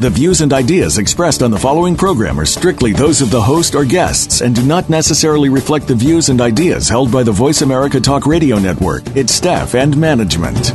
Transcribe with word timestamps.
The 0.00 0.08
views 0.08 0.40
and 0.40 0.50
ideas 0.54 0.96
expressed 0.96 1.42
on 1.42 1.50
the 1.50 1.58
following 1.58 1.94
program 1.94 2.40
are 2.40 2.46
strictly 2.46 2.94
those 2.94 3.20
of 3.20 3.30
the 3.30 3.42
host 3.42 3.74
or 3.74 3.84
guests 3.84 4.40
and 4.40 4.54
do 4.54 4.62
not 4.62 4.88
necessarily 4.88 5.50
reflect 5.50 5.86
the 5.86 5.94
views 5.94 6.30
and 6.30 6.40
ideas 6.40 6.88
held 6.88 7.12
by 7.12 7.22
the 7.22 7.32
Voice 7.32 7.60
America 7.60 8.00
Talk 8.00 8.24
Radio 8.24 8.58
Network, 8.58 9.06
its 9.14 9.34
staff, 9.34 9.74
and 9.74 9.94
management. 9.98 10.72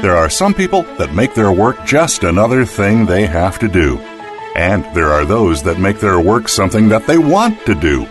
There 0.00 0.14
are 0.14 0.30
some 0.30 0.54
people 0.54 0.82
that 0.98 1.16
make 1.16 1.34
their 1.34 1.50
work 1.50 1.84
just 1.84 2.22
another 2.22 2.64
thing 2.64 3.06
they 3.06 3.26
have 3.26 3.58
to 3.58 3.66
do. 3.66 3.98
And 4.54 4.84
there 4.94 5.10
are 5.10 5.24
those 5.24 5.64
that 5.64 5.80
make 5.80 5.98
their 5.98 6.20
work 6.20 6.48
something 6.48 6.90
that 6.90 7.08
they 7.08 7.18
want 7.18 7.66
to 7.66 7.74
do. 7.74 8.06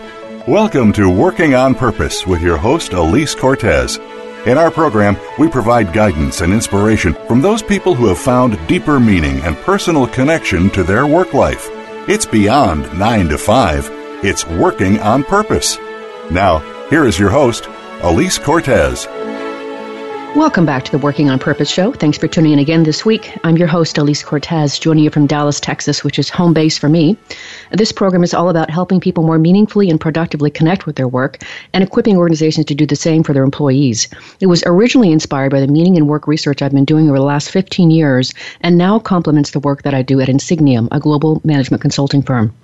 Welcome 0.48 0.94
to 0.94 1.10
Working 1.10 1.54
on 1.54 1.74
Purpose 1.74 2.26
with 2.26 2.40
your 2.40 2.56
host, 2.56 2.92
Alise 2.92 3.36
Cortez. 3.36 3.98
In 4.46 4.56
our 4.56 4.70
program, 4.70 5.18
we 5.38 5.46
provide 5.46 5.92
guidance 5.92 6.40
and 6.40 6.54
inspiration 6.54 7.12
from 7.26 7.42
those 7.42 7.62
people 7.62 7.94
who 7.94 8.06
have 8.06 8.18
found 8.18 8.58
deeper 8.66 8.98
meaning 8.98 9.40
and 9.42 9.58
personal 9.58 10.06
connection 10.06 10.70
to 10.70 10.82
their 10.82 11.06
work 11.06 11.34
life. 11.34 11.68
It's 12.08 12.24
beyond 12.24 12.98
9 12.98 13.28
to 13.28 13.36
5, 13.36 13.90
it's 14.24 14.46
working 14.46 14.98
on 15.00 15.22
purpose. 15.22 15.76
Now, 16.30 16.60
here 16.88 17.04
is 17.04 17.18
your 17.18 17.28
host, 17.28 17.64
Alise 18.00 18.42
Cortez. 18.42 19.06
Welcome 20.38 20.66
back 20.66 20.84
to 20.84 20.92
the 20.92 20.98
Working 20.98 21.30
on 21.30 21.40
Purpose 21.40 21.68
show. 21.68 21.90
Thanks 21.90 22.16
for 22.16 22.28
tuning 22.28 22.52
in 22.52 22.60
again 22.60 22.84
this 22.84 23.04
week. 23.04 23.36
I'm 23.42 23.56
your 23.56 23.66
host, 23.66 23.96
Alise 23.96 24.24
Cortez, 24.24 24.78
joining 24.78 25.02
you 25.02 25.10
from 25.10 25.26
Dallas, 25.26 25.58
Texas, 25.58 26.04
which 26.04 26.16
is 26.16 26.30
home 26.30 26.54
base 26.54 26.78
for 26.78 26.88
me. 26.88 27.16
This 27.72 27.90
program 27.90 28.22
is 28.22 28.32
all 28.32 28.48
about 28.48 28.70
helping 28.70 29.00
people 29.00 29.24
more 29.24 29.40
meaningfully 29.40 29.90
and 29.90 30.00
productively 30.00 30.48
connect 30.48 30.86
with 30.86 30.94
their 30.94 31.08
work 31.08 31.38
and 31.72 31.82
equipping 31.82 32.16
organizations 32.16 32.66
to 32.66 32.74
do 32.76 32.86
the 32.86 32.94
same 32.94 33.24
for 33.24 33.32
their 33.32 33.42
employees. 33.42 34.06
It 34.38 34.46
was 34.46 34.62
originally 34.64 35.10
inspired 35.10 35.50
by 35.50 35.58
the 35.58 35.66
meaning 35.66 35.96
and 35.96 36.06
work 36.06 36.28
research 36.28 36.62
I've 36.62 36.70
been 36.70 36.84
doing 36.84 37.08
over 37.08 37.18
the 37.18 37.24
last 37.24 37.50
15 37.50 37.90
years 37.90 38.32
and 38.60 38.78
now 38.78 39.00
complements 39.00 39.50
the 39.50 39.58
work 39.58 39.82
that 39.82 39.92
I 39.92 40.02
do 40.02 40.20
at 40.20 40.28
Insigniam, 40.28 40.86
a 40.92 41.00
global 41.00 41.42
management 41.42 41.82
consulting 41.82 42.22
firm. 42.22 42.54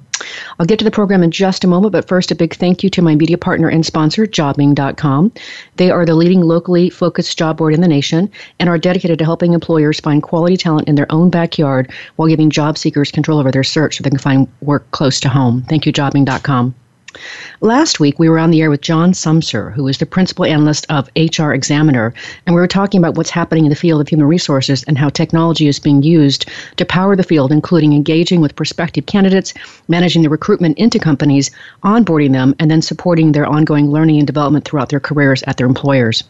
I'll 0.58 0.66
get 0.66 0.78
to 0.78 0.84
the 0.84 0.90
program 0.90 1.22
in 1.22 1.30
just 1.30 1.64
a 1.64 1.68
moment, 1.68 1.92
but 1.92 2.08
first, 2.08 2.30
a 2.30 2.34
big 2.34 2.54
thank 2.54 2.82
you 2.82 2.90
to 2.90 3.02
my 3.02 3.14
media 3.14 3.38
partner 3.38 3.68
and 3.68 3.84
sponsor, 3.84 4.26
Jobing.com. 4.26 5.32
They 5.76 5.90
are 5.90 6.06
the 6.06 6.14
leading 6.14 6.40
locally 6.40 6.90
focused 6.90 7.38
job 7.38 7.56
board 7.56 7.74
in 7.74 7.80
the 7.80 7.88
nation 7.88 8.30
and 8.60 8.68
are 8.68 8.78
dedicated 8.78 9.18
to 9.18 9.24
helping 9.24 9.52
employers 9.52 10.00
find 10.00 10.22
quality 10.22 10.56
talent 10.56 10.88
in 10.88 10.94
their 10.94 11.10
own 11.10 11.30
backyard 11.30 11.92
while 12.16 12.28
giving 12.28 12.50
job 12.50 12.78
seekers 12.78 13.10
control 13.10 13.38
over 13.38 13.50
their 13.50 13.64
search 13.64 13.96
so 13.96 14.02
they 14.02 14.10
can 14.10 14.18
find 14.18 14.48
work 14.60 14.90
close 14.92 15.20
to 15.20 15.28
home. 15.28 15.62
Thank 15.68 15.86
you, 15.86 15.92
Jobing.com. 15.92 16.74
Last 17.60 18.00
week, 18.00 18.18
we 18.18 18.28
were 18.28 18.38
on 18.38 18.50
the 18.50 18.60
air 18.60 18.70
with 18.70 18.80
John 18.80 19.12
Sumser, 19.12 19.72
who 19.72 19.86
is 19.88 19.98
the 19.98 20.06
principal 20.06 20.44
analyst 20.44 20.86
of 20.88 21.08
HR 21.16 21.52
Examiner, 21.52 22.12
and 22.46 22.54
we 22.54 22.60
were 22.60 22.66
talking 22.66 22.98
about 22.98 23.16
what's 23.16 23.30
happening 23.30 23.64
in 23.64 23.70
the 23.70 23.76
field 23.76 24.00
of 24.00 24.08
human 24.08 24.26
resources 24.26 24.82
and 24.84 24.98
how 24.98 25.08
technology 25.08 25.68
is 25.68 25.78
being 25.78 26.02
used 26.02 26.46
to 26.76 26.84
power 26.84 27.16
the 27.16 27.22
field, 27.22 27.52
including 27.52 27.92
engaging 27.92 28.40
with 28.40 28.56
prospective 28.56 29.06
candidates, 29.06 29.54
managing 29.88 30.22
the 30.22 30.28
recruitment 30.28 30.76
into 30.78 30.98
companies, 30.98 31.50
onboarding 31.84 32.32
them, 32.32 32.54
and 32.58 32.70
then 32.70 32.82
supporting 32.82 33.32
their 33.32 33.46
ongoing 33.46 33.90
learning 33.90 34.18
and 34.18 34.26
development 34.26 34.64
throughout 34.64 34.88
their 34.88 35.00
careers 35.00 35.42
at 35.46 35.56
their 35.56 35.66
employers. 35.66 36.24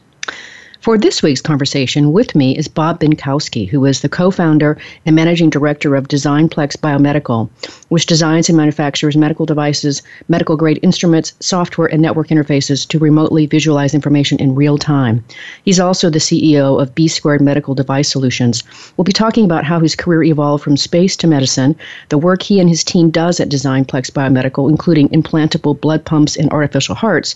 For 0.85 0.99
this 0.99 1.23
week's 1.23 1.41
conversation 1.41 2.13
with 2.13 2.35
me 2.35 2.55
is 2.59 2.69
Bob 2.69 3.01
Benkowski, 3.01 3.67
who 3.67 3.87
is 3.87 4.03
the 4.03 4.09
co 4.11 4.31
founder 4.31 4.77
and 5.07 5.17
managing 5.17 5.49
director 5.49 5.97
of 5.97 6.09
Designplex 6.09 6.77
Biomedical, 6.77 7.49
which 7.89 8.05
designs 8.05 8.51
and 8.51 8.59
manufactures 8.59 9.17
medical 9.17 9.47
devices, 9.47 10.03
medical 10.29 10.59
grade 10.59 10.79
instruments, 10.83 11.33
software, 11.41 11.87
and 11.87 12.03
network 12.03 12.29
interfaces 12.29 12.87
to 12.89 12.99
remotely 12.99 13.47
visualize 13.47 13.95
information 13.95 14.39
in 14.39 14.55
real 14.55 14.77
time. 14.77 15.25
He's 15.65 15.81
also 15.81 16.11
the 16.11 16.19
CEO 16.19 16.79
of 16.79 16.95
B 16.95 17.09
Squared 17.09 17.41
Medical 17.41 17.75
Device 17.75 18.11
Solutions. 18.11 18.63
We'll 18.99 19.07
be 19.07 19.13
talking 19.13 19.47
about 19.47 19.65
how 19.65 19.81
his 19.81 19.97
career 19.97 20.23
evolved 20.25 20.63
from 20.63 20.77
space 20.77 21.17
to 21.17 21.27
medicine, 21.27 21.77
the 22.11 22.19
work 22.19 22.43
he 22.43 22.61
and 22.61 22.69
his 22.69 22.85
team 22.85 23.09
does 23.09 23.41
at 23.41 23.49
Designplex 23.49 24.11
Biomedical, 24.11 24.69
including 24.69 25.09
implantable 25.09 25.81
blood 25.81 26.05
pumps 26.05 26.37
and 26.37 26.51
artificial 26.51 26.95
hearts, 26.95 27.35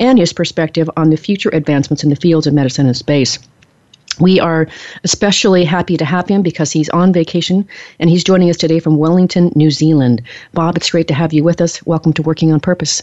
and 0.00 0.18
his 0.18 0.32
perspective 0.32 0.90
on 0.96 1.10
the 1.10 1.16
future 1.16 1.50
advancements 1.52 2.02
in 2.02 2.10
the 2.10 2.16
fields 2.16 2.46
of 2.46 2.54
medicine 2.54 2.86
and 2.86 2.96
space. 2.96 3.38
We 4.20 4.38
are 4.38 4.68
especially 5.02 5.64
happy 5.64 5.96
to 5.96 6.04
have 6.04 6.28
him 6.28 6.42
because 6.42 6.70
he's 6.70 6.88
on 6.90 7.12
vacation 7.12 7.66
and 7.98 8.08
he's 8.08 8.22
joining 8.22 8.48
us 8.48 8.56
today 8.56 8.78
from 8.78 8.96
Wellington, 8.96 9.50
New 9.56 9.70
Zealand. 9.70 10.22
Bob, 10.52 10.76
it's 10.76 10.90
great 10.90 11.08
to 11.08 11.14
have 11.14 11.32
you 11.32 11.42
with 11.42 11.60
us. 11.60 11.84
Welcome 11.84 12.12
to 12.14 12.22
Working 12.22 12.52
on 12.52 12.60
Purpose. 12.60 13.02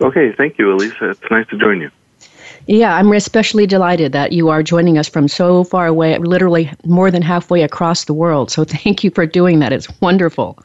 Okay, 0.00 0.32
thank 0.32 0.58
you, 0.58 0.70
Elisa. 0.70 1.10
It's 1.10 1.30
nice 1.30 1.46
to 1.48 1.56
join 1.56 1.80
you. 1.80 1.90
Yeah, 2.66 2.96
I'm 2.96 3.12
especially 3.12 3.66
delighted 3.66 4.12
that 4.12 4.32
you 4.32 4.48
are 4.48 4.62
joining 4.62 4.98
us 4.98 5.08
from 5.08 5.28
so 5.28 5.62
far 5.64 5.86
away, 5.86 6.18
literally 6.18 6.70
more 6.84 7.10
than 7.10 7.22
halfway 7.22 7.62
across 7.62 8.04
the 8.04 8.12
world. 8.12 8.50
So 8.50 8.64
thank 8.64 9.04
you 9.04 9.10
for 9.10 9.24
doing 9.24 9.60
that. 9.60 9.72
It's 9.72 9.88
wonderful. 10.00 10.58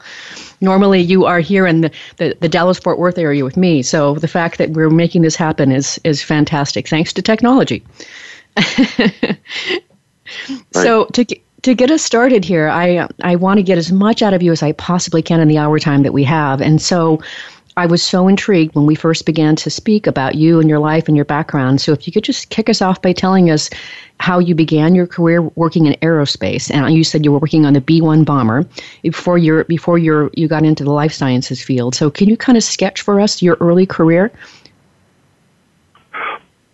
Normally, 0.62 1.00
you 1.00 1.26
are 1.26 1.40
here 1.40 1.66
in 1.66 1.82
the, 1.82 1.90
the, 2.16 2.36
the 2.40 2.48
Dallas 2.48 2.78
Fort 2.78 2.98
Worth 2.98 3.18
area 3.18 3.44
with 3.44 3.56
me. 3.56 3.82
So 3.82 4.14
the 4.14 4.28
fact 4.28 4.58
that 4.58 4.70
we're 4.70 4.90
making 4.90 5.22
this 5.22 5.36
happen 5.36 5.72
is, 5.72 6.00
is 6.04 6.22
fantastic, 6.22 6.88
thanks 6.88 7.12
to 7.14 7.22
technology. 7.22 7.84
right. 8.56 9.38
So 10.72 11.06
to 11.06 11.24
to 11.62 11.74
get 11.74 11.90
us 11.90 12.02
started 12.02 12.44
here, 12.44 12.68
I 12.68 13.06
I 13.22 13.36
want 13.36 13.58
to 13.58 13.62
get 13.62 13.78
as 13.78 13.92
much 13.92 14.22
out 14.22 14.34
of 14.34 14.42
you 14.42 14.52
as 14.52 14.62
I 14.62 14.72
possibly 14.72 15.22
can 15.22 15.40
in 15.40 15.48
the 15.48 15.58
hour 15.58 15.78
time 15.78 16.02
that 16.02 16.12
we 16.12 16.24
have, 16.24 16.60
and 16.60 16.82
so 16.82 17.20
I 17.76 17.86
was 17.86 18.02
so 18.02 18.28
intrigued 18.28 18.74
when 18.74 18.84
we 18.84 18.94
first 18.94 19.24
began 19.24 19.56
to 19.56 19.70
speak 19.70 20.06
about 20.06 20.34
you 20.34 20.60
and 20.60 20.68
your 20.68 20.78
life 20.78 21.08
and 21.08 21.16
your 21.16 21.24
background. 21.24 21.80
So, 21.80 21.92
if 21.92 22.06
you 22.06 22.12
could 22.12 22.24
just 22.24 22.50
kick 22.50 22.68
us 22.68 22.82
off 22.82 23.00
by 23.00 23.12
telling 23.12 23.50
us 23.50 23.70
how 24.20 24.38
you 24.38 24.54
began 24.54 24.94
your 24.94 25.06
career 25.06 25.42
working 25.42 25.86
in 25.86 25.94
aerospace, 26.02 26.70
and 26.70 26.94
you 26.94 27.02
said 27.02 27.24
you 27.24 27.32
were 27.32 27.38
working 27.38 27.64
on 27.64 27.72
the 27.72 27.80
B 27.80 28.00
one 28.00 28.24
bomber 28.24 28.66
before 29.02 29.38
you 29.38 29.64
before 29.64 29.96
you 29.96 30.30
you 30.34 30.48
got 30.48 30.64
into 30.64 30.84
the 30.84 30.92
life 30.92 31.12
sciences 31.12 31.62
field. 31.62 31.94
So, 31.94 32.10
can 32.10 32.28
you 32.28 32.36
kind 32.36 32.58
of 32.58 32.64
sketch 32.64 33.00
for 33.00 33.20
us 33.20 33.40
your 33.40 33.56
early 33.60 33.86
career? 33.86 34.30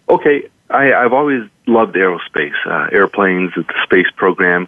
Okay, 0.08 0.48
I, 0.70 0.92
I've 0.92 1.12
always 1.12 1.48
loved 1.66 1.94
aerospace, 1.94 2.54
uh, 2.66 2.88
airplanes, 2.90 3.52
the 3.54 3.64
space 3.84 4.10
program. 4.16 4.66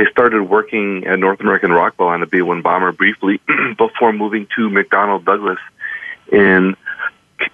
I 0.00 0.10
started 0.10 0.44
working 0.44 1.04
at 1.06 1.18
North 1.18 1.40
American 1.40 1.72
Rockwell 1.72 2.08
on 2.08 2.20
the 2.20 2.26
B 2.26 2.40
1 2.40 2.62
bomber 2.62 2.90
briefly 2.90 3.38
before 3.76 4.14
moving 4.14 4.46
to 4.56 4.70
McDonnell 4.70 5.22
Douglas 5.22 5.58
in 6.32 6.74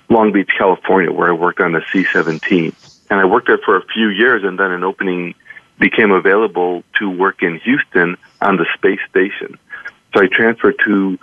Long 0.08 0.30
Beach, 0.30 0.50
California, 0.56 1.10
where 1.10 1.28
I 1.28 1.32
worked 1.32 1.60
on 1.60 1.72
the 1.72 1.82
C 1.92 2.04
17. 2.04 2.72
And 3.10 3.20
I 3.20 3.24
worked 3.24 3.48
there 3.48 3.58
for 3.58 3.76
a 3.76 3.84
few 3.86 4.10
years, 4.10 4.44
and 4.44 4.60
then 4.60 4.70
an 4.70 4.84
opening 4.84 5.34
became 5.80 6.12
available 6.12 6.84
to 7.00 7.10
work 7.10 7.42
in 7.42 7.58
Houston 7.58 8.16
on 8.40 8.58
the 8.58 8.66
space 8.74 9.00
station. 9.10 9.58
So 10.14 10.22
I 10.22 10.28
transferred 10.28 10.76
to 10.86 11.18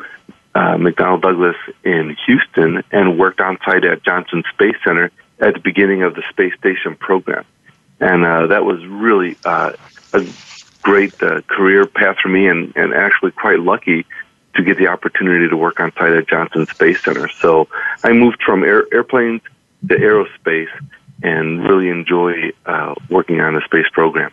uh, 0.55 0.75
McDonnell 0.75 1.21
Douglas 1.21 1.55
in 1.85 2.17
Houston 2.25 2.83
and 2.91 3.17
worked 3.17 3.39
on 3.39 3.57
site 3.63 3.85
at 3.85 4.03
Johnson 4.03 4.43
Space 4.53 4.75
Center 4.83 5.09
at 5.39 5.53
the 5.53 5.61
beginning 5.61 6.03
of 6.03 6.15
the 6.15 6.23
space 6.29 6.53
station 6.59 6.97
program. 6.97 7.45
And 8.01 8.25
uh, 8.25 8.47
that 8.47 8.65
was 8.65 8.85
really 8.85 9.37
uh, 9.45 9.71
a 10.11 10.27
great 10.83 11.21
uh, 11.23 11.41
career 11.43 11.85
path 11.85 12.17
for 12.21 12.29
me 12.29 12.47
and, 12.47 12.73
and 12.75 12.93
actually 12.93 13.31
quite 13.31 13.59
lucky 13.59 14.05
to 14.55 14.63
get 14.63 14.77
the 14.77 14.87
opportunity 14.87 15.49
to 15.49 15.57
work 15.57 15.79
on 15.79 15.91
site 15.93 16.11
at 16.13 16.27
Johnson 16.27 16.67
Space 16.67 17.03
Center. 17.03 17.27
So 17.29 17.67
I 18.03 18.11
moved 18.11 18.43
from 18.43 18.63
air, 18.63 18.85
airplanes 18.93 19.41
to 19.87 19.95
aerospace 19.95 20.69
and 21.23 21.63
really 21.67 21.89
enjoy 21.89 22.51
uh, 22.65 22.93
working 23.09 23.39
on 23.41 23.55
the 23.55 23.61
space 23.61 23.87
program. 23.91 24.31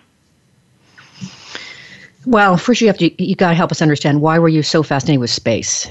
Well, 2.26 2.58
first 2.58 2.80
you 2.80 2.86
have 2.88 2.98
to 2.98 3.22
you 3.22 3.34
got 3.34 3.50
to 3.50 3.54
help 3.54 3.70
us 3.70 3.80
understand 3.80 4.20
why 4.20 4.38
were 4.38 4.48
you 4.48 4.62
so 4.62 4.82
fascinated 4.82 5.20
with 5.20 5.30
space? 5.30 5.88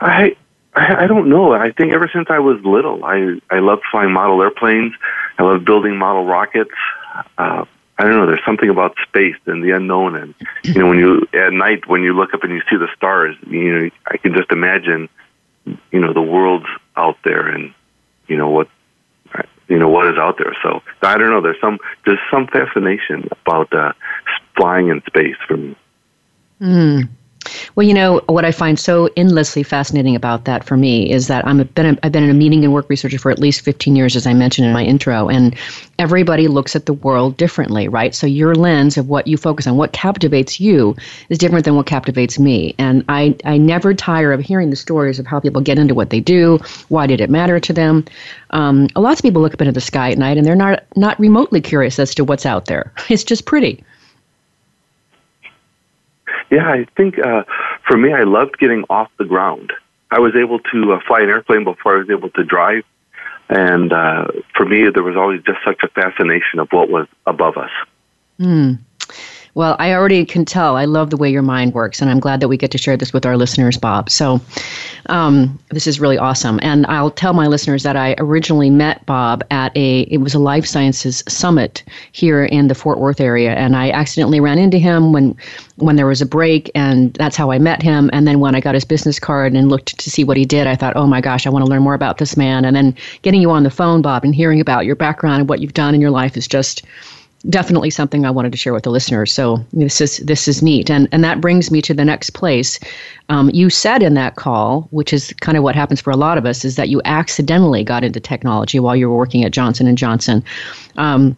I 0.00 0.36
I, 0.76 1.06
don't 1.06 1.28
know. 1.28 1.52
I 1.52 1.72
think 1.72 1.92
ever 1.92 2.08
since 2.12 2.28
I 2.30 2.38
was 2.38 2.60
little, 2.64 3.04
I 3.04 3.40
I 3.50 3.58
loved 3.58 3.82
flying 3.90 4.12
model 4.12 4.40
airplanes. 4.42 4.92
I 5.38 5.42
loved 5.42 5.64
building 5.64 5.96
model 5.96 6.24
rockets. 6.26 6.70
Uh, 7.38 7.64
I 7.98 8.04
don't 8.04 8.12
know. 8.12 8.26
There's 8.26 8.44
something 8.44 8.68
about 8.68 8.94
space 9.08 9.36
and 9.46 9.62
the 9.62 9.70
unknown, 9.70 10.16
and 10.16 10.34
you 10.62 10.74
know, 10.74 10.88
when 10.88 10.98
you 10.98 11.26
at 11.32 11.52
night 11.52 11.86
when 11.86 12.02
you 12.02 12.12
look 12.12 12.34
up 12.34 12.44
and 12.44 12.52
you 12.52 12.60
see 12.68 12.76
the 12.76 12.88
stars, 12.94 13.36
you 13.48 13.72
know, 13.72 13.90
I 14.06 14.18
can 14.18 14.34
just 14.34 14.52
imagine, 14.52 15.08
you 15.64 16.00
know, 16.00 16.12
the 16.12 16.22
world's 16.22 16.66
out 16.96 17.16
there, 17.24 17.48
and 17.48 17.72
you 18.28 18.36
know 18.36 18.50
what, 18.50 18.68
you 19.68 19.78
know 19.78 19.88
what 19.88 20.06
is 20.08 20.18
out 20.18 20.36
there. 20.38 20.54
So 20.62 20.82
I 21.02 21.16
don't 21.16 21.30
know. 21.30 21.40
There's 21.40 21.60
some 21.60 21.78
there's 22.04 22.20
some 22.30 22.46
fascination 22.48 23.28
about 23.30 23.72
uh, 23.72 23.92
flying 24.56 24.88
in 24.88 25.02
space 25.06 25.36
for 25.48 25.56
me. 25.56 25.76
Mm. 26.60 27.08
Well, 27.74 27.86
you 27.86 27.94
know 27.94 28.22
what 28.26 28.44
I 28.44 28.52
find 28.52 28.78
so 28.78 29.08
endlessly 29.16 29.62
fascinating 29.62 30.16
about 30.16 30.44
that 30.44 30.64
for 30.64 30.76
me 30.76 31.10
is 31.10 31.28
that 31.28 31.46
I'm 31.46 31.60
a, 31.60 31.64
been 31.64 31.86
a, 31.86 31.98
I've 32.02 32.12
been 32.12 32.24
in 32.24 32.30
a 32.30 32.34
meeting 32.34 32.64
and 32.64 32.72
work 32.72 32.88
researcher 32.88 33.18
for 33.18 33.30
at 33.30 33.38
least 33.38 33.60
15 33.62 33.96
years, 33.96 34.16
as 34.16 34.26
I 34.26 34.34
mentioned 34.34 34.66
in 34.66 34.72
my 34.72 34.84
intro, 34.84 35.28
and 35.28 35.54
everybody 35.98 36.48
looks 36.48 36.76
at 36.76 36.86
the 36.86 36.92
world 36.92 37.36
differently, 37.36 37.88
right? 37.88 38.14
So 38.14 38.26
your 38.26 38.54
lens 38.54 38.96
of 38.96 39.08
what 39.08 39.26
you 39.26 39.36
focus 39.36 39.66
on, 39.66 39.76
what 39.76 39.92
captivates 39.92 40.60
you, 40.60 40.96
is 41.28 41.38
different 41.38 41.64
than 41.64 41.76
what 41.76 41.86
captivates 41.86 42.38
me, 42.38 42.74
and 42.78 43.04
I 43.08 43.36
I 43.44 43.58
never 43.58 43.94
tire 43.94 44.32
of 44.32 44.40
hearing 44.40 44.70
the 44.70 44.76
stories 44.76 45.18
of 45.18 45.26
how 45.26 45.40
people 45.40 45.60
get 45.60 45.78
into 45.78 45.94
what 45.94 46.10
they 46.10 46.20
do, 46.20 46.58
why 46.88 47.06
did 47.06 47.20
it 47.20 47.30
matter 47.30 47.60
to 47.60 47.72
them. 47.72 48.04
Um, 48.50 48.88
lots 48.96 49.20
of 49.20 49.24
people 49.24 49.42
look 49.42 49.54
up 49.54 49.60
into 49.60 49.72
the 49.72 49.80
sky 49.80 50.10
at 50.12 50.18
night 50.18 50.36
and 50.36 50.46
they're 50.46 50.54
not 50.54 50.84
not 50.96 51.18
remotely 51.18 51.60
curious 51.60 51.98
as 51.98 52.14
to 52.14 52.24
what's 52.24 52.46
out 52.46 52.66
there. 52.66 52.92
It's 53.16 53.24
just 53.24 53.46
pretty. 53.46 53.82
Yeah, 56.50 56.68
I 56.68 56.86
think 56.96 57.18
uh, 57.18 57.44
for 57.86 57.96
me, 57.96 58.12
I 58.12 58.22
loved 58.22 58.58
getting 58.58 58.84
off 58.88 59.10
the 59.18 59.24
ground. 59.24 59.72
I 60.10 60.20
was 60.20 60.34
able 60.36 60.60
to 60.60 60.92
uh, 60.92 61.00
fly 61.06 61.20
an 61.20 61.28
airplane 61.28 61.64
before 61.64 61.96
I 61.96 61.98
was 61.98 62.10
able 62.10 62.30
to 62.30 62.44
drive. 62.44 62.84
And 63.48 63.92
uh, 63.92 64.28
for 64.56 64.66
me, 64.66 64.88
there 64.92 65.02
was 65.02 65.16
always 65.16 65.42
just 65.42 65.58
such 65.64 65.80
a 65.82 65.88
fascination 65.88 66.58
of 66.58 66.68
what 66.70 66.88
was 66.88 67.06
above 67.26 67.56
us. 67.56 67.70
Mm. 68.40 68.78
Well, 69.56 69.74
I 69.78 69.94
already 69.94 70.26
can 70.26 70.44
tell. 70.44 70.76
I 70.76 70.84
love 70.84 71.08
the 71.08 71.16
way 71.16 71.30
your 71.30 71.40
mind 71.40 71.72
works, 71.72 72.02
and 72.02 72.10
I'm 72.10 72.20
glad 72.20 72.40
that 72.40 72.48
we 72.48 72.58
get 72.58 72.70
to 72.72 72.78
share 72.78 72.94
this 72.98 73.14
with 73.14 73.24
our 73.24 73.38
listeners, 73.38 73.78
Bob. 73.78 74.10
So, 74.10 74.38
um, 75.06 75.58
this 75.70 75.86
is 75.86 75.98
really 75.98 76.18
awesome. 76.18 76.60
And 76.60 76.84
I'll 76.88 77.10
tell 77.10 77.32
my 77.32 77.46
listeners 77.46 77.82
that 77.82 77.96
I 77.96 78.14
originally 78.18 78.68
met 78.68 79.06
Bob 79.06 79.42
at 79.50 79.74
a 79.74 80.00
it 80.10 80.18
was 80.18 80.34
a 80.34 80.38
life 80.38 80.66
sciences 80.66 81.24
summit 81.26 81.82
here 82.12 82.44
in 82.44 82.68
the 82.68 82.74
Fort 82.74 82.98
Worth 82.98 83.18
area, 83.18 83.54
and 83.54 83.76
I 83.76 83.90
accidentally 83.92 84.40
ran 84.40 84.58
into 84.58 84.76
him 84.76 85.14
when 85.14 85.34
when 85.76 85.96
there 85.96 86.06
was 86.06 86.20
a 86.20 86.26
break, 86.26 86.70
and 86.74 87.14
that's 87.14 87.34
how 87.36 87.50
I 87.50 87.58
met 87.58 87.80
him. 87.80 88.10
And 88.12 88.28
then 88.28 88.40
when 88.40 88.54
I 88.54 88.60
got 88.60 88.74
his 88.74 88.84
business 88.84 89.18
card 89.18 89.54
and 89.54 89.70
looked 89.70 89.98
to 89.98 90.10
see 90.10 90.22
what 90.22 90.36
he 90.36 90.44
did, 90.44 90.66
I 90.66 90.76
thought, 90.76 90.96
oh 90.96 91.06
my 91.06 91.22
gosh, 91.22 91.46
I 91.46 91.50
want 91.50 91.64
to 91.64 91.70
learn 91.70 91.82
more 91.82 91.94
about 91.94 92.18
this 92.18 92.36
man. 92.36 92.66
And 92.66 92.76
then 92.76 92.94
getting 93.22 93.40
you 93.40 93.50
on 93.52 93.62
the 93.62 93.70
phone, 93.70 94.02
Bob, 94.02 94.22
and 94.22 94.34
hearing 94.34 94.60
about 94.60 94.84
your 94.84 94.96
background 94.96 95.40
and 95.40 95.48
what 95.48 95.60
you've 95.60 95.72
done 95.72 95.94
in 95.94 96.02
your 96.02 96.10
life 96.10 96.36
is 96.36 96.46
just 96.46 96.82
definitely 97.48 97.90
something 97.90 98.24
I 98.24 98.30
wanted 98.30 98.52
to 98.52 98.58
share 98.58 98.72
with 98.72 98.84
the 98.84 98.90
listeners. 98.90 99.32
So 99.32 99.64
this 99.72 100.00
is 100.00 100.18
this 100.18 100.48
is 100.48 100.62
neat, 100.62 100.90
and 100.90 101.08
and 101.12 101.22
that 101.24 101.40
brings 101.40 101.70
me 101.70 101.80
to 101.82 101.94
the 101.94 102.04
next 102.04 102.30
place. 102.30 102.78
Um, 103.28 103.50
you 103.52 103.70
said 103.70 104.02
in 104.02 104.14
that 104.14 104.36
call, 104.36 104.88
which 104.90 105.12
is 105.12 105.32
kind 105.40 105.56
of 105.56 105.64
what 105.64 105.74
happens 105.74 106.00
for 106.00 106.10
a 106.10 106.16
lot 106.16 106.38
of 106.38 106.46
us, 106.46 106.64
is 106.64 106.76
that 106.76 106.88
you 106.88 107.00
accidentally 107.04 107.84
got 107.84 108.04
into 108.04 108.20
technology 108.20 108.80
while 108.80 108.96
you 108.96 109.08
were 109.08 109.16
working 109.16 109.44
at 109.44 109.52
Johnson 109.52 109.86
and 109.86 109.98
Johnson. 109.98 110.44
Um, 110.96 111.36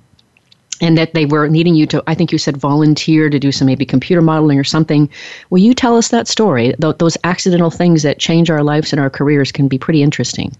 and 0.80 0.96
that 0.96 1.12
they 1.12 1.26
were 1.26 1.48
needing 1.48 1.74
you 1.74 1.86
to, 1.86 2.04
I 2.06 2.14
think 2.14 2.30
you 2.30 2.38
said 2.38 2.56
volunteer 2.56 3.28
to 3.28 3.40
do 3.40 3.50
some 3.50 3.66
maybe 3.66 3.84
computer 3.84 4.22
modeling 4.22 4.60
or 4.60 4.64
something. 4.64 5.10
Will 5.50 5.58
you 5.58 5.74
tell 5.74 5.96
us 5.96 6.10
that 6.10 6.28
story? 6.28 6.72
Th- 6.80 6.96
those 6.98 7.16
accidental 7.24 7.70
things 7.70 8.04
that 8.04 8.20
change 8.20 8.48
our 8.48 8.62
lives 8.62 8.92
and 8.92 9.00
our 9.00 9.10
careers 9.10 9.50
can 9.50 9.66
be 9.66 9.76
pretty 9.76 10.04
interesting. 10.04 10.54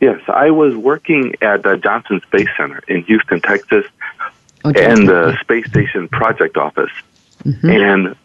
Yes, 0.00 0.20
I 0.28 0.50
was 0.50 0.74
working 0.74 1.34
at 1.42 1.62
the 1.62 1.76
Johnson 1.76 2.22
Space 2.22 2.48
Center 2.56 2.82
in 2.88 3.02
Houston, 3.04 3.40
Texas, 3.40 3.84
okay. 4.64 4.84
and 4.84 5.06
the 5.06 5.36
Space 5.40 5.66
Station 5.68 6.08
Project 6.08 6.56
Office. 6.56 6.90
Mm-hmm. 7.44 7.70
And 7.70 8.16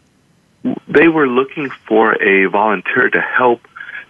they 0.88 1.10
were 1.10 1.28
looking 1.28 1.70
for 1.70 2.22
a 2.24 2.46
volunteer 2.46 3.10
to 3.10 3.22
help 3.22 3.68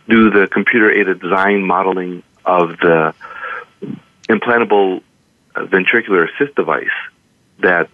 do 0.08 0.30
the 0.30 0.48
computer 0.48 0.92
aided 0.92 1.20
design 1.20 1.64
modeling 1.64 2.22
of 2.46 2.78
the 2.78 3.14
implantable 4.30 5.02
ventricular 5.56 6.30
assist 6.32 6.56
device 6.56 6.88
that 7.60 7.90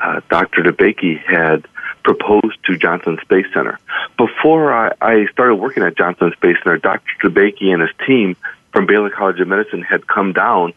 uh, 0.00 0.20
Dr. 0.28 0.62
DeBakey 0.62 1.22
had 1.22 1.66
proposed 2.02 2.58
to 2.64 2.76
Johnson 2.76 3.18
Space 3.22 3.46
Center. 3.52 3.78
Before 4.16 4.72
I, 4.72 4.92
I 5.00 5.26
started 5.26 5.56
working 5.56 5.82
at 5.82 5.96
Johnson 5.96 6.32
Space 6.36 6.56
Center, 6.62 6.78
Dr. 6.78 7.28
DeBakey 7.28 7.72
and 7.72 7.82
his 7.82 7.90
team 8.06 8.36
from 8.72 8.86
Baylor 8.86 9.10
College 9.10 9.40
of 9.40 9.48
Medicine 9.48 9.82
had 9.82 10.06
come 10.06 10.32
down 10.32 10.72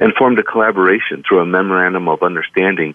and 0.00 0.14
formed 0.14 0.38
a 0.38 0.42
collaboration 0.42 1.22
through 1.26 1.40
a 1.40 1.46
memorandum 1.46 2.08
of 2.08 2.22
understanding 2.22 2.94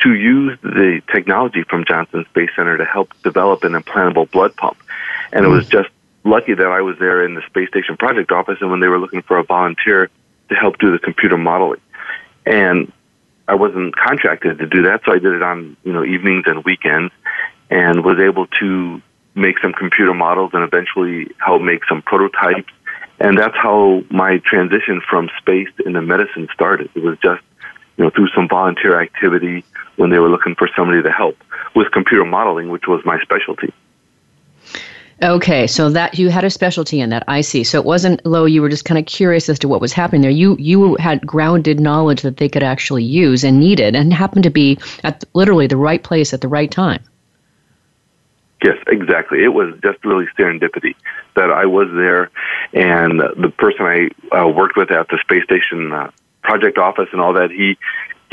to 0.00 0.14
use 0.14 0.58
the 0.62 1.02
technology 1.12 1.62
from 1.64 1.84
Johnson 1.84 2.24
Space 2.30 2.50
Center 2.54 2.76
to 2.76 2.84
help 2.84 3.10
develop 3.22 3.64
an 3.64 3.72
implantable 3.72 4.30
blood 4.30 4.54
pump. 4.56 4.76
And 5.32 5.44
it 5.44 5.48
was 5.48 5.66
mm. 5.66 5.70
just 5.70 5.88
lucky 6.24 6.54
that 6.54 6.66
I 6.66 6.80
was 6.82 6.98
there 6.98 7.24
in 7.24 7.34
the 7.34 7.42
Space 7.46 7.68
Station 7.68 7.96
Project 7.96 8.30
office 8.32 8.58
and 8.60 8.70
when 8.70 8.80
they 8.80 8.88
were 8.88 8.98
looking 8.98 9.22
for 9.22 9.38
a 9.38 9.44
volunteer 9.44 10.10
to 10.48 10.54
help 10.54 10.78
do 10.78 10.92
the 10.92 10.98
computer 10.98 11.36
modeling. 11.36 11.80
And 12.46 12.92
I 13.46 13.54
wasn't 13.54 13.94
contracted 13.96 14.58
to 14.58 14.66
do 14.66 14.82
that, 14.82 15.02
so 15.04 15.12
I 15.12 15.18
did 15.18 15.32
it 15.34 15.42
on, 15.42 15.76
you 15.84 15.92
know, 15.92 16.04
evenings 16.04 16.44
and 16.46 16.64
weekends 16.64 17.12
and 17.70 18.04
was 18.04 18.18
able 18.18 18.46
to 18.60 19.02
make 19.34 19.58
some 19.60 19.72
computer 19.72 20.14
models 20.14 20.50
and 20.54 20.62
eventually 20.62 21.30
help 21.38 21.60
make 21.60 21.84
some 21.86 22.02
prototypes 22.02 22.70
and 23.20 23.38
that's 23.38 23.56
how 23.56 24.02
my 24.10 24.38
transition 24.38 25.00
from 25.08 25.30
space 25.38 25.68
into 25.84 26.02
medicine 26.02 26.48
started. 26.52 26.90
It 26.94 27.02
was 27.02 27.16
just, 27.22 27.42
you 27.96 28.04
know, 28.04 28.10
through 28.10 28.28
some 28.34 28.48
volunteer 28.48 29.00
activity 29.00 29.64
when 29.96 30.10
they 30.10 30.18
were 30.18 30.28
looking 30.28 30.56
for 30.56 30.68
somebody 30.76 31.02
to 31.02 31.10
help 31.10 31.36
with 31.74 31.90
computer 31.92 32.24
modeling, 32.24 32.70
which 32.70 32.86
was 32.88 33.04
my 33.04 33.20
specialty. 33.22 33.72
Okay, 35.22 35.66
so 35.66 35.90
that 35.90 36.18
you 36.18 36.28
had 36.28 36.44
a 36.44 36.50
specialty 36.50 37.00
in 37.00 37.10
that. 37.10 37.22
I 37.28 37.40
see. 37.40 37.62
So 37.62 37.78
it 37.78 37.84
wasn't 37.84 38.24
low. 38.26 38.46
You 38.46 38.60
were 38.62 38.68
just 38.68 38.84
kind 38.84 38.98
of 38.98 39.06
curious 39.06 39.48
as 39.48 39.58
to 39.60 39.68
what 39.68 39.80
was 39.80 39.92
happening 39.92 40.22
there. 40.22 40.30
You 40.30 40.56
you 40.58 40.96
had 40.96 41.24
grounded 41.26 41.78
knowledge 41.78 42.22
that 42.22 42.38
they 42.38 42.48
could 42.48 42.64
actually 42.64 43.04
use 43.04 43.44
and 43.44 43.60
needed, 43.60 43.94
and 43.94 44.12
happened 44.12 44.44
to 44.44 44.50
be 44.50 44.78
at 45.04 45.24
literally 45.34 45.66
the 45.66 45.76
right 45.76 46.02
place 46.02 46.34
at 46.34 46.40
the 46.40 46.48
right 46.48 46.70
time. 46.70 47.02
Yes, 48.64 48.78
exactly. 48.88 49.44
It 49.44 49.52
was 49.52 49.74
just 49.82 50.04
really 50.04 50.26
serendipity 50.38 50.94
that 51.36 51.50
I 51.50 51.66
was 51.66 51.88
there, 51.94 52.30
and 52.72 53.20
the 53.20 53.52
person 53.56 53.86
I 53.86 54.36
uh, 54.36 54.48
worked 54.48 54.76
with 54.76 54.90
at 54.90 55.08
the 55.08 55.18
space 55.18 55.44
station 55.44 55.92
uh, 55.92 56.10
project 56.42 56.78
office 56.78 57.08
and 57.12 57.20
all 57.20 57.34
that, 57.34 57.50
he 57.50 57.78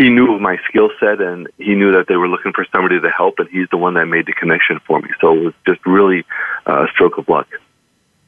he 0.01 0.09
knew 0.09 0.33
of 0.33 0.41
my 0.41 0.57
skill 0.67 0.89
set 0.99 1.21
and 1.21 1.47
he 1.57 1.75
knew 1.75 1.91
that 1.91 2.07
they 2.07 2.15
were 2.15 2.27
looking 2.27 2.53
for 2.53 2.65
somebody 2.71 2.99
to 2.99 3.09
help, 3.09 3.39
and 3.39 3.47
he's 3.49 3.69
the 3.69 3.77
one 3.77 3.93
that 3.93 4.05
made 4.05 4.25
the 4.25 4.33
connection 4.33 4.79
for 4.87 4.99
me. 4.99 5.09
So 5.19 5.33
it 5.33 5.43
was 5.43 5.53
just 5.67 5.85
really 5.85 6.25
uh, 6.67 6.85
a 6.85 6.87
stroke 6.91 7.17
of 7.17 7.29
luck. 7.29 7.47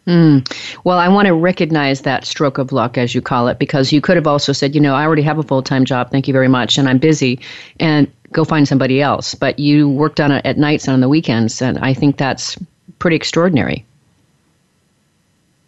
Mm. 0.06 0.46
Well, 0.84 1.00
I 1.00 1.08
want 1.08 1.28
to 1.28 1.34
recognize 1.34 2.02
that 2.02 2.25
stroke 2.25 2.58
of 2.58 2.72
luck, 2.72 2.98
as 2.98 3.16
you 3.16 3.22
call 3.22 3.48
it, 3.48 3.58
because 3.58 3.92
you 3.92 4.02
could 4.02 4.18
have 4.18 4.28
also 4.28 4.52
said, 4.52 4.75
you 4.75 4.81
know, 4.81 4.94
I 4.94 5.04
already 5.04 5.22
have 5.22 5.40
a 5.40 5.44
full 5.44 5.64
time 5.64 5.86
job, 5.86 6.12
thank 6.12 6.28
you 6.28 6.34
very 6.34 6.50
much, 6.50 6.78
and 6.78 6.88
I'm 6.88 6.98
busy. 7.00 7.40
And 7.80 8.12
go 8.31 8.44
find 8.44 8.68
somebody 8.68 9.02
else. 9.02 9.34
But 9.34 9.58
you 9.58 9.90
worked 9.90 10.19
on 10.19 10.31
it 10.31 10.46
at 10.46 10.58
nights 10.58 10.86
and 10.86 10.94
on 10.94 11.00
the 11.00 11.10
weekends, 11.10 11.62
and 11.62 11.78
I 11.80 11.94
think 11.94 12.18
that's 12.18 12.58
pretty 13.00 13.16
extraordinary. 13.16 13.86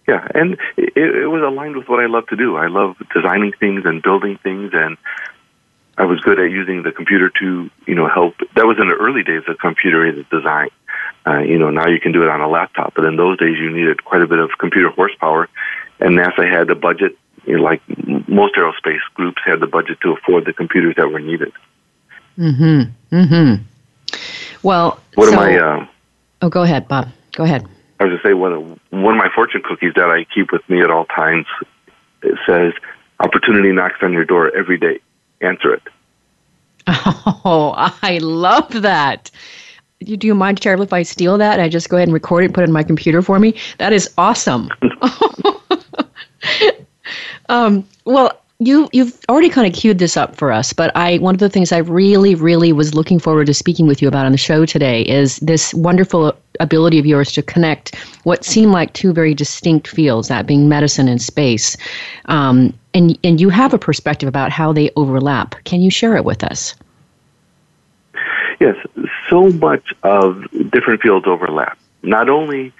Yeah, 0.07 0.27
and 0.35 0.57
it, 0.77 0.95
it 0.97 1.27
was 1.31 1.41
aligned 1.41 1.77
with 1.77 1.87
what 1.87 1.99
I 1.99 2.05
love 2.05 2.27
to 2.27 2.35
do. 2.35 2.57
I 2.57 2.67
love 2.67 2.95
designing 3.13 3.53
things 3.59 3.85
and 3.85 4.03
building 4.03 4.37
things, 4.43 4.71
and 4.73 4.97
I 5.97 6.05
was 6.05 6.19
good 6.19 6.39
at 6.39 6.51
using 6.51 6.83
the 6.83 6.91
computer 6.91 7.29
to, 7.39 7.69
you 7.87 7.95
know, 7.95 8.07
help. 8.07 8.35
That 8.55 8.65
was 8.65 8.77
in 8.79 8.87
the 8.87 8.95
early 8.95 9.23
days 9.23 9.43
of 9.47 9.57
computer-aided 9.59 10.29
design. 10.29 10.69
Uh, 11.25 11.39
you 11.39 11.57
know, 11.57 11.69
now 11.69 11.87
you 11.87 11.99
can 11.99 12.11
do 12.11 12.21
it 12.23 12.29
on 12.29 12.41
a 12.41 12.47
laptop, 12.47 12.93
but 12.95 13.05
in 13.05 13.15
those 13.15 13.39
days 13.39 13.57
you 13.57 13.71
needed 13.71 14.03
quite 14.03 14.21
a 14.21 14.27
bit 14.27 14.39
of 14.39 14.51
computer 14.59 14.89
horsepower, 14.89 15.49
and 15.99 16.17
NASA 16.17 16.49
had 16.49 16.67
the 16.67 16.75
budget. 16.75 17.17
You 17.45 17.57
know, 17.57 17.63
like 17.63 17.81
most 18.27 18.55
aerospace 18.55 18.99
groups 19.13 19.41
had 19.45 19.59
the 19.59 19.67
budget 19.67 19.99
to 20.01 20.13
afford 20.13 20.45
the 20.45 20.53
computers 20.53 20.95
that 20.97 21.11
were 21.11 21.19
needed. 21.19 21.53
Mm-hmm. 22.37 23.15
Mm-hmm. 23.15 23.63
Well, 24.63 24.99
what 25.13 25.29
so, 25.29 25.33
am 25.33 25.39
I? 25.39 25.57
Uh, 25.57 25.87
oh, 26.41 26.49
go 26.49 26.63
ahead, 26.63 26.87
Bob. 26.87 27.09
Go 27.33 27.43
ahead. 27.43 27.65
I 27.99 28.05
was 28.05 28.11
going 28.11 28.21
to 28.21 28.27
say 28.27 28.33
one 28.33 28.51
of 28.51 28.63
one 28.91 29.15
of 29.15 29.17
my 29.17 29.29
fortune 29.33 29.61
cookies 29.63 29.93
that 29.95 30.09
I 30.09 30.25
keep 30.25 30.51
with 30.51 30.67
me 30.69 30.81
at 30.81 30.91
all 30.91 31.05
times. 31.05 31.45
It 32.21 32.37
says, 32.45 32.73
"Opportunity 33.19 33.71
knocks 33.71 33.99
on 34.01 34.11
your 34.11 34.25
door 34.25 34.55
every 34.55 34.77
day. 34.77 34.99
Answer 35.41 35.73
it." 35.73 35.83
Oh, 37.47 37.73
I 38.01 38.17
love 38.19 38.81
that. 38.81 39.29
Do 40.03 40.27
you 40.27 40.33
mind, 40.33 40.59
Charlie, 40.59 40.83
if 40.83 40.93
I 40.93 41.03
steal 41.03 41.37
that? 41.37 41.59
I 41.59 41.69
just 41.69 41.89
go 41.89 41.97
ahead 41.97 42.07
and 42.07 42.13
record 42.13 42.43
it 42.43 42.47
and 42.47 42.55
put 42.55 42.63
it 42.63 42.67
in 42.67 42.73
my 42.73 42.81
computer 42.81 43.21
for 43.21 43.39
me. 43.39 43.55
That 43.77 43.93
is 43.93 44.11
awesome. 44.17 44.69
um, 47.49 47.87
well, 48.05 48.41
you 48.59 48.89
you've 48.93 49.19
already 49.27 49.49
kind 49.49 49.67
of 49.67 49.73
queued 49.73 49.99
this 49.99 50.15
up 50.15 50.35
for 50.35 50.51
us, 50.51 50.71
but 50.71 50.95
I 50.95 51.17
one 51.17 51.35
of 51.35 51.39
the 51.39 51.49
things 51.49 51.71
I 51.71 51.79
really 51.79 52.35
really 52.35 52.71
was 52.71 52.93
looking 52.93 53.19
forward 53.19 53.47
to 53.47 53.53
speaking 53.53 53.85
with 53.85 54.01
you 54.01 54.07
about 54.07 54.25
on 54.25 54.31
the 54.31 54.37
show 54.37 54.65
today 54.65 55.01
is 55.01 55.37
this 55.37 55.73
wonderful 55.73 56.33
ability 56.61 56.97
of 56.97 57.05
yours 57.05 57.31
to 57.33 57.41
connect 57.41 57.95
what 58.23 58.45
seem 58.45 58.71
like 58.71 58.93
two 58.93 59.11
very 59.11 59.33
distinct 59.33 59.89
fields, 59.89 60.29
that 60.29 60.47
being 60.47 60.69
medicine 60.69 61.09
and 61.09 61.21
space, 61.21 61.75
um, 62.25 62.73
and 62.93 63.17
and 63.23 63.41
you 63.41 63.49
have 63.49 63.73
a 63.73 63.79
perspective 63.79 64.29
about 64.29 64.51
how 64.51 64.71
they 64.71 64.89
overlap. 64.95 65.55
Can 65.65 65.81
you 65.81 65.91
share 65.91 66.15
it 66.15 66.23
with 66.23 66.43
us? 66.43 66.75
Yes, 68.61 68.77
so 69.29 69.49
much 69.49 69.93
of 70.03 70.47
different 70.71 71.01
fields 71.01 71.27
overlap. 71.27 71.77
Not 72.03 72.29
only 72.29 72.71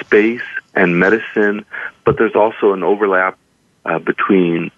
space 0.00 0.42
and 0.74 0.98
medicine, 0.98 1.64
but 2.04 2.18
there's 2.18 2.34
also 2.34 2.74
an 2.74 2.82
overlap 2.82 3.38
uh, 3.86 3.98
between 3.98 4.70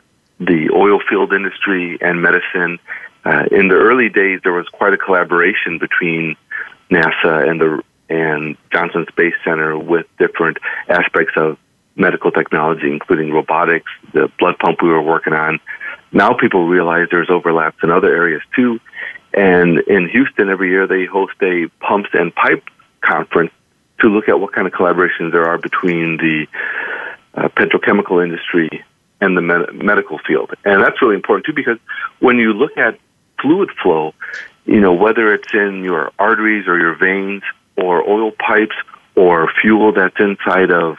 the 0.47 0.71
oil 0.75 1.01
field 1.09 1.33
industry 1.33 1.99
and 2.01 2.23
medicine. 2.23 2.79
Uh, 3.25 3.45
in 3.51 3.69
the 3.69 3.75
early 3.75 4.09
days, 4.09 4.41
there 4.43 4.53
was 4.53 4.69
quite 4.69 4.93
a 4.93 4.99
collaboration 4.99 5.79
between 5.79 6.37
NASA 6.91 7.49
and 7.49 7.61
the 7.61 7.83
and 8.11 8.57
Johnson 8.71 9.07
Space 9.09 9.35
Center 9.45 9.79
with 9.79 10.07
different 10.19 10.59
aspects 10.89 11.33
of 11.37 11.57
medical 11.97 12.31
technology, 12.31 12.91
including 12.91 13.33
robotics, 13.33 13.91
the 14.13 14.31
blood 14.39 14.59
pump 14.59 14.83
we 14.83 14.89
were 14.89 15.01
working 15.01 15.33
on. 15.33 15.59
Now 16.13 16.35
people 16.35 16.67
realize 16.67 17.09
there's 17.11 17.31
overlaps 17.31 17.79
in 17.83 17.91
other 17.91 18.15
areas 18.15 18.43
too. 18.55 18.79
And 19.33 19.81
in 19.81 20.09
Houston, 20.11 20.49
every 20.51 20.71
year 20.71 20.87
they 20.87 21.07
host 21.07 21.35
a 21.43 21.69
pumps 21.81 22.11
and 22.13 22.35
pipe 22.35 22.65
conference 23.01 23.53
to 24.01 24.09
look 24.09 24.29
at 24.29 24.39
what 24.39 24.53
kind 24.53 24.67
of 24.67 24.73
collaborations 24.73 25.33
there 25.33 25.47
are 25.47 25.59
between 25.59 26.19
the 26.19 26.47
uh, 27.35 27.49
petrochemical 27.49 28.23
industry 28.23 28.85
and 29.25 29.37
the 29.37 29.43
med- 29.43 29.75
medical 29.75 30.19
field. 30.19 30.50
And 30.64 30.83
that's 30.83 31.00
really 31.00 31.16
important 31.16 31.47
too 31.47 31.52
because 31.52 31.78
when 32.21 32.38
you 32.38 32.52
look 32.52 32.76
at 32.76 32.99
fluid 33.40 33.71
flow, 33.83 34.14
you 34.66 34.81
know, 34.81 34.93
whether 34.93 35.33
it's 35.35 35.52
in 35.52 35.85
your 35.85 36.12
arteries 36.19 36.66
or 36.66 36.78
your 36.78 36.95
veins 36.95 37.43
or 37.76 38.09
oil 38.09 38.31
pipes 38.33 38.76
or 39.16 39.50
fuel 39.61 39.93
that's 39.93 40.16
inside 40.19 40.71
of 40.71 40.97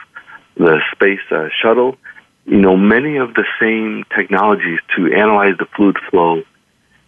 the 0.56 0.80
space 0.92 1.20
uh, 1.30 1.48
shuttle, 1.62 1.96
you 2.46 2.60
know, 2.60 2.76
many 2.76 3.16
of 3.16 3.34
the 3.34 3.44
same 3.60 4.04
technologies 4.16 4.78
to 4.96 5.12
analyze 5.12 5.56
the 5.58 5.66
fluid 5.76 5.96
flow 6.10 6.42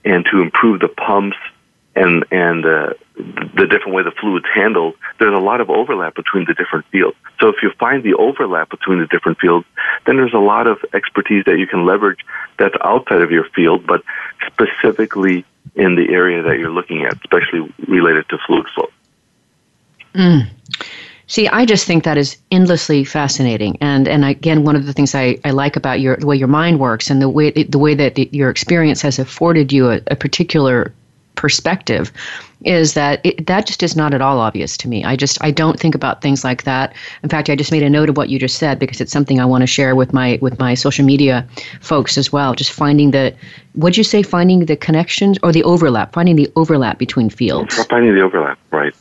and 0.04 0.26
to 0.30 0.40
improve 0.40 0.80
the 0.80 0.88
pumps 0.88 1.37
and 1.98 2.24
and 2.30 2.64
uh, 2.64 2.94
the 3.16 3.66
different 3.68 3.94
way 3.94 4.02
the 4.02 4.12
fluid's 4.12 4.46
handled, 4.54 4.94
there's 5.18 5.34
a 5.34 5.44
lot 5.50 5.60
of 5.60 5.68
overlap 5.68 6.14
between 6.14 6.44
the 6.46 6.54
different 6.54 6.86
fields. 6.86 7.16
So 7.40 7.48
if 7.48 7.56
you 7.62 7.70
find 7.78 8.02
the 8.02 8.14
overlap 8.14 8.70
between 8.70 9.00
the 9.00 9.06
different 9.06 9.38
fields, 9.38 9.66
then 10.06 10.16
there's 10.16 10.34
a 10.34 10.38
lot 10.38 10.66
of 10.66 10.78
expertise 10.94 11.44
that 11.46 11.58
you 11.58 11.66
can 11.66 11.84
leverage 11.84 12.20
that's 12.58 12.76
outside 12.82 13.22
of 13.22 13.30
your 13.30 13.44
field, 13.44 13.86
but 13.86 14.02
specifically 14.46 15.44
in 15.74 15.96
the 15.96 16.08
area 16.10 16.42
that 16.42 16.58
you're 16.58 16.70
looking 16.70 17.04
at, 17.04 17.14
especially 17.14 17.72
related 17.86 18.28
to 18.28 18.38
fluid 18.46 18.66
flow. 18.74 18.88
Mm. 20.14 20.48
See, 21.26 21.46
I 21.46 21.66
just 21.66 21.86
think 21.86 22.04
that 22.04 22.16
is 22.16 22.38
endlessly 22.50 23.04
fascinating, 23.04 23.76
and 23.82 24.08
and 24.08 24.24
again, 24.24 24.64
one 24.64 24.76
of 24.76 24.86
the 24.86 24.94
things 24.94 25.14
I, 25.14 25.38
I 25.44 25.50
like 25.50 25.76
about 25.76 26.00
your 26.00 26.16
the 26.16 26.26
way 26.26 26.36
your 26.36 26.48
mind 26.48 26.80
works 26.80 27.10
and 27.10 27.20
the 27.20 27.28
way 27.28 27.50
the 27.50 27.78
way 27.78 27.94
that 27.94 28.14
the, 28.14 28.28
your 28.32 28.48
experience 28.48 29.02
has 29.02 29.18
afforded 29.18 29.70
you 29.70 29.90
a, 29.90 30.00
a 30.06 30.16
particular 30.16 30.94
perspective 31.38 32.12
is 32.64 32.95
that 32.95 33.21
it, 33.25 33.47
that 33.47 33.64
just 33.64 33.80
is 33.85 33.95
not 33.95 34.12
at 34.12 34.21
all 34.21 34.40
obvious 34.40 34.76
to 34.76 34.88
me. 34.88 35.04
I 35.04 35.14
just 35.14 35.38
I 35.40 35.52
don't 35.52 35.78
think 35.78 35.95
about 35.95 36.21
things 36.21 36.42
like 36.42 36.64
that. 36.64 36.92
In 37.23 37.28
fact, 37.28 37.49
I 37.49 37.54
just 37.54 37.71
made 37.71 37.85
a 37.85 37.88
note 37.88 38.09
of 38.11 38.16
what 38.16 38.28
you 38.28 38.40
just 38.40 38.59
said 38.59 38.80
because 38.80 39.00
it's 39.00 39.12
something 39.12 39.38
I 39.38 39.45
want 39.45 39.62
to 39.62 39.66
share 39.68 39.95
with 39.95 40.12
my 40.12 40.40
with 40.42 40.59
my 40.59 40.75
social 40.75 41.07
media 41.07 41.47
folks 41.80 42.18
as 42.18 42.33
well. 42.33 42.54
Just 42.54 42.73
finding 42.73 43.12
the 43.12 43.33
what'd 43.75 43.97
you 43.97 44.02
say? 44.02 44.25
Finding 44.25 44.66
the 44.66 44.76
connections 44.76 45.38
or 45.45 45.52
the 45.52 45.62
overlap? 45.62 46.12
Finding 46.12 46.35
the 46.35 46.50
overlap 46.57 46.99
between 46.99 47.30
fields. 47.30 47.73
Finding 47.85 48.16
the 48.16 48.23
overlap, 48.23 48.59
right? 48.73 48.95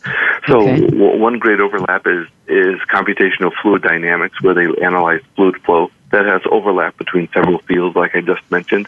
So 0.47 0.61
okay. 0.61 0.79
w- 0.81 1.19
one 1.19 1.39
great 1.39 1.59
overlap 1.59 2.05
is 2.05 2.27
is 2.47 2.79
computational 2.93 3.51
fluid 3.61 3.81
dynamics, 3.81 4.39
where 4.43 4.53
they 4.53 4.67
analyze 4.83 5.21
fluid 5.35 5.59
flow 5.63 5.89
that 6.11 6.25
has 6.25 6.41
overlap 6.51 6.95
between 6.97 7.27
several 7.33 7.57
fields, 7.59 7.95
like 7.95 8.15
I 8.15 8.21
just 8.21 8.49
mentioned 8.51 8.87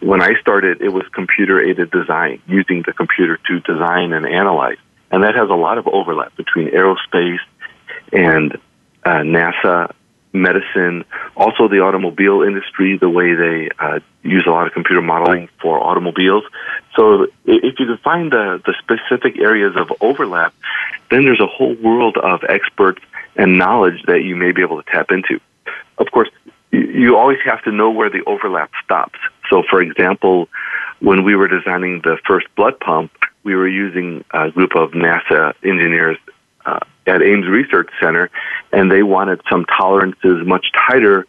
when 0.00 0.22
I 0.22 0.38
started, 0.40 0.80
it 0.80 0.90
was 0.90 1.04
computer 1.12 1.60
aided 1.60 1.90
design, 1.90 2.40
using 2.46 2.82
the 2.86 2.92
computer 2.92 3.38
to 3.48 3.60
design 3.60 4.12
and 4.12 4.26
analyze. 4.26 4.78
And 5.10 5.22
that 5.22 5.34
has 5.34 5.48
a 5.50 5.54
lot 5.54 5.78
of 5.78 5.86
overlap 5.86 6.36
between 6.36 6.70
aerospace 6.70 7.40
and 8.12 8.54
uh, 9.04 9.18
NASA, 9.18 9.92
medicine, 10.32 11.04
also 11.36 11.68
the 11.68 11.80
automobile 11.80 12.42
industry, 12.42 12.98
the 12.98 13.08
way 13.08 13.34
they 13.34 13.68
uh, 13.78 14.00
use 14.22 14.44
a 14.46 14.50
lot 14.50 14.66
of 14.66 14.72
computer 14.72 15.00
modeling 15.00 15.48
for 15.60 15.80
automobiles. 15.80 16.44
So 16.96 17.24
if 17.44 17.78
you 17.78 17.86
can 17.86 17.98
find 17.98 18.32
the, 18.32 18.60
the 18.66 18.74
specific 18.82 19.38
areas 19.38 19.76
of 19.76 19.92
overlap, 20.00 20.54
then 21.10 21.24
there's 21.24 21.40
a 21.40 21.46
whole 21.46 21.74
world 21.74 22.16
of 22.16 22.42
experts 22.48 23.02
and 23.36 23.58
knowledge 23.58 24.02
that 24.06 24.22
you 24.22 24.34
may 24.36 24.52
be 24.52 24.62
able 24.62 24.82
to 24.82 24.90
tap 24.90 25.10
into. 25.10 25.40
Of 25.98 26.10
course, 26.10 26.28
you 26.72 27.16
always 27.16 27.38
have 27.44 27.62
to 27.64 27.72
know 27.72 27.90
where 27.90 28.10
the 28.10 28.22
overlap 28.26 28.70
stops. 28.84 29.18
So, 29.54 29.62
for 29.70 29.80
example, 29.80 30.48
when 30.98 31.22
we 31.22 31.36
were 31.36 31.46
designing 31.46 32.00
the 32.02 32.18
first 32.26 32.48
blood 32.56 32.80
pump, 32.80 33.12
we 33.44 33.54
were 33.54 33.68
using 33.68 34.24
a 34.32 34.50
group 34.50 34.74
of 34.74 34.90
NASA 34.90 35.54
engineers 35.62 36.18
uh, 36.66 36.80
at 37.06 37.22
Ames 37.22 37.46
Research 37.46 37.88
Center, 38.02 38.30
and 38.72 38.90
they 38.90 39.04
wanted 39.04 39.40
some 39.48 39.64
tolerances 39.66 40.44
much 40.44 40.66
tighter 40.88 41.24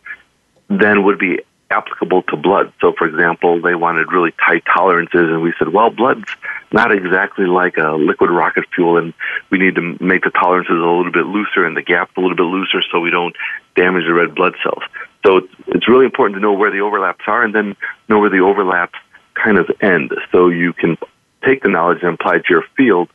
than 0.70 1.04
would 1.04 1.20
be 1.20 1.42
applicable 1.70 2.24
to 2.24 2.36
blood. 2.36 2.74
So, 2.82 2.94
for 2.98 3.06
example, 3.06 3.62
they 3.62 3.76
wanted 3.76 4.12
really 4.12 4.34
tight 4.44 4.64
tolerances, 4.76 5.30
and 5.30 5.44
we 5.44 5.54
said, 5.60 5.70
well, 5.70 5.92
blood's 5.92 6.32
not 6.72 6.92
exactly 6.92 7.46
like 7.46 7.78
a 7.78 7.92
liquid 7.92 8.32
rocket 8.32 8.64
fuel, 8.74 8.98
and 8.98 9.14
we 9.52 9.60
need 9.60 9.76
to 9.76 9.98
make 10.02 10.24
the 10.24 10.32
tolerances 10.32 10.72
a 10.72 10.90
little 10.98 11.12
bit 11.12 11.28
looser 11.28 11.64
and 11.64 11.78
the 11.78 11.84
gaps 11.84 12.12
a 12.18 12.22
little 12.22 12.36
bit 12.36 12.44
looser 12.44 12.82
so 12.92 13.00
we 13.00 13.12
don't 13.12 13.36
damage 13.76 14.06
the 14.08 14.14
red 14.14 14.34
blood 14.34 14.56
cells. 14.64 14.82
So 15.26 15.38
it's, 15.38 15.54
it's 15.68 15.90
really 15.90 16.06
important 16.06 16.36
to 16.36 16.42
know 16.42 16.54
where 16.54 16.72
the 16.72 16.80
overlaps 16.80 17.24
are 17.28 17.44
and 17.44 17.54
then 17.54 17.76
know 18.08 18.20
where 18.20 18.30
the 18.30 18.40
overlaps 18.40 19.00
kind 19.34 19.58
of 19.58 19.70
end 19.82 20.12
so 20.32 20.50
you 20.50 20.72
can 20.74 20.98
take 21.44 21.64
the 21.64 21.70
knowledge 21.70 22.00
and 22.04 22.14
apply 22.14 22.36
it 22.36 22.46
to 22.46 22.54
your 22.54 22.64
field 22.78 23.10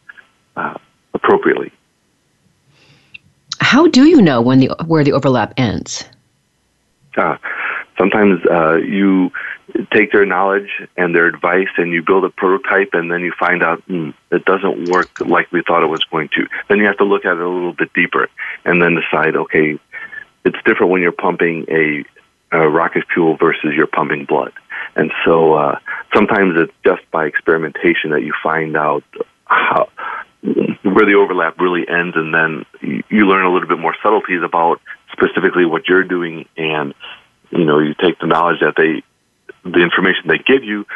uh, 0.57 0.75
appropriately. 1.15 1.73
How 3.61 3.87
do 3.87 4.05
you 4.05 4.21
know 4.21 4.41
when 4.41 4.59
the 4.59 4.75
where 4.87 5.05
the 5.05 5.13
overlap 5.13 5.55
ends? 5.57 6.05
Uh, 7.17 7.37
sometimes 7.99 8.45
uh, 8.47 8.77
you 8.77 9.31
take 9.93 10.11
their 10.13 10.27
knowledge 10.27 10.71
and 10.97 11.15
their 11.15 11.27
advice 11.27 11.69
and 11.77 11.93
you 11.93 12.03
build 12.03 12.25
a 12.25 12.31
prototype 12.31 12.91
and 12.93 13.11
then 13.11 13.21
you 13.21 13.33
find 13.39 13.63
out 13.63 13.87
mm, 13.87 14.13
it 14.33 14.45
doesn't 14.45 14.89
work 14.89 15.21
like 15.21 15.51
we 15.53 15.63
thought 15.63 15.83
it 15.83 15.89
was 15.89 16.03
going 16.05 16.29
to. 16.31 16.47
Then 16.69 16.79
you 16.79 16.87
have 16.87 16.99
to 16.99 17.05
look 17.05 17.25
at 17.25 17.37
it 17.37 17.41
a 17.41 17.49
little 17.49 17.73
bit 17.73 17.93
deeper 17.93 18.29
and 18.65 18.83
then 18.83 18.97
decide, 18.97 19.37
okay, 19.37 19.79
it's 20.45 20.57
different 20.65 20.93
when 20.93 21.03
you're 21.03 21.13
pumping 21.13 21.67
a, 21.69 22.05
a 22.53 22.69
rocket 22.69 23.05
fuel 23.13 23.37
versus 23.37 23.73
you're 23.77 23.87
pumping 23.87 24.25
blood. 24.25 24.53
And 24.97 25.13
so 25.25 25.55
uh, 25.55 25.79
sometimes 26.15 26.55
it's 26.59 26.73
just 26.85 27.09
by 27.11 27.27
experimentation 27.27 28.11
that 28.11 28.23
you 28.23 28.33
find 28.43 28.77
out 28.77 29.05
how, 29.45 29.89
where 30.43 31.07
the 31.07 31.15
overlap 31.15 31.61
really 31.61 31.87
ends, 31.89 32.17
and 32.17 32.35
then 32.35 32.65
you 32.83 33.27
learn 33.27 33.45
a 33.45 33.53
little 33.53 33.69
bit 33.69 33.79
more 33.79 33.95
subtleties 34.03 34.43
about 34.43 34.81
specifically 35.13 35.67
what 35.67 35.89
you're 35.89 36.05
doing, 36.05 36.49
and 36.57 36.95
you 37.51 37.65
know 37.65 37.79
you 37.79 37.95
take 37.95 38.19
the 38.21 38.27
knowledge 38.27 38.61
that 38.61 38.75
they, 38.77 39.03
the 39.69 39.81
information 39.81 40.29
they 40.29 40.39
give 40.39 40.65
you, 40.65 40.87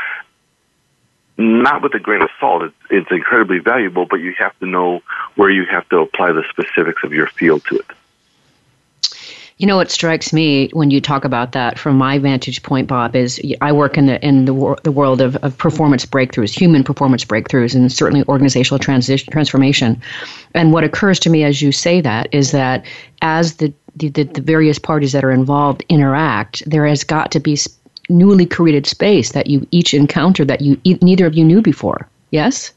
not 1.36 1.82
with 1.82 1.94
a 1.94 1.98
grain 1.98 2.22
of 2.22 2.30
salt. 2.40 2.62
It's, 2.62 2.74
it's 2.90 3.10
incredibly 3.10 3.58
valuable, 3.58 4.06
but 4.06 4.16
you 4.16 4.34
have 4.38 4.58
to 4.60 4.66
know 4.66 5.02
where 5.34 5.50
you 5.50 5.66
have 5.66 5.88
to 5.90 5.98
apply 5.98 6.32
the 6.32 6.44
specifics 6.50 7.02
of 7.04 7.12
your 7.12 7.26
field 7.26 7.64
to 7.66 7.76
it. 7.76 7.86
You 9.58 9.68
know 9.68 9.76
what 9.76 9.90
strikes 9.90 10.32
me 10.32 10.68
when 10.72 10.90
you 10.90 11.00
talk 11.00 11.24
about 11.24 11.52
that 11.52 11.78
from 11.78 11.96
my 11.96 12.18
vantage 12.18 12.62
point, 12.64 12.88
Bob, 12.88 13.14
is 13.14 13.40
I 13.60 13.70
work 13.70 13.96
in 13.96 14.06
the 14.06 14.24
in 14.24 14.46
the, 14.46 14.54
wor- 14.54 14.78
the 14.82 14.90
world 14.90 15.20
of, 15.20 15.36
of 15.36 15.56
performance 15.56 16.04
breakthroughs, 16.04 16.52
human 16.52 16.82
performance 16.82 17.24
breakthroughs, 17.24 17.72
and 17.74 17.90
certainly 17.92 18.24
organizational 18.26 18.80
transition 18.80 19.32
transformation. 19.32 20.02
And 20.54 20.72
what 20.72 20.82
occurs 20.82 21.20
to 21.20 21.30
me 21.30 21.44
as 21.44 21.62
you 21.62 21.70
say 21.70 22.00
that 22.00 22.28
is 22.32 22.50
that 22.50 22.84
as 23.22 23.56
the 23.56 23.72
the, 23.96 24.08
the 24.08 24.40
various 24.40 24.78
parties 24.78 25.12
that 25.12 25.24
are 25.24 25.30
involved 25.30 25.84
interact, 25.88 26.68
there 26.68 26.84
has 26.84 27.04
got 27.04 27.30
to 27.30 27.38
be 27.38 27.56
newly 28.08 28.46
created 28.46 28.86
space 28.86 29.32
that 29.32 29.46
you 29.46 29.66
each 29.70 29.94
encounter 29.94 30.44
that 30.44 30.62
you 30.62 30.80
neither 31.00 31.26
of 31.26 31.34
you 31.34 31.44
knew 31.44 31.62
before. 31.62 32.08
Yes. 32.30 32.72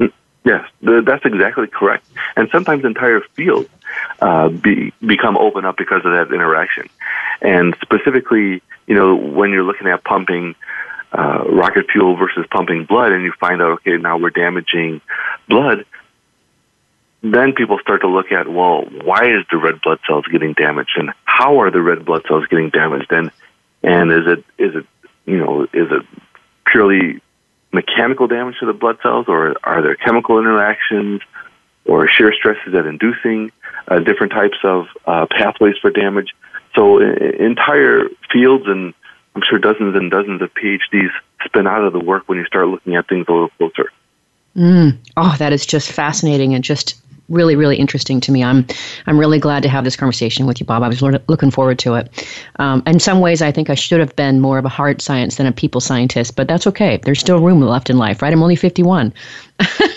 Mm, 0.00 0.12
yes, 0.44 0.68
that's 0.82 1.24
exactly 1.24 1.68
correct. 1.68 2.04
And 2.36 2.48
sometimes 2.50 2.84
entire 2.84 3.20
fields 3.20 3.68
uh, 4.20 4.48
be, 4.48 4.92
become 5.04 5.36
open 5.36 5.64
up 5.64 5.76
because 5.76 6.04
of 6.04 6.12
that 6.12 6.32
interaction. 6.34 6.88
And 7.40 7.76
specifically, 7.82 8.62
you 8.86 8.94
know, 8.94 9.14
when 9.14 9.50
you're 9.50 9.64
looking 9.64 9.86
at 9.86 10.04
pumping 10.04 10.54
uh, 11.12 11.44
rocket 11.48 11.90
fuel 11.90 12.16
versus 12.16 12.46
pumping 12.50 12.84
blood, 12.84 13.12
and 13.12 13.22
you 13.22 13.32
find 13.38 13.62
out, 13.62 13.72
okay, 13.72 13.96
now 13.96 14.18
we're 14.18 14.30
damaging 14.30 15.00
blood, 15.48 15.84
then 17.22 17.52
people 17.52 17.78
start 17.78 18.02
to 18.02 18.08
look 18.08 18.32
at, 18.32 18.48
well, 18.48 18.82
why 19.02 19.24
is 19.24 19.44
the 19.50 19.56
red 19.56 19.80
blood 19.80 19.98
cells 20.06 20.26
getting 20.26 20.52
damaged, 20.52 20.92
and 20.96 21.10
how 21.24 21.60
are 21.60 21.70
the 21.70 21.80
red 21.80 22.04
blood 22.04 22.22
cells 22.28 22.46
getting 22.46 22.70
damaged, 22.70 23.10
and 23.10 23.30
and 23.82 24.12
is 24.12 24.26
it 24.26 24.44
is 24.58 24.74
it 24.74 24.86
you 25.24 25.38
know 25.38 25.62
is 25.62 25.90
it 25.90 26.06
purely 26.66 27.20
mechanical 27.72 28.26
damage 28.26 28.56
to 28.60 28.66
the 28.66 28.72
blood 28.72 28.98
cells, 29.02 29.26
or 29.28 29.56
are 29.64 29.82
there 29.82 29.94
chemical 29.94 30.38
interactions, 30.38 31.22
or 31.84 32.08
shear 32.08 32.32
stresses 32.32 32.72
that 32.72 32.86
inducing 32.86 33.50
uh, 33.88 33.98
different 34.00 34.32
types 34.32 34.58
of 34.64 34.86
uh, 35.06 35.26
pathways 35.30 35.76
for 35.78 35.90
damage? 35.90 36.34
So 36.74 36.98
entire 36.98 38.08
fields 38.32 38.64
and 38.66 38.94
I'm 39.34 39.42
sure 39.48 39.58
dozens 39.58 39.96
and 39.96 40.10
dozens 40.10 40.42
of 40.42 40.52
PhDs 40.54 41.10
spin 41.44 41.66
out 41.66 41.84
of 41.84 41.92
the 41.92 42.00
work 42.00 42.28
when 42.28 42.38
you 42.38 42.44
start 42.44 42.68
looking 42.68 42.94
at 42.94 43.08
things 43.08 43.26
a 43.28 43.32
little 43.32 43.50
closer. 43.58 43.90
Mm. 44.56 44.96
Oh, 45.16 45.34
that 45.38 45.52
is 45.52 45.66
just 45.66 45.90
fascinating 45.90 46.54
and 46.54 46.62
just 46.62 47.00
really, 47.28 47.56
really 47.56 47.76
interesting 47.76 48.20
to 48.20 48.30
me. 48.30 48.44
I'm, 48.44 48.66
I'm 49.06 49.18
really 49.18 49.38
glad 49.38 49.62
to 49.62 49.68
have 49.68 49.84
this 49.84 49.96
conversation 49.96 50.46
with 50.46 50.60
you, 50.60 50.66
Bob. 50.66 50.82
I 50.82 50.88
was 50.88 51.02
looking 51.02 51.50
forward 51.50 51.78
to 51.80 51.94
it. 51.94 52.26
Um, 52.58 52.82
in 52.86 53.00
some 53.00 53.20
ways, 53.20 53.42
I 53.42 53.50
think 53.50 53.70
I 53.70 53.74
should 53.74 54.00
have 54.00 54.14
been 54.14 54.40
more 54.40 54.58
of 54.58 54.64
a 54.64 54.68
hard 54.68 55.00
science 55.00 55.36
than 55.36 55.46
a 55.46 55.52
people 55.52 55.80
scientist, 55.80 56.36
but 56.36 56.48
that's 56.48 56.66
okay. 56.66 56.98
There's 57.02 57.20
still 57.20 57.40
room 57.40 57.60
left 57.60 57.90
in 57.90 57.98
life, 57.98 58.22
right? 58.22 58.32
I'm 58.32 58.42
only 58.42 58.56
51. 58.56 59.12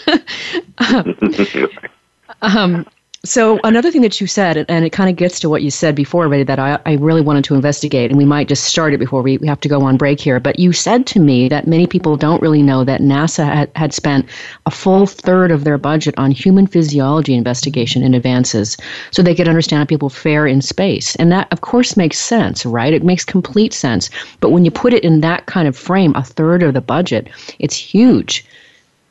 um, 2.41 2.85
so 3.25 3.59
another 3.63 3.91
thing 3.91 4.03
that 4.03 4.21
you 4.21 4.27
said, 4.27 4.65
and 4.69 4.85
it 4.85 4.91
kind 4.91 5.09
of 5.09 5.15
gets 5.15 5.39
to 5.39 5.49
what 5.49 5.61
you 5.61 5.71
said 5.71 5.95
before, 5.95 6.29
that 6.45 6.59
I, 6.59 6.79
I 6.85 6.93
really 6.93 7.21
wanted 7.21 7.43
to 7.45 7.55
investigate, 7.55 8.09
and 8.11 8.17
we 8.17 8.25
might 8.25 8.47
just 8.47 8.63
start 8.63 8.93
it 8.93 8.99
before 8.99 9.21
we, 9.21 9.37
we 9.39 9.47
have 9.47 9.59
to 9.61 9.67
go 9.67 9.81
on 9.81 9.97
break 9.97 10.19
here. 10.19 10.39
But 10.39 10.59
you 10.59 10.71
said 10.71 11.05
to 11.07 11.19
me 11.19 11.49
that 11.49 11.67
many 11.67 11.87
people 11.87 12.15
don't 12.15 12.41
really 12.41 12.61
know 12.61 12.83
that 12.83 13.01
NASA 13.01 13.43
had, 13.45 13.71
had 13.75 13.93
spent 13.93 14.27
a 14.65 14.71
full 14.71 15.07
third 15.07 15.51
of 15.51 15.63
their 15.63 15.77
budget 15.77 16.13
on 16.17 16.31
human 16.31 16.67
physiology 16.67 17.33
investigation 17.33 18.03
and 18.03 18.15
advances, 18.15 18.77
so 19.11 19.21
they 19.21 19.35
could 19.35 19.49
understand 19.49 19.79
how 19.79 19.85
people 19.85 20.09
fare 20.09 20.47
in 20.47 20.61
space. 20.61 21.15
And 21.15 21.31
that, 21.31 21.51
of 21.51 21.61
course, 21.61 21.97
makes 21.97 22.19
sense, 22.19 22.65
right? 22.65 22.93
It 22.93 23.03
makes 23.03 23.25
complete 23.25 23.73
sense. 23.73 24.09
But 24.39 24.51
when 24.51 24.63
you 24.63 24.71
put 24.71 24.93
it 24.93 25.03
in 25.03 25.21
that 25.21 25.47
kind 25.47 25.67
of 25.67 25.75
frame, 25.75 26.13
a 26.15 26.23
third 26.23 26.63
of 26.63 26.73
the 26.73 26.81
budget, 26.81 27.27
it's 27.59 27.75
huge. 27.75 28.45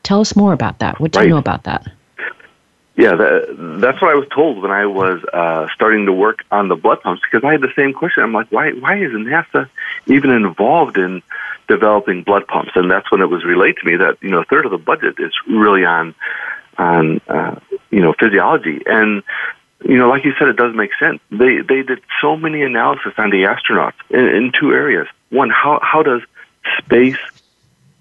Tell 0.03 0.21
us 0.21 0.35
more 0.35 0.53
about 0.53 0.79
that. 0.79 0.99
What 0.99 1.11
do 1.11 1.19
right. 1.19 1.25
you 1.25 1.31
know 1.31 1.37
about 1.37 1.63
that? 1.63 1.87
Yeah, 2.97 3.13
that, 3.13 3.77
that's 3.79 4.01
what 4.01 4.09
I 4.09 4.15
was 4.15 4.27
told 4.29 4.59
when 4.59 4.71
I 4.71 4.87
was 4.87 5.23
uh, 5.31 5.67
starting 5.75 6.07
to 6.07 6.13
work 6.13 6.43
on 6.49 6.67
the 6.67 6.75
blood 6.75 6.99
pumps 7.03 7.21
because 7.21 7.47
I 7.47 7.51
had 7.51 7.61
the 7.61 7.71
same 7.75 7.93
question. 7.93 8.23
I'm 8.23 8.33
like, 8.33 8.51
why 8.51 8.71
why 8.71 8.97
is 8.97 9.11
NASA 9.11 9.69
even 10.07 10.31
involved 10.31 10.97
in 10.97 11.21
developing 11.67 12.23
blood 12.23 12.47
pumps? 12.47 12.71
And 12.73 12.89
that's 12.89 13.11
when 13.11 13.21
it 13.21 13.27
was 13.27 13.45
relayed 13.45 13.77
to 13.77 13.85
me 13.85 13.97
that 13.97 14.17
you 14.21 14.29
know 14.29 14.41
a 14.41 14.45
third 14.45 14.65
of 14.65 14.71
the 14.71 14.79
budget 14.79 15.15
is 15.19 15.31
really 15.47 15.85
on 15.85 16.15
on 16.79 17.21
uh, 17.27 17.59
you 17.91 17.99
know 17.99 18.15
physiology 18.19 18.81
and 18.87 19.21
you 19.85 19.97
know 19.97 20.09
like 20.09 20.25
you 20.25 20.33
said 20.39 20.47
it 20.47 20.57
does 20.57 20.75
make 20.75 20.89
sense. 20.99 21.19
They 21.29 21.61
they 21.61 21.83
did 21.83 22.01
so 22.19 22.35
many 22.35 22.63
analysis 22.63 23.13
on 23.19 23.29
the 23.29 23.43
astronauts 23.43 23.93
in, 24.09 24.27
in 24.27 24.51
two 24.59 24.73
areas. 24.73 25.07
One, 25.29 25.51
how 25.51 25.79
how 25.83 26.01
does 26.01 26.23
space 26.79 27.19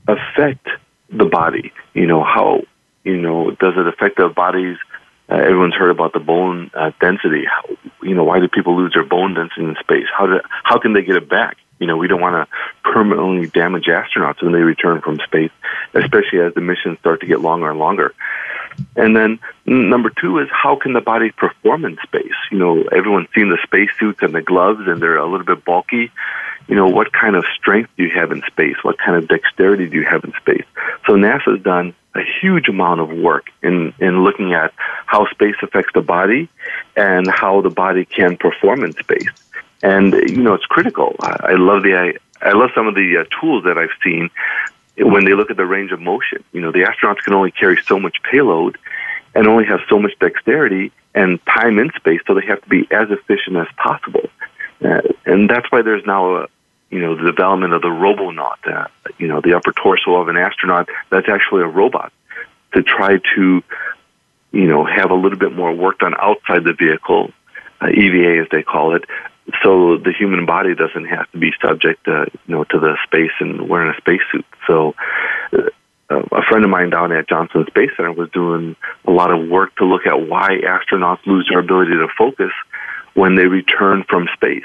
affect 0.08 0.66
the 1.10 1.24
body? 1.24 1.72
You 1.94 2.06
know 2.06 2.22
how 2.22 2.62
you 3.06 3.16
know, 3.16 3.52
does 3.52 3.74
it 3.76 3.86
affect 3.86 4.16
the 4.16 4.28
bodies? 4.28 4.76
Uh, 5.30 5.36
everyone's 5.36 5.74
heard 5.74 5.90
about 5.90 6.12
the 6.12 6.18
bone 6.18 6.72
uh, 6.74 6.90
density. 7.00 7.44
How, 7.44 7.76
you 8.02 8.14
know, 8.14 8.24
why 8.24 8.40
do 8.40 8.48
people 8.48 8.76
lose 8.76 8.92
their 8.94 9.04
bone 9.04 9.34
density 9.34 9.62
in 9.62 9.76
space? 9.80 10.06
How 10.16 10.26
do 10.26 10.40
how 10.64 10.78
can 10.78 10.92
they 10.92 11.02
get 11.02 11.16
it 11.16 11.28
back? 11.28 11.56
You 11.78 11.86
know, 11.86 11.96
we 11.96 12.08
don't 12.08 12.20
want 12.20 12.48
to 12.48 12.90
permanently 12.90 13.48
damage 13.48 13.86
astronauts 13.86 14.42
when 14.42 14.52
they 14.52 14.60
return 14.60 15.00
from 15.00 15.18
space, 15.20 15.50
especially 15.94 16.40
as 16.40 16.54
the 16.54 16.60
missions 16.60 16.98
start 17.00 17.20
to 17.20 17.26
get 17.26 17.40
longer 17.40 17.70
and 17.70 17.78
longer. 17.78 18.14
And 18.94 19.16
then 19.16 19.38
number 19.64 20.10
two 20.10 20.38
is 20.38 20.48
how 20.50 20.76
can 20.76 20.92
the 20.92 21.00
body 21.00 21.30
perform 21.30 21.84
in 21.84 21.98
space? 22.02 22.34
You 22.50 22.58
know, 22.58 22.82
everyone's 22.84 23.28
seen 23.34 23.50
the 23.50 23.58
spacesuits 23.62 24.22
and 24.22 24.34
the 24.34 24.42
gloves, 24.42 24.86
and 24.86 25.00
they're 25.00 25.16
a 25.16 25.26
little 25.26 25.46
bit 25.46 25.64
bulky. 25.64 26.10
You 26.68 26.74
know, 26.74 26.88
what 26.88 27.12
kind 27.12 27.36
of 27.36 27.44
strength 27.58 27.90
do 27.96 28.04
you 28.04 28.10
have 28.14 28.32
in 28.32 28.42
space? 28.46 28.76
What 28.82 28.98
kind 28.98 29.16
of 29.16 29.28
dexterity 29.28 29.88
do 29.88 29.96
you 29.96 30.04
have 30.04 30.24
in 30.24 30.32
space? 30.40 30.64
So 31.06 31.14
NASA's 31.14 31.62
done 31.62 31.94
a 32.14 32.22
huge 32.40 32.68
amount 32.68 33.00
of 33.00 33.10
work 33.10 33.50
in, 33.62 33.92
in 34.00 34.24
looking 34.24 34.52
at 34.52 34.72
how 35.06 35.26
space 35.28 35.54
affects 35.62 35.92
the 35.94 36.00
body 36.00 36.48
and 36.96 37.28
how 37.30 37.60
the 37.60 37.70
body 37.70 38.04
can 38.04 38.36
perform 38.36 38.84
in 38.84 38.92
space. 38.92 39.28
And, 39.86 40.14
you 40.14 40.42
know, 40.42 40.54
it's 40.54 40.66
critical. 40.66 41.14
I, 41.20 41.52
I 41.52 41.54
love 41.54 41.84
the, 41.84 41.94
I, 41.94 42.48
I 42.48 42.54
love 42.54 42.70
some 42.74 42.88
of 42.88 42.96
the 42.96 43.18
uh, 43.18 43.40
tools 43.40 43.62
that 43.66 43.78
I've 43.78 43.96
seen 44.02 44.30
when 44.98 45.24
they 45.24 45.34
look 45.34 45.48
at 45.52 45.56
the 45.56 45.64
range 45.64 45.92
of 45.92 46.00
motion. 46.00 46.42
You 46.52 46.60
know, 46.60 46.72
the 46.72 46.80
astronauts 46.80 47.18
can 47.18 47.34
only 47.34 47.52
carry 47.52 47.80
so 47.86 48.00
much 48.00 48.16
payload 48.28 48.78
and 49.36 49.46
only 49.46 49.64
have 49.66 49.78
so 49.88 50.00
much 50.00 50.18
dexterity 50.18 50.90
and 51.14 51.38
time 51.46 51.78
in 51.78 51.92
space, 51.94 52.20
so 52.26 52.34
they 52.34 52.44
have 52.46 52.60
to 52.62 52.68
be 52.68 52.88
as 52.90 53.12
efficient 53.12 53.56
as 53.58 53.68
possible. 53.76 54.28
Uh, 54.84 55.02
and 55.24 55.48
that's 55.48 55.70
why 55.70 55.82
there's 55.82 56.04
now 56.04 56.34
a, 56.38 56.48
you 56.90 56.98
know, 56.98 57.14
the 57.14 57.30
development 57.30 57.72
of 57.72 57.82
the 57.82 57.90
robonaut, 57.90 58.58
uh, 58.66 58.88
you 59.18 59.28
know, 59.28 59.40
the 59.40 59.54
upper 59.54 59.72
torso 59.72 60.16
of 60.16 60.26
an 60.26 60.36
astronaut 60.36 60.88
that's 61.10 61.28
actually 61.28 61.62
a 61.62 61.68
robot 61.68 62.12
to 62.74 62.82
try 62.82 63.18
to, 63.36 63.62
you 64.50 64.66
know, 64.66 64.84
have 64.84 65.12
a 65.12 65.14
little 65.14 65.38
bit 65.38 65.54
more 65.54 65.72
work 65.72 66.00
done 66.00 66.14
outside 66.18 66.64
the 66.64 66.72
vehicle, 66.72 67.30
uh, 67.80 67.86
EVA 67.86 68.42
as 68.42 68.48
they 68.50 68.64
call 68.64 68.96
it, 68.96 69.04
so 69.62 69.96
the 69.96 70.12
human 70.16 70.46
body 70.46 70.74
doesn't 70.74 71.06
have 71.06 71.30
to 71.32 71.38
be 71.38 71.52
subject, 71.62 72.06
uh, 72.08 72.26
you 72.46 72.54
know, 72.54 72.64
to 72.64 72.78
the 72.78 72.96
space 73.04 73.32
and 73.40 73.68
wearing 73.68 73.92
a 73.92 73.96
spacesuit. 73.96 74.46
So. 74.66 74.94
Uh, 75.52 75.70
a 76.08 76.42
friend 76.48 76.62
of 76.62 76.70
mine 76.70 76.90
down 76.90 77.10
at 77.10 77.28
Johnson 77.28 77.64
Space 77.66 77.90
Center 77.96 78.12
was 78.12 78.30
doing 78.30 78.76
a 79.06 79.10
lot 79.10 79.32
of 79.32 79.48
work 79.48 79.74
to 79.78 79.84
look 79.84 80.06
at 80.06 80.28
why 80.28 80.50
astronauts 80.64 81.26
lose 81.26 81.48
their 81.50 81.58
ability 81.58 81.90
to 81.94 82.06
focus 82.16 82.52
when 83.14 83.34
they 83.34 83.46
return 83.46 84.04
from 84.08 84.28
space. 84.34 84.62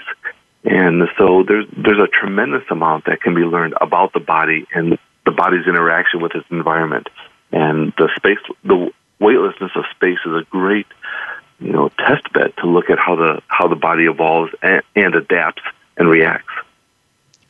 And 0.64 1.02
so 1.18 1.44
there's 1.48 1.66
there's 1.76 2.00
a 2.00 2.08
tremendous 2.08 2.64
amount 2.70 3.06
that 3.06 3.22
can 3.22 3.34
be 3.34 3.42
learned 3.42 3.74
about 3.82 4.14
the 4.14 4.20
body 4.20 4.68
and 4.74 5.00
the 5.26 5.32
body's 5.32 5.66
interaction 5.68 6.22
with 6.22 6.36
its 6.36 6.46
environment. 6.52 7.08
And 7.52 7.94
the 7.98 8.10
space, 8.16 8.38
the 8.64 8.92
weightlessness 9.20 9.72
of 9.76 9.86
space 9.96 10.20
is 10.26 10.34
a 10.34 10.44
great, 10.50 10.88
you 11.62 11.72
know, 11.72 11.90
test 12.00 12.32
bed 12.34 12.54
to 12.58 12.68
look 12.68 12.90
at 12.90 13.00
how 13.00 13.16
the 13.16 13.42
how 13.48 13.68
the 13.68 13.76
body 13.76 14.06
evolves 14.06 14.52
and, 14.62 14.82
and 14.96 15.16
adapts 15.16 15.62
and 15.98 16.10
reacts. 16.10 16.52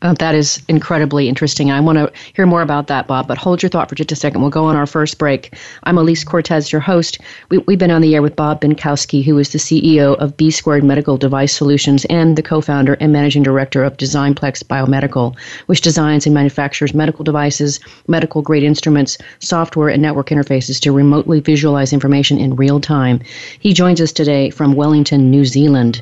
Oh, 0.04 0.14
that 0.16 0.34
is 0.34 0.60
incredibly 0.68 1.30
interesting. 1.30 1.70
I 1.70 1.80
want 1.80 2.00
to 2.00 2.12
hear 2.34 2.48
more 2.48 2.64
about 2.64 2.88
that, 2.88 3.06
Bob, 3.06 3.28
but 3.28 3.38
hold 3.38 3.62
your 3.62 3.70
thought 3.70 3.88
for 3.88 3.94
just 3.94 4.12
a 4.12 4.16
second. 4.16 4.42
We'll 4.42 4.50
go 4.50 4.66
on 4.66 4.76
our 4.76 4.88
first 4.88 5.20
break. 5.20 5.54
I'm 5.84 5.98
Alise 5.98 6.26
Cortez, 6.26 6.72
your 6.72 6.82
host. 6.82 7.20
We, 7.50 7.58
have 7.70 7.78
been 7.78 7.92
on 7.92 8.02
the 8.02 8.16
air 8.16 8.24
with 8.24 8.36
Bob 8.36 8.62
Benkowski, 8.62 9.24
who 9.24 9.38
is 9.38 9.50
the 9.50 9.60
CEO 9.60 10.16
of 10.18 10.36
B 10.36 10.50
Squared 10.50 10.84
Medical 10.84 11.18
Device 11.18 11.54
Solutions 11.54 12.04
and 12.06 12.36
the 12.36 12.42
co 12.42 12.62
founder 12.62 12.94
and 12.96 13.14
managing 13.14 13.44
director 13.44 13.84
of 13.84 13.98
Designplex 13.98 14.64
Biomedical, 14.64 15.38
which 15.68 15.82
designs 15.82 16.26
and 16.26 16.34
manufactures 16.34 16.96
medical 16.96 17.24
devices, 17.24 17.80
medical 18.08 18.42
grade 18.42 18.64
instruments, 18.64 19.20
software, 19.38 19.90
and 19.90 20.02
network 20.02 20.30
interfaces 20.30 20.80
to 20.80 20.92
remotely 20.92 21.42
visualize 21.42 21.94
information 21.94 22.40
in 22.40 22.56
real 22.56 22.80
time. 22.80 23.20
He 23.60 23.72
joins 23.72 24.02
us 24.02 24.12
today 24.12 24.50
from 24.50 24.74
Wellington, 24.74 25.30
New 25.30 25.46
Zealand 25.46 26.02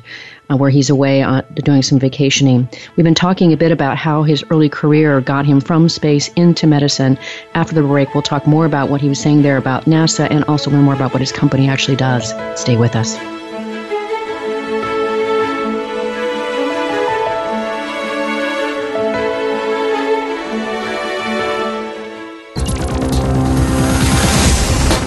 where 0.56 0.70
he's 0.70 0.90
away 0.90 1.22
uh, 1.22 1.42
doing 1.54 1.82
some 1.82 1.98
vacationing. 1.98 2.68
We've 2.96 3.04
been 3.04 3.14
talking 3.14 3.52
a 3.52 3.56
bit 3.56 3.72
about 3.72 3.96
how 3.96 4.22
his 4.22 4.44
early 4.50 4.68
career 4.68 5.20
got 5.20 5.46
him 5.46 5.60
from 5.60 5.88
space 5.88 6.28
into 6.34 6.66
medicine. 6.66 7.18
After 7.54 7.74
the 7.74 7.82
break, 7.82 8.14
we'll 8.14 8.22
talk 8.22 8.46
more 8.46 8.66
about 8.66 8.90
what 8.90 9.00
he 9.00 9.08
was 9.08 9.20
saying 9.20 9.42
there 9.42 9.56
about 9.56 9.84
NASA 9.84 10.30
and 10.30 10.44
also 10.44 10.70
learn 10.70 10.82
more 10.82 10.94
about 10.94 11.12
what 11.12 11.20
his 11.20 11.32
company 11.32 11.68
actually 11.68 11.96
does. 11.96 12.34
Stay 12.60 12.76
with 12.76 12.96
us. 12.96 13.39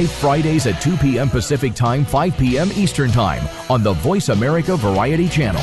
live 0.00 0.12
Fridays 0.12 0.66
at 0.66 0.80
2 0.80 0.96
p.m. 0.96 1.28
Pacific 1.28 1.74
Time, 1.74 2.06
5 2.06 2.38
p.m. 2.38 2.70
Eastern 2.72 3.10
Time 3.10 3.46
on 3.68 3.82
the 3.82 3.92
Voice 3.92 4.30
America 4.30 4.74
Variety 4.74 5.28
Channel. 5.28 5.60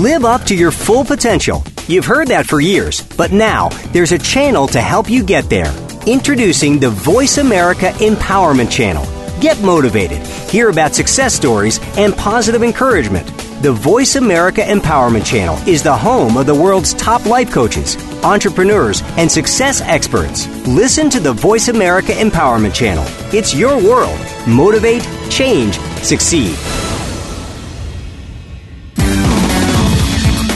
Live 0.00 0.24
up 0.24 0.44
to 0.44 0.54
your 0.54 0.70
full 0.70 1.04
potential. 1.04 1.64
You've 1.88 2.04
heard 2.04 2.28
that 2.28 2.46
for 2.46 2.60
years, 2.60 3.02
but 3.16 3.32
now 3.32 3.70
there's 3.92 4.12
a 4.12 4.18
channel 4.18 4.68
to 4.68 4.80
help 4.80 5.10
you 5.10 5.24
get 5.24 5.50
there. 5.50 5.74
Introducing 6.06 6.78
the 6.78 6.90
Voice 6.90 7.38
America 7.38 7.90
Empowerment 7.94 8.70
Channel. 8.70 9.04
Get 9.40 9.60
motivated, 9.62 10.24
hear 10.48 10.68
about 10.68 10.94
success 10.94 11.34
stories, 11.34 11.80
and 11.96 12.16
positive 12.16 12.62
encouragement. 12.62 13.28
The 13.60 13.72
Voice 13.72 14.16
America 14.16 14.62
Empowerment 14.62 15.26
Channel 15.26 15.56
is 15.68 15.82
the 15.82 15.94
home 15.94 16.38
of 16.38 16.46
the 16.46 16.54
world's 16.54 16.94
top 16.94 17.26
life 17.26 17.52
coaches, 17.52 17.94
entrepreneurs, 18.24 19.02
and 19.18 19.30
success 19.30 19.82
experts. 19.82 20.46
Listen 20.66 21.10
to 21.10 21.20
the 21.20 21.34
Voice 21.34 21.68
America 21.68 22.12
Empowerment 22.12 22.74
Channel. 22.74 23.04
It's 23.34 23.54
your 23.54 23.76
world. 23.76 24.18
Motivate, 24.48 25.06
change, 25.28 25.78
succeed. 26.00 26.54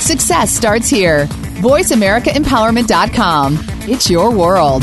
Success 0.00 0.50
starts 0.50 0.88
here. 0.88 1.26
VoiceAmericaEmpowerment.com. 1.60 3.58
It's 3.86 4.08
your 4.08 4.30
world. 4.34 4.82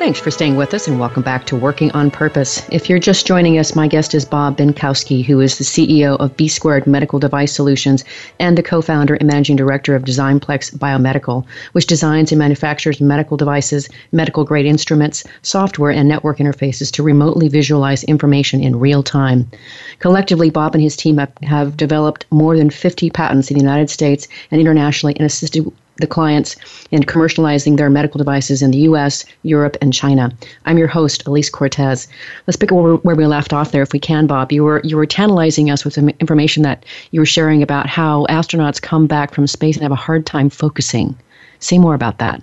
Thanks 0.00 0.18
for 0.18 0.30
staying 0.30 0.56
with 0.56 0.72
us 0.72 0.88
and 0.88 0.98
welcome 0.98 1.22
back 1.22 1.44
to 1.44 1.56
Working 1.56 1.92
on 1.92 2.10
Purpose. 2.10 2.66
If 2.72 2.88
you're 2.88 2.98
just 2.98 3.26
joining 3.26 3.58
us, 3.58 3.76
my 3.76 3.86
guest 3.86 4.14
is 4.14 4.24
Bob 4.24 4.56
Benkowski, 4.56 5.22
who 5.22 5.40
is 5.40 5.58
the 5.58 5.64
CEO 5.64 6.16
of 6.18 6.34
B 6.38 6.48
Squared 6.48 6.86
Medical 6.86 7.18
Device 7.18 7.52
Solutions 7.52 8.02
and 8.38 8.56
the 8.56 8.62
co 8.62 8.80
founder 8.80 9.16
and 9.16 9.26
managing 9.26 9.56
director 9.56 9.94
of 9.94 10.04
Designplex 10.04 10.74
Biomedical, 10.74 11.44
which 11.72 11.86
designs 11.86 12.32
and 12.32 12.38
manufactures 12.38 12.98
medical 12.98 13.36
devices, 13.36 13.90
medical 14.10 14.42
grade 14.42 14.64
instruments, 14.64 15.22
software, 15.42 15.92
and 15.92 16.08
network 16.08 16.38
interfaces 16.38 16.90
to 16.92 17.02
remotely 17.02 17.48
visualize 17.48 18.02
information 18.04 18.62
in 18.62 18.80
real 18.80 19.02
time. 19.02 19.50
Collectively, 19.98 20.48
Bob 20.48 20.74
and 20.74 20.82
his 20.82 20.96
team 20.96 21.18
have, 21.18 21.32
have 21.42 21.76
developed 21.76 22.24
more 22.30 22.56
than 22.56 22.70
50 22.70 23.10
patents 23.10 23.50
in 23.50 23.54
the 23.58 23.62
United 23.62 23.90
States 23.90 24.28
and 24.50 24.62
internationally 24.62 25.14
and 25.16 25.26
assisted 25.26 25.70
the 26.00 26.06
clients 26.06 26.56
in 26.90 27.02
commercializing 27.02 27.76
their 27.76 27.90
medical 27.90 28.18
devices 28.18 28.62
in 28.62 28.70
the 28.70 28.78
US, 28.78 29.24
Europe, 29.42 29.76
and 29.80 29.92
China. 29.92 30.32
I'm 30.64 30.78
your 30.78 30.88
host, 30.88 31.24
Alise 31.24 31.50
Cortez. 31.50 32.08
Let's 32.46 32.56
pick 32.56 32.72
up 32.72 33.04
where 33.04 33.16
we 33.16 33.26
left 33.26 33.52
off 33.52 33.72
there, 33.72 33.82
if 33.82 33.92
we 33.92 33.98
can, 33.98 34.26
Bob. 34.26 34.52
You 34.52 34.64
were 34.64 34.80
you 34.84 34.96
were 34.96 35.06
tantalizing 35.06 35.70
us 35.70 35.84
with 35.84 35.94
some 35.94 36.08
information 36.20 36.62
that 36.62 36.84
you 37.10 37.20
were 37.20 37.26
sharing 37.26 37.62
about 37.62 37.86
how 37.86 38.26
astronauts 38.28 38.80
come 38.80 39.06
back 39.06 39.34
from 39.34 39.46
space 39.46 39.76
and 39.76 39.82
have 39.82 39.92
a 39.92 39.96
hard 39.96 40.26
time 40.26 40.50
focusing. 40.50 41.16
Say 41.58 41.78
more 41.78 41.94
about 41.94 42.18
that. 42.18 42.42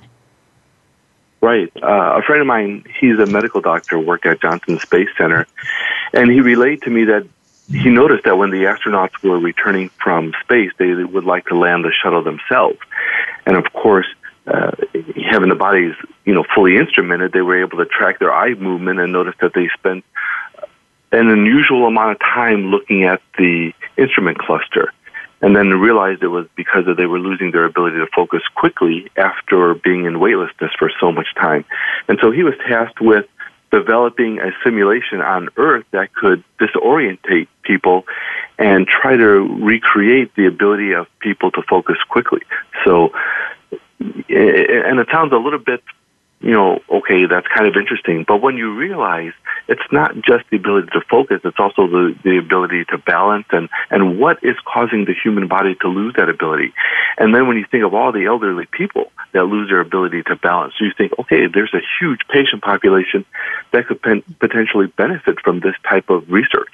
Right. 1.41 1.71
Uh, 1.81 2.17
a 2.17 2.21
friend 2.23 2.41
of 2.41 2.47
mine, 2.47 2.83
he's 2.99 3.19
a 3.19 3.25
medical 3.25 3.61
doctor, 3.61 3.99
worked 3.99 4.25
at 4.25 4.41
Johnson 4.41 4.79
Space 4.79 5.09
Center, 5.17 5.45
and 6.13 6.31
he 6.31 6.41
relayed 6.41 6.81
to 6.83 6.89
me 6.89 7.03
that 7.05 7.27
he 7.69 7.89
noticed 7.89 8.23
that 8.23 8.38
when 8.38 8.49
the 8.49 8.63
astronauts 8.63 9.21
were 9.21 9.39
returning 9.39 9.89
from 10.01 10.34
space, 10.41 10.71
they 10.77 10.93
would 10.93 11.25
like 11.25 11.45
to 11.47 11.56
land 11.58 11.84
the 11.84 11.91
shuttle 11.91 12.23
themselves. 12.23 12.80
And 13.45 13.58
of 13.58 13.65
course, 13.73 14.08
uh, 14.47 14.71
having 15.30 15.49
the 15.49 15.56
bodies, 15.56 15.93
you 16.23 16.34
know, 16.34 16.45
fully 16.56 16.77
instrumented, 16.77 17.34
they 17.34 17.41
were 17.41 17.60
able 17.60 17.77
to 17.80 17.86
track 17.86 18.19
their 18.19 18.34
eye 18.34 18.53
movement 18.53 18.99
and 18.99 19.12
notice 19.12 19.36
that 19.41 19.53
they 19.53 19.69
spent 19.77 20.06
an 21.12 21.30
unusual 21.30 21.86
amount 21.88 22.12
of 22.12 22.19
time 22.19 22.67
looking 22.67 23.03
at 23.03 23.21
the 23.38 23.73
instrument 23.97 24.38
cluster. 24.38 24.93
And 25.41 25.56
then 25.56 25.69
realized 25.69 26.23
it 26.23 26.30
was 26.30 26.47
because 26.56 26.86
they 26.97 27.06
were 27.06 27.19
losing 27.19 27.51
their 27.51 27.65
ability 27.65 27.97
to 27.97 28.08
focus 28.15 28.41
quickly 28.56 29.12
after 29.17 29.75
being 29.75 30.06
in 30.06 30.19
weightlessness 30.19 30.71
for 30.80 30.91
so 30.99 31.12
much 31.12 31.27
time. 31.36 31.63
And 32.08 32.17
so 32.21 32.32
he 32.32 32.43
was 32.43 32.56
tasked 32.67 33.01
with 33.01 33.27
developing 33.71 34.39
a 34.39 34.51
simulation 34.63 35.21
on 35.21 35.49
Earth 35.58 35.86
that 35.91 36.13
could 36.13 36.43
disorientate 36.60 37.47
people 37.63 38.06
and 38.58 38.88
try 38.88 39.15
to 39.15 39.39
recreate 39.63 40.34
the 40.36 40.45
ability 40.45 40.93
of 40.93 41.08
people 41.19 41.51
to 41.51 41.62
focus 41.63 41.97
quickly. 42.10 42.41
So, 42.86 43.12
eh, 44.01 44.30
eh, 44.30 44.84
and 44.86 44.99
it 44.99 45.08
sounds 45.12 45.34
a 45.34 45.38
little 45.38 45.60
bit 45.60 45.84
you 46.39 46.52
know, 46.52 46.80
okay, 46.89 47.26
that's 47.26 47.47
kind 47.47 47.67
of 47.67 47.76
interesting. 47.76 48.23
But 48.28 48.41
when 48.41 48.58
you 48.58 48.76
realize 48.76 49.34
it's 49.67 49.82
not 49.91 50.15
just 50.15 50.45
the 50.52 50.58
ability 50.58 50.89
to 50.93 51.02
focus, 51.10 51.41
it's 51.43 51.60
also 51.60 51.88
the, 51.88 52.15
the 52.23 52.38
ability 52.38 52.86
to 52.86 52.97
balance 53.00 53.47
and, 53.52 53.69
and 53.89 54.19
what 54.19 54.43
is 54.43 54.56
causing 54.65 55.06
the 55.06 55.13
human 55.13 55.47
body 55.47 55.76
to 55.82 55.88
lose 55.88 56.13
that 56.17 56.30
ability. 56.30 56.73
And 57.17 57.34
then 57.34 57.47
when 57.47 57.58
you 57.58 57.65
think 57.69 57.84
of 57.84 57.93
all 57.93 58.12
the 58.12 58.26
elderly 58.26 58.67
people 58.71 59.12
that 59.34 59.45
lose 59.45 59.69
their 59.69 59.82
ability 59.82 60.23
to 60.23 60.36
balance, 60.36 60.76
you 60.80 60.91
think, 60.95 61.13
okay, 61.19 61.47
there's 61.47 61.73
a 61.73 61.82
huge 62.00 62.21
patient 62.30 62.62
population 62.62 63.26
that 63.71 63.88
could 63.88 64.02
pen- 64.02 64.23
potentially 64.39 64.88
benefit 64.88 65.39
from 65.43 65.60
this 65.60 65.76
type 65.89 66.10
of 66.10 66.30
research. 66.30 66.73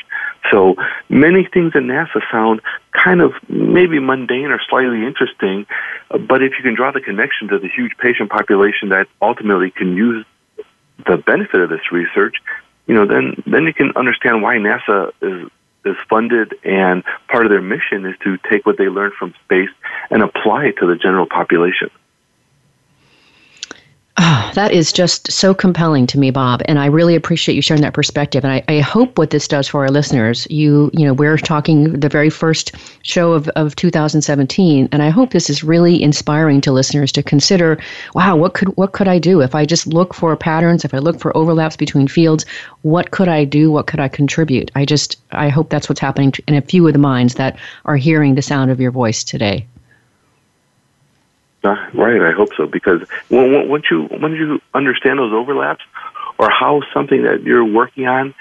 So 0.52 0.76
many 1.10 1.48
things 1.52 1.72
in 1.74 1.88
NASA 1.88 2.22
sound 2.30 2.62
kind 2.92 3.22
of 3.22 3.32
maybe 3.48 4.00
mundane 4.00 4.52
or 4.52 4.60
slightly 4.70 5.06
interesting, 5.06 5.66
but 6.10 6.44
if 6.44 6.54
you 6.58 6.64
can 6.64 6.76
draw 6.76 6.92
the 6.92 7.00
connection 7.00 7.48
to 7.48 7.60
the 7.60 7.70
huge 7.70 7.94
patient 7.98 8.30
population 8.30 8.90
that 8.90 9.08
ultimately 9.22 9.53
can 9.72 9.96
use 9.96 10.26
the 11.06 11.18
benefit 11.18 11.62
of 11.62 11.70
this 11.70 11.92
research, 11.92 12.36
you 12.88 12.96
know, 12.96 13.06
then 13.06 13.42
then 13.46 13.64
you 13.64 13.74
can 13.74 13.92
understand 13.96 14.42
why 14.42 14.58
NASA 14.58 15.12
is 15.22 15.50
is 15.86 15.98
funded 16.10 16.56
and 16.64 17.04
part 17.28 17.46
of 17.46 17.52
their 17.52 17.62
mission 17.62 18.06
is 18.06 18.16
to 18.24 18.38
take 18.50 18.66
what 18.66 18.78
they 18.78 18.88
learn 18.88 19.12
from 19.18 19.34
space 19.44 19.70
and 20.10 20.24
apply 20.24 20.66
it 20.66 20.78
to 20.78 20.88
the 20.88 20.96
general 20.96 21.26
population. 21.26 21.90
Oh, 24.16 24.52
that 24.54 24.72
is 24.72 24.94
just 24.94 25.32
so 25.32 25.56
compelling 25.56 26.06
to 26.08 26.20
me, 26.20 26.30
Bob, 26.30 26.62
and 26.66 26.78
I 26.78 26.86
really 26.86 27.16
appreciate 27.16 27.56
you 27.56 27.64
sharing 27.64 27.82
that 27.82 27.96
perspective. 27.96 28.44
And 28.44 28.54
I, 28.54 28.64
I, 28.68 28.80
hope 28.80 29.18
what 29.18 29.32
this 29.32 29.48
does 29.48 29.68
for 29.68 29.82
our 29.82 29.90
listeners, 29.90 30.46
you 30.52 30.92
you 30.94 31.04
know, 31.04 31.14
we're 31.16 31.38
talking 31.38 32.00
the 32.00 32.10
very 32.10 32.30
first 32.30 32.74
show 33.02 33.32
of, 33.32 33.48
of 33.50 33.76
2017, 33.76 34.90
and 34.92 35.02
I 35.02 35.10
hope 35.10 35.32
this 35.32 35.50
is 35.50 35.64
really 35.64 36.04
inspiring 36.04 36.62
to 36.62 36.72
listeners 36.72 37.12
to 37.14 37.24
consider, 37.24 37.80
wow, 38.14 38.36
what 38.36 38.54
could 38.54 38.78
what 38.78 38.92
could 38.92 39.08
I 39.08 39.18
do 39.18 39.42
if 39.42 39.56
I 39.56 39.66
just 39.66 39.88
look 39.88 40.14
for 40.14 40.36
patterns, 40.38 40.86
if 40.86 40.94
I 40.94 41.00
look 41.00 41.20
for 41.20 41.36
overlaps 41.36 41.76
between 41.76 42.08
fields, 42.08 42.46
what 42.84 43.10
could 43.10 43.28
I 43.28 43.46
do, 43.46 43.72
what 43.72 43.88
could 43.88 44.00
I 44.00 44.10
contribute? 44.10 44.70
I 44.76 44.86
just 44.86 45.18
I 45.32 45.50
hope 45.50 45.72
that's 45.72 45.90
what's 45.90 46.02
happening 46.02 46.34
in 46.48 46.54
a 46.54 46.62
few 46.62 46.86
of 46.86 46.94
the 46.94 47.00
minds 47.00 47.34
that 47.36 47.58
are 47.86 47.98
hearing 47.98 48.36
the 48.36 48.44
sound 48.44 48.70
of 48.70 48.80
your 48.80 48.92
voice 48.92 49.24
today. 49.24 49.66
Uh, 51.64 51.76
right, 51.94 52.22
I 52.22 52.32
hope 52.32 52.50
so. 52.58 52.68
Because 52.68 53.02
when, 53.30 53.70
once 53.70 53.86
you 53.90 54.08
once 54.12 54.36
you 54.38 54.60
understand 54.74 55.20
those 55.20 55.34
overlaps, 55.34 55.84
or 56.38 56.50
how 56.50 56.82
something 56.94 57.24
that 57.24 57.44
you're 57.44 57.66
working 57.66 58.06
on, 58.06 58.36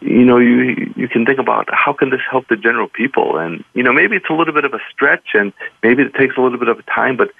you 0.00 0.24
know, 0.24 0.38
you 0.38 0.92
you 0.96 1.08
can 1.08 1.26
think 1.26 1.38
about 1.38 1.68
how 1.72 1.92
can 1.92 2.10
this 2.10 2.20
help 2.30 2.46
the 2.48 2.56
general 2.56 2.88
people, 2.88 3.36
and 3.36 3.64
you 3.74 3.82
know, 3.82 3.92
maybe 3.92 4.16
it's 4.16 4.30
a 4.30 4.32
little 4.32 4.54
bit 4.54 4.64
of 4.64 4.74
a 4.74 4.80
stretch, 4.92 5.34
and 5.34 5.52
maybe 5.82 6.02
it 6.02 6.14
takes 6.14 6.36
a 6.36 6.40
little 6.40 6.58
bit 6.58 6.68
of 6.68 6.84
time, 6.86 7.16
but 7.16 7.30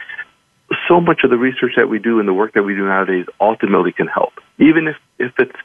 so 0.88 1.00
much 1.00 1.22
of 1.22 1.30
the 1.30 1.36
research 1.36 1.74
that 1.76 1.88
we 1.88 1.98
do 1.98 2.18
and 2.18 2.26
the 2.26 2.32
work 2.32 2.54
that 2.54 2.62
we 2.62 2.74
do 2.74 2.86
nowadays 2.86 3.26
ultimately 3.40 3.92
can 3.92 4.08
help, 4.08 4.32
even 4.58 4.88
if 4.88 4.96
if 5.18 5.32
it's 5.38 5.56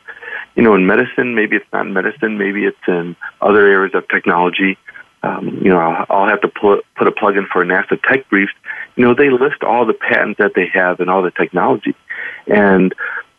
you 0.56 0.62
know 0.62 0.76
in 0.76 0.86
medicine, 0.86 1.34
maybe 1.34 1.56
it's 1.56 1.74
not 1.74 1.88
in 1.88 1.94
medicine, 1.94 2.38
maybe 2.38 2.66
it's 2.66 2.78
in 2.88 3.16
other 3.42 3.68
areas 3.68 3.96
of 3.96 4.08
technology 4.08 4.78
um, 5.28 5.60
you 5.62 5.70
know, 5.70 5.80
I'll, 5.80 6.06
I'll 6.10 6.30
have 6.30 6.42
to 6.42 6.48
put 6.48 6.86
put 6.96 7.08
a 7.08 7.12
plug 7.12 7.38
in 7.38 7.46
for 7.52 7.66
NASA 7.66 8.02
Tech 8.08 8.30
Briefs. 8.30 8.54
You 8.96 9.06
know, 9.06 9.14
they 9.14 9.30
list 9.30 9.64
all 9.64 9.86
the 9.86 9.94
patents 9.94 10.38
that 10.40 10.54
they 10.56 10.68
have 10.74 11.00
and 11.00 11.10
all 11.10 11.22
the 11.22 11.32
technology, 11.32 11.96
and 12.48 12.94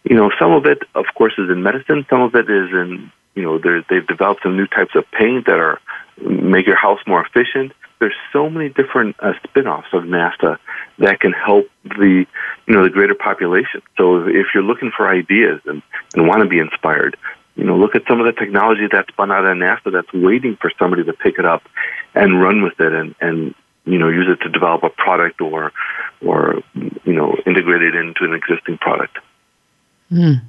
you 0.04 0.16
know, 0.16 0.30
some 0.38 0.52
of 0.52 0.64
it, 0.66 0.78
of 0.94 1.06
course, 1.14 1.34
is 1.38 1.50
in 1.50 1.62
medicine. 1.62 2.06
Some 2.08 2.22
of 2.22 2.34
it 2.34 2.48
is 2.48 2.70
in 2.72 3.10
you 3.38 3.44
know, 3.44 3.82
they've 3.88 4.06
developed 4.06 4.42
some 4.42 4.56
new 4.56 4.66
types 4.66 4.96
of 4.96 5.04
paint 5.12 5.46
that 5.46 5.60
are 5.60 5.80
make 6.20 6.66
your 6.66 6.76
house 6.76 6.98
more 7.06 7.24
efficient. 7.24 7.72
There's 8.00 8.16
so 8.32 8.50
many 8.50 8.68
different 8.68 9.14
uh, 9.20 9.34
spin-offs 9.44 9.88
of 9.92 10.02
NASA 10.02 10.58
that 10.98 11.20
can 11.20 11.32
help 11.32 11.66
the 11.84 12.26
you 12.66 12.74
know 12.74 12.82
the 12.82 12.90
greater 12.90 13.14
population. 13.14 13.82
So 13.96 14.26
if 14.26 14.46
you're 14.52 14.64
looking 14.64 14.90
for 14.96 15.08
ideas 15.08 15.60
and, 15.66 15.82
and 16.14 16.26
want 16.26 16.42
to 16.42 16.48
be 16.48 16.58
inspired, 16.58 17.16
you 17.58 17.64
know, 17.64 17.76
look 17.76 17.96
at 17.96 18.04
some 18.08 18.20
of 18.20 18.26
the 18.26 18.32
technology 18.32 18.86
that's 18.90 19.08
spun 19.08 19.32
out 19.32 19.44
of 19.44 19.56
NASA 19.56 19.92
that's 19.92 20.12
waiting 20.12 20.56
for 20.56 20.70
somebody 20.78 21.02
to 21.02 21.12
pick 21.12 21.38
it 21.38 21.44
up 21.44 21.64
and 22.14 22.40
run 22.40 22.62
with 22.62 22.78
it 22.78 22.92
and, 22.92 23.14
and 23.20 23.54
you 23.84 23.98
know, 23.98 24.08
use 24.08 24.28
it 24.28 24.40
to 24.44 24.48
develop 24.48 24.84
a 24.84 24.90
product 24.90 25.40
or, 25.40 25.72
or 26.24 26.62
you 27.04 27.12
know, 27.12 27.36
integrate 27.46 27.82
it 27.82 27.96
into 27.96 28.24
an 28.24 28.32
existing 28.32 28.78
product. 28.78 29.18
Mm. 30.12 30.40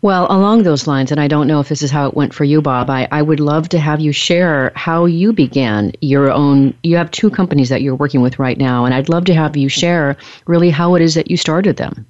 Well, 0.00 0.28
along 0.30 0.62
those 0.62 0.86
lines, 0.86 1.10
and 1.10 1.20
I 1.20 1.26
don't 1.26 1.48
know 1.48 1.58
if 1.58 1.68
this 1.68 1.82
is 1.82 1.90
how 1.90 2.06
it 2.06 2.14
went 2.14 2.32
for 2.32 2.44
you, 2.44 2.62
Bob, 2.62 2.88
I, 2.88 3.08
I 3.10 3.20
would 3.20 3.40
love 3.40 3.68
to 3.70 3.80
have 3.80 3.98
you 3.98 4.12
share 4.12 4.70
how 4.76 5.06
you 5.06 5.32
began 5.32 5.90
your 6.00 6.30
own. 6.30 6.72
You 6.84 6.96
have 6.96 7.10
two 7.10 7.30
companies 7.30 7.68
that 7.70 7.82
you're 7.82 7.96
working 7.96 8.20
with 8.20 8.38
right 8.38 8.56
now, 8.56 8.84
and 8.84 8.94
I'd 8.94 9.08
love 9.08 9.24
to 9.24 9.34
have 9.34 9.56
you 9.56 9.68
share 9.68 10.16
really 10.46 10.70
how 10.70 10.94
it 10.94 11.02
is 11.02 11.14
that 11.14 11.32
you 11.32 11.36
started 11.36 11.78
them. 11.78 12.06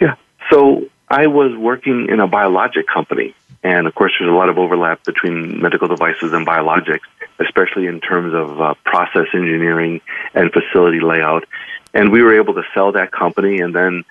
Yeah. 0.00 0.16
So 0.50 0.88
I 1.12 1.26
was 1.26 1.54
working 1.54 2.08
in 2.08 2.20
a 2.20 2.26
biologic 2.26 2.86
company, 2.86 3.34
and 3.62 3.86
of 3.86 3.94
course, 3.94 4.12
there's 4.18 4.30
a 4.30 4.34
lot 4.34 4.48
of 4.48 4.56
overlap 4.56 5.04
between 5.04 5.60
medical 5.60 5.86
devices 5.86 6.32
and 6.32 6.46
biologics, 6.46 7.06
especially 7.38 7.86
in 7.86 8.00
terms 8.00 8.32
of 8.32 8.58
uh, 8.58 8.74
process 8.82 9.26
engineering 9.34 10.00
and 10.32 10.50
facility 10.50 11.00
layout. 11.00 11.44
And 11.92 12.10
we 12.10 12.22
were 12.22 12.40
able 12.40 12.54
to 12.54 12.62
sell 12.72 12.92
that 12.92 13.12
company 13.12 13.60
and 13.60 13.74
then 13.74 14.04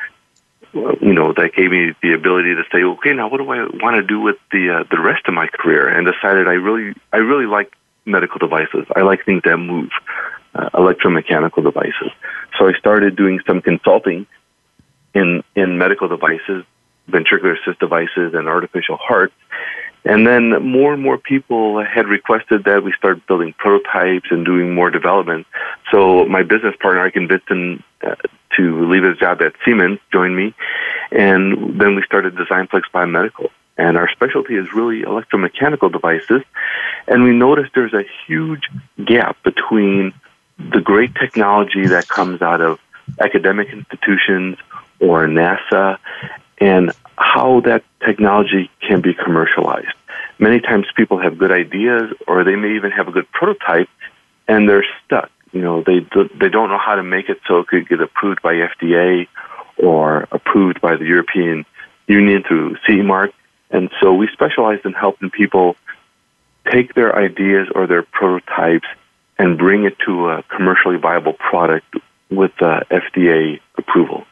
you 0.73 1.13
know, 1.13 1.33
that 1.33 1.53
gave 1.53 1.71
me 1.71 1.93
the 2.01 2.13
ability 2.13 2.55
to 2.55 2.63
say, 2.71 2.83
okay, 2.83 3.13
now 3.13 3.29
what 3.29 3.39
do 3.39 3.49
I 3.49 3.65
want 3.83 3.95
to 3.95 4.03
do 4.03 4.21
with 4.21 4.37
the 4.51 4.69
uh, 4.69 4.83
the 4.89 5.01
rest 5.01 5.27
of 5.27 5.33
my 5.33 5.47
career? 5.47 5.89
And 5.89 6.07
decided 6.07 6.47
I 6.47 6.53
really 6.53 6.93
I 7.11 7.17
really 7.17 7.45
like 7.45 7.73
medical 8.05 8.37
devices. 8.37 8.85
I 8.95 9.01
like 9.01 9.25
things 9.25 9.41
that 9.43 9.57
move, 9.57 9.89
uh, 10.55 10.69
electromechanical 10.69 11.63
devices. 11.63 12.11
So 12.57 12.69
I 12.69 12.73
started 12.79 13.17
doing 13.17 13.41
some 13.45 13.61
consulting 13.61 14.27
in 15.13 15.43
in 15.55 15.77
medical 15.77 16.07
devices, 16.07 16.63
ventricular 17.11 17.59
assist 17.59 17.79
devices, 17.79 18.33
and 18.33 18.47
artificial 18.47 18.97
hearts. 18.97 19.33
And 20.03 20.25
then 20.25 20.49
more 20.65 20.93
and 20.93 21.03
more 21.03 21.17
people 21.17 21.83
had 21.83 22.07
requested 22.07 22.63
that 22.63 22.83
we 22.83 22.91
start 22.93 23.25
building 23.27 23.53
prototypes 23.57 24.29
and 24.31 24.43
doing 24.43 24.73
more 24.73 24.89
development. 24.89 25.45
So 25.91 26.25
my 26.25 26.41
business 26.41 26.75
partner, 26.81 27.01
I 27.01 27.11
convinced 27.11 27.47
him 27.47 27.83
uh, 28.01 28.15
to 28.57 28.89
leave 28.89 29.03
his 29.03 29.17
job 29.17 29.41
at 29.41 29.53
Siemens, 29.63 29.99
join 30.11 30.35
me, 30.35 30.55
and 31.11 31.79
then 31.79 31.95
we 31.95 32.03
started 32.03 32.35
Designplex 32.35 32.83
Biomedical. 32.93 33.49
And 33.77 33.97
our 33.97 34.09
specialty 34.09 34.55
is 34.55 34.73
really 34.73 35.01
electromechanical 35.01 35.91
devices. 35.91 36.41
And 37.07 37.23
we 37.23 37.31
noticed 37.31 37.71
there's 37.73 37.93
a 37.93 38.05
huge 38.27 38.69
gap 39.05 39.41
between 39.43 40.13
the 40.57 40.81
great 40.81 41.15
technology 41.15 41.87
that 41.87 42.07
comes 42.07 42.41
out 42.41 42.61
of 42.61 42.79
academic 43.19 43.69
institutions 43.69 44.57
or 44.99 45.25
NASA 45.25 45.97
and 46.61 46.93
how 47.17 47.59
that 47.61 47.83
technology 48.05 48.71
can 48.87 49.01
be 49.01 49.13
commercialized. 49.13 49.93
Many 50.39 50.61
times 50.61 50.87
people 50.95 51.19
have 51.19 51.37
good 51.37 51.51
ideas 51.51 52.13
or 52.27 52.45
they 52.45 52.55
may 52.55 52.75
even 52.75 52.91
have 52.91 53.09
a 53.09 53.11
good 53.11 53.29
prototype 53.31 53.89
and 54.47 54.69
they're 54.69 54.85
stuck 55.03 55.29
you 55.51 55.61
know 55.61 55.83
they 55.83 55.99
they 56.39 56.49
don't 56.49 56.69
know 56.69 56.77
how 56.77 56.95
to 56.95 57.03
make 57.03 57.29
it 57.29 57.39
so 57.47 57.59
it 57.59 57.67
could 57.67 57.87
get 57.87 58.01
approved 58.01 58.41
by 58.41 58.53
FDA 58.53 59.27
or 59.77 60.27
approved 60.31 60.81
by 60.81 60.95
the 60.95 61.05
European 61.05 61.65
Union 62.07 62.43
through 62.47 62.77
CE 62.87 63.03
mark. 63.03 63.31
And 63.69 63.89
so 64.01 64.13
we 64.13 64.27
specialize 64.33 64.79
in 64.83 64.93
helping 64.93 65.29
people 65.29 65.75
take 66.71 66.93
their 66.93 67.17
ideas 67.17 67.67
or 67.73 67.87
their 67.87 68.03
prototypes 68.03 68.87
and 69.37 69.57
bring 69.57 69.85
it 69.85 69.97
to 70.05 70.29
a 70.29 70.43
commercially 70.43 70.97
viable 70.97 71.33
product 71.33 71.95
with 72.29 72.51
uh, 72.61 72.81
FDA 72.91 73.59
approval. 73.77 74.25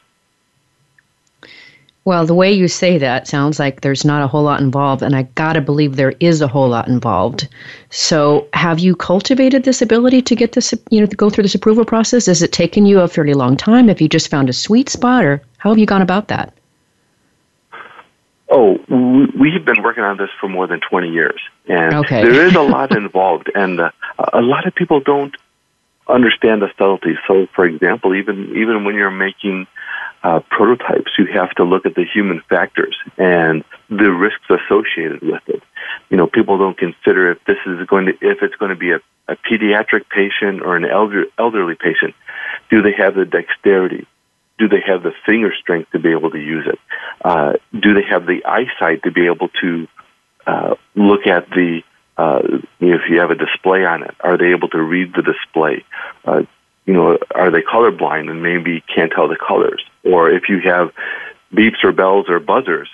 Well, 2.05 2.25
the 2.25 2.33
way 2.33 2.51
you 2.51 2.67
say 2.67 2.97
that 2.97 3.27
sounds 3.27 3.59
like 3.59 3.81
there's 3.81 4.05
not 4.05 4.23
a 4.23 4.27
whole 4.27 4.43
lot 4.43 4.61
involved, 4.61 5.03
and 5.03 5.15
I 5.15 5.23
gotta 5.35 5.61
believe 5.61 5.95
there 5.95 6.15
is 6.19 6.41
a 6.41 6.47
whole 6.47 6.69
lot 6.69 6.87
involved. 6.87 7.47
So, 7.89 8.47
have 8.53 8.79
you 8.79 8.95
cultivated 8.95 9.63
this 9.63 9.81
ability 9.81 10.21
to 10.23 10.35
get 10.35 10.53
this, 10.53 10.73
you 10.89 11.01
know, 11.01 11.05
to 11.05 11.15
go 11.15 11.29
through 11.29 11.43
this 11.43 11.55
approval 11.55 11.85
process? 11.85 12.27
Has 12.27 12.41
it 12.41 12.51
taken 12.51 12.85
you 12.85 13.01
a 13.01 13.07
fairly 13.07 13.33
long 13.33 13.57
time? 13.57 13.89
Have 13.89 14.01
you 14.01 14.07
just 14.07 14.29
found 14.29 14.49
a 14.49 14.53
sweet 14.53 14.89
spot, 14.89 15.25
or 15.25 15.41
how 15.57 15.69
have 15.69 15.77
you 15.77 15.85
gone 15.85 16.01
about 16.01 16.29
that? 16.29 16.53
Oh, 18.49 18.79
we've 19.37 19.63
been 19.63 19.83
working 19.83 20.03
on 20.03 20.17
this 20.17 20.29
for 20.39 20.49
more 20.49 20.65
than 20.65 20.79
20 20.89 21.09
years, 21.09 21.39
and 21.67 21.93
okay. 21.95 22.23
there 22.23 22.45
is 22.45 22.55
a 22.55 22.61
lot 22.75 22.95
involved, 22.95 23.51
and 23.53 23.79
uh, 23.79 23.91
a 24.33 24.41
lot 24.41 24.65
of 24.65 24.73
people 24.73 25.01
don't 25.01 25.35
understand 26.09 26.61
the 26.61 26.69
subtleties. 26.77 27.17
So, 27.27 27.47
for 27.55 27.65
example, 27.65 28.15
even 28.15 28.55
even 28.55 28.83
when 28.83 28.95
you're 28.95 29.11
making 29.11 29.67
uh, 30.23 30.41
prototypes, 30.49 31.11
you 31.17 31.25
have 31.33 31.51
to 31.51 31.63
look 31.63 31.85
at 31.85 31.95
the 31.95 32.05
human 32.05 32.41
factors 32.49 32.97
and 33.17 33.63
the 33.89 34.11
risks 34.11 34.45
associated 34.49 35.21
with 35.21 35.41
it. 35.47 35.63
You 36.09 36.17
know, 36.17 36.27
people 36.27 36.57
don't 36.57 36.77
consider 36.77 37.31
if 37.31 37.43
this 37.45 37.57
is 37.65 37.85
going 37.87 38.07
to 38.07 38.13
if 38.21 38.41
it's 38.41 38.55
going 38.55 38.69
to 38.69 38.75
be 38.77 38.91
a, 38.91 38.99
a 39.27 39.35
pediatric 39.35 40.09
patient 40.09 40.61
or 40.61 40.75
an 40.75 40.85
elder, 40.85 41.25
elderly 41.37 41.75
patient. 41.75 42.15
Do 42.69 42.81
they 42.81 42.93
have 42.97 43.15
the 43.15 43.25
dexterity? 43.25 44.07
Do 44.57 44.67
they 44.67 44.81
have 44.85 45.03
the 45.03 45.13
finger 45.25 45.53
strength 45.59 45.91
to 45.91 45.99
be 45.99 46.11
able 46.11 46.31
to 46.31 46.39
use 46.39 46.67
it? 46.67 46.79
Uh, 47.23 47.53
do 47.71 47.93
they 47.93 48.03
have 48.09 48.25
the 48.25 48.43
eyesight 48.45 49.03
to 49.03 49.11
be 49.11 49.27
able 49.27 49.47
to 49.61 49.87
uh, 50.45 50.75
look 50.95 51.27
at 51.27 51.49
the 51.49 51.81
uh, 52.19 52.41
if 52.81 53.01
you 53.09 53.19
have 53.21 53.31
a 53.31 53.35
display 53.35 53.85
on 53.85 54.03
it, 54.03 54.13
are 54.19 54.37
they 54.37 54.51
able 54.51 54.67
to 54.67 54.81
read 54.81 55.13
the 55.13 55.21
display? 55.21 55.85
Uh, 56.25 56.43
you 56.85 56.93
know, 56.93 57.17
are 57.33 57.49
they 57.49 57.61
colorblind 57.61 58.29
and 58.29 58.43
maybe 58.43 58.83
can't 58.93 59.11
tell 59.11 59.29
the 59.29 59.37
colors? 59.37 59.81
Or 60.03 60.29
if 60.29 60.49
you 60.49 60.59
have 60.65 60.91
beeps 61.53 61.81
or 61.81 61.93
bells 61.93 62.25
or 62.27 62.41
buzzers, 62.41 62.89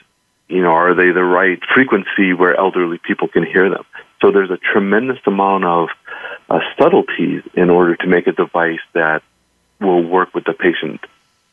you 0.47 0.61
know, 0.61 0.69
are 0.69 0.93
they 0.93 1.09
the 1.09 1.23
right 1.23 1.59
frequency 1.73 2.33
where 2.33 2.55
elderly 2.55 2.99
people 2.99 3.27
can 3.27 3.43
hear 3.43 3.67
them? 3.67 3.83
So 4.21 4.29
there's 4.29 4.51
a 4.51 4.57
tremendous 4.57 5.19
amount 5.25 5.65
of 5.65 5.89
uh, 6.47 6.59
subtleties 6.77 7.41
in 7.55 7.71
order 7.71 7.95
to 7.95 8.07
make 8.07 8.27
a 8.27 8.31
device 8.31 8.85
that 8.93 9.23
will 9.81 10.03
work 10.03 10.35
with 10.35 10.43
the 10.43 10.53
patient 10.53 11.01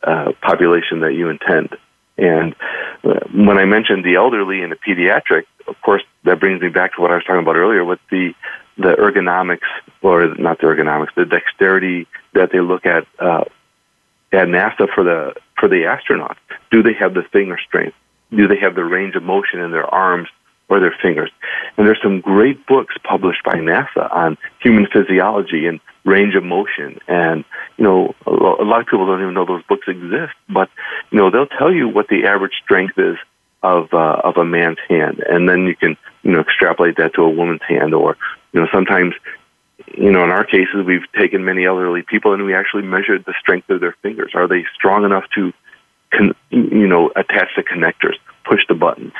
uh, 0.03 0.33
population 0.41 0.99
that 0.99 1.13
you 1.13 1.29
intend. 1.29 1.75
And 2.19 2.55
uh, 3.03 3.21
when 3.33 3.57
I 3.57 3.65
mentioned 3.65 4.03
the 4.05 4.15
elderly 4.15 4.61
and 4.61 4.71
the 4.71 4.75
pediatric, 4.75 5.45
of 5.67 5.81
course, 5.81 6.03
that 6.23 6.39
brings 6.39 6.61
me 6.61 6.69
back 6.69 6.95
to 6.95 7.01
what 7.01 7.11
I 7.11 7.15
was 7.15 7.23
talking 7.23 7.41
about 7.41 7.55
earlier 7.55 7.83
with 7.83 7.99
the 8.09 8.33
the 8.75 8.95
ergonomics, 8.95 9.67
or 10.01 10.33
not 10.35 10.59
the 10.59 10.65
ergonomics, 10.65 11.13
the 11.15 11.25
dexterity 11.25 12.07
that 12.33 12.51
they 12.51 12.59
look 12.59 12.85
at 12.85 13.05
uh, 13.19 13.43
at 14.31 14.47
NASA 14.47 14.87
for 14.93 15.03
the 15.03 15.33
for 15.59 15.69
the 15.69 15.83
astronauts. 15.83 16.37
Do 16.71 16.81
they 16.81 16.93
have 16.93 17.13
the 17.13 17.23
finger 17.31 17.57
strength? 17.65 17.95
Do 18.31 18.47
they 18.47 18.57
have 18.59 18.75
the 18.75 18.83
range 18.83 19.15
of 19.15 19.23
motion 19.23 19.59
in 19.59 19.71
their 19.71 19.85
arms 19.85 20.27
or 20.69 20.79
their 20.79 20.95
fingers? 21.01 21.31
And 21.77 21.87
there's 21.87 22.01
some 22.01 22.19
great 22.19 22.65
books 22.65 22.95
published 23.03 23.43
by 23.43 23.55
NASA 23.55 24.11
on 24.11 24.37
human 24.59 24.87
physiology 24.87 25.67
and 25.67 25.79
range 26.03 26.35
of 26.35 26.43
motion. 26.43 26.99
And 27.07 27.45
you 27.77 27.83
know, 27.83 28.15
a 28.25 28.31
lot 28.31 28.81
of 28.81 28.87
people 28.87 29.05
don't 29.05 29.21
even 29.21 29.35
know 29.35 29.45
those 29.45 29.63
books 29.63 29.87
exist, 29.87 30.33
but 30.49 30.69
you 31.11 31.19
know, 31.19 31.29
they'll 31.29 31.45
tell 31.45 31.71
you 31.71 31.87
what 31.87 32.07
the 32.07 32.25
average 32.25 32.53
strength 32.63 32.97
is 32.97 33.17
of 33.63 33.93
uh, 33.93 34.21
of 34.23 34.37
a 34.37 34.45
man's 34.45 34.77
hand, 34.89 35.23
and 35.27 35.47
then 35.47 35.65
you 35.65 35.75
can 35.75 35.97
you 36.21 36.31
know 36.31 36.41
extrapolate 36.41 36.97
that 36.97 37.13
to 37.15 37.21
a 37.21 37.29
woman's 37.29 37.61
hand, 37.67 37.93
or 37.93 38.17
you 38.51 38.59
know 38.59 38.67
sometimes 38.71 39.15
you 39.95 40.11
know 40.11 40.23
in 40.23 40.29
our 40.29 40.43
cases 40.43 40.85
we've 40.85 41.09
taken 41.17 41.45
many 41.45 41.65
elderly 41.65 42.03
people 42.03 42.33
and 42.33 42.45
we 42.45 42.53
actually 42.53 42.83
measured 42.83 43.23
the 43.25 43.33
strength 43.39 43.69
of 43.69 43.79
their 43.79 43.95
fingers. 44.01 44.33
Are 44.35 44.47
they 44.47 44.65
strong 44.75 45.05
enough 45.05 45.23
to 45.35 45.53
con- 46.11 46.35
you 46.51 46.87
know 46.87 47.11
attach 47.15 47.49
the 47.55 47.63
connectors, 47.63 48.15
push 48.43 48.61
the 48.67 48.75
buttons, 48.75 49.13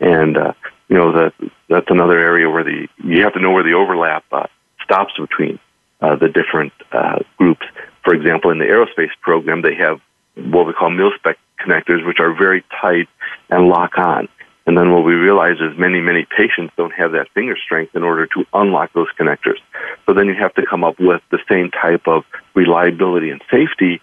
and 0.00 0.36
uh, 0.36 0.54
you 0.88 0.96
know 0.96 1.12
that 1.12 1.34
that's 1.68 1.90
another 1.90 2.18
area 2.18 2.48
where 2.48 2.64
the 2.64 2.88
you 3.04 3.22
have 3.22 3.34
to 3.34 3.40
know 3.40 3.50
where 3.50 3.64
the 3.64 3.74
overlap 3.74 4.24
uh, 4.32 4.46
stops 4.82 5.12
between 5.18 5.58
uh, 6.00 6.16
the 6.16 6.28
different 6.28 6.72
uh, 6.92 7.18
groups. 7.36 7.66
For 8.04 8.14
example, 8.14 8.50
in 8.50 8.58
the 8.58 8.64
aerospace 8.64 9.12
program, 9.20 9.62
they 9.62 9.74
have 9.74 10.00
what 10.34 10.66
we 10.66 10.72
call 10.72 10.90
mil 10.90 11.10
spec 11.16 11.38
connectors, 11.60 12.06
which 12.06 12.18
are 12.20 12.34
very 12.34 12.64
tight 12.80 13.08
and 13.50 13.68
lock 13.68 13.96
on. 13.98 14.28
And 14.66 14.78
then 14.78 14.92
what 14.92 15.04
we 15.04 15.14
realize 15.14 15.56
is 15.60 15.76
many, 15.76 16.00
many 16.00 16.24
patients 16.24 16.72
don't 16.76 16.92
have 16.92 17.12
that 17.12 17.28
finger 17.34 17.56
strength 17.56 17.96
in 17.96 18.04
order 18.04 18.26
to 18.28 18.44
unlock 18.54 18.92
those 18.92 19.08
connectors. 19.18 19.58
So 20.06 20.14
then 20.14 20.26
you 20.26 20.34
have 20.34 20.54
to 20.54 20.64
come 20.64 20.84
up 20.84 21.00
with 21.00 21.20
the 21.30 21.38
same 21.50 21.70
type 21.70 22.06
of 22.06 22.24
reliability 22.54 23.30
and 23.30 23.42
safety, 23.50 24.00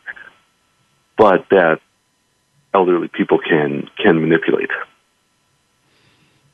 but 1.18 1.48
that 1.50 1.80
elderly 2.74 3.08
people 3.08 3.40
can 3.40 3.90
can 3.98 4.22
manipulate. 4.22 4.70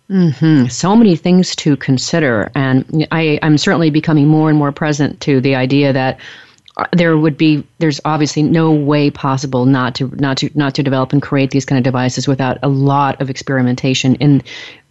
Mm-hmm. 0.09 0.67
So 0.67 0.95
many 0.95 1.15
things 1.15 1.55
to 1.57 1.75
consider, 1.77 2.51
and 2.53 3.07
I, 3.11 3.39
I'm 3.41 3.57
certainly 3.57 3.89
becoming 3.89 4.27
more 4.27 4.49
and 4.49 4.57
more 4.57 4.71
present 4.71 5.19
to 5.21 5.41
the 5.41 5.55
idea 5.55 5.91
that 5.93 6.19
there 6.91 7.17
would 7.17 7.37
be 7.37 7.65
there's 7.79 8.01
obviously 8.03 8.43
no 8.43 8.71
way 8.71 9.09
possible 9.09 9.65
not 9.65 9.95
to 9.95 10.07
not 10.17 10.37
to 10.37 10.49
not 10.55 10.75
to 10.75 10.83
develop 10.83 11.13
and 11.13 11.21
create 11.21 11.51
these 11.51 11.65
kind 11.65 11.77
of 11.77 11.83
devices 11.83 12.27
without 12.27 12.57
a 12.63 12.67
lot 12.67 13.19
of 13.21 13.29
experimentation 13.29 14.15
in 14.15 14.43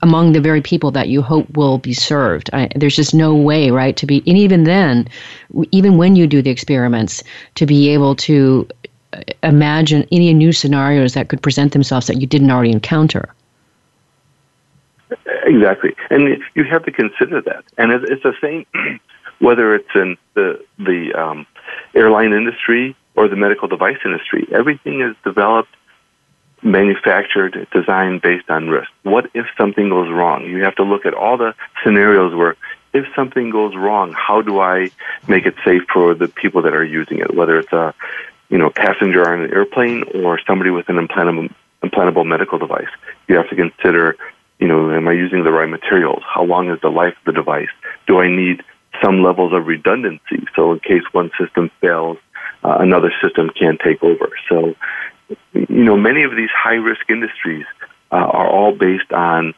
among 0.02 0.32
the 0.32 0.40
very 0.40 0.62
people 0.62 0.90
that 0.90 1.08
you 1.08 1.20
hope 1.20 1.48
will 1.56 1.78
be 1.78 1.92
served. 1.92 2.48
I, 2.52 2.68
there's 2.74 2.96
just 2.96 3.14
no 3.14 3.34
way 3.34 3.70
right 3.70 3.96
to 3.98 4.06
be 4.06 4.22
and 4.26 4.38
even 4.38 4.64
then 4.64 5.08
even 5.72 5.98
when 5.98 6.16
you 6.16 6.26
do 6.26 6.40
the 6.40 6.50
experiments 6.50 7.22
to 7.56 7.66
be 7.66 7.90
able 7.90 8.16
to 8.16 8.66
uh, 9.12 9.20
imagine 9.42 10.08
any 10.10 10.32
new 10.32 10.52
scenarios 10.52 11.12
that 11.14 11.28
could 11.28 11.42
present 11.42 11.72
themselves 11.72 12.06
that 12.06 12.18
you 12.18 12.26
didn't 12.26 12.50
already 12.50 12.72
encounter. 12.72 13.34
Exactly. 15.44 15.94
And 16.08 16.42
you 16.54 16.64
have 16.64 16.84
to 16.86 16.90
consider 16.90 17.42
that. 17.42 17.64
And 17.76 17.92
it's 17.92 18.22
the 18.22 18.34
same 18.40 18.64
whether 19.38 19.74
it's 19.74 19.94
in 19.94 20.16
the 20.32 20.64
the 20.78 21.12
um, 21.12 21.46
airline 21.94 22.32
industry 22.32 22.96
or 23.16 23.28
the 23.28 23.36
medical 23.36 23.68
device 23.68 23.98
industry. 24.04 24.46
Everything 24.52 25.00
is 25.00 25.16
developed 25.24 25.70
manufactured, 26.64 27.68
designed 27.72 28.22
based 28.22 28.48
on 28.48 28.68
risk. 28.68 28.90
What 29.02 29.30
if 29.34 29.46
something 29.58 29.90
goes 29.90 30.08
wrong? 30.10 30.44
You 30.44 30.64
have 30.64 30.76
to 30.76 30.82
look 30.82 31.04
at 31.04 31.14
all 31.14 31.36
the 31.36 31.54
scenarios 31.84 32.34
where 32.34 32.56
if 32.94 33.04
something 33.14 33.50
goes 33.50 33.74
wrong, 33.76 34.12
how 34.12 34.40
do 34.40 34.60
I 34.60 34.90
make 35.28 35.46
it 35.46 35.54
safe 35.64 35.82
for 35.92 36.14
the 36.14 36.28
people 36.28 36.62
that 36.62 36.74
are 36.74 36.84
using 36.84 37.18
it? 37.18 37.34
Whether 37.34 37.58
it's 37.58 37.72
a 37.72 37.94
you 38.48 38.58
know 38.58 38.70
passenger 38.70 39.28
on 39.28 39.42
an 39.42 39.52
airplane 39.52 40.04
or 40.14 40.40
somebody 40.46 40.70
with 40.70 40.88
an 40.88 40.96
implantable 40.96 41.52
implantable 41.82 42.26
medical 42.26 42.58
device, 42.58 42.88
you 43.28 43.36
have 43.36 43.48
to 43.50 43.56
consider 43.56 44.16
you 44.58 44.68
know 44.68 44.90
am 44.90 45.06
I 45.06 45.12
using 45.12 45.44
the 45.44 45.52
right 45.52 45.68
materials? 45.68 46.22
How 46.26 46.44
long 46.44 46.70
is 46.70 46.80
the 46.80 46.88
life 46.88 47.14
of 47.18 47.24
the 47.26 47.32
device? 47.32 47.68
Do 48.06 48.20
I 48.20 48.28
need 48.28 48.62
some 49.02 49.22
levels 49.22 49.52
of 49.52 49.66
redundancy 49.66 50.46
so 50.54 50.72
in 50.72 50.80
case 50.80 51.02
one 51.12 51.30
system 51.38 51.70
fails, 51.80 52.18
uh, 52.62 52.76
another 52.80 53.12
system 53.22 53.50
can 53.50 53.78
take 53.82 54.02
over. 54.02 54.30
So 54.48 54.74
you 55.52 55.84
know 55.84 55.96
many 55.96 56.22
of 56.24 56.36
these 56.36 56.50
high 56.50 56.74
risk 56.74 57.08
industries 57.08 57.66
uh, 58.10 58.16
are 58.16 58.48
all 58.48 58.72
based 58.72 59.12
on 59.12 59.54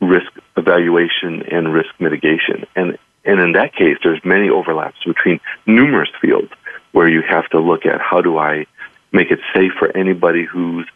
risk 0.00 0.30
evaluation 0.56 1.42
and 1.50 1.72
risk 1.72 1.88
mitigation. 1.98 2.66
And, 2.76 2.98
and 3.24 3.40
in 3.40 3.52
that 3.52 3.74
case, 3.74 3.96
there's 4.02 4.22
many 4.24 4.50
overlaps 4.50 5.02
between 5.04 5.40
numerous 5.66 6.10
fields 6.20 6.50
where 6.92 7.08
you 7.08 7.22
have 7.22 7.48
to 7.50 7.60
look 7.60 7.86
at 7.86 8.00
how 8.00 8.20
do 8.20 8.38
I 8.38 8.66
make 9.12 9.30
it 9.30 9.40
safe 9.54 9.72
for 9.78 9.96
anybody 9.96 10.44
who's 10.44 10.86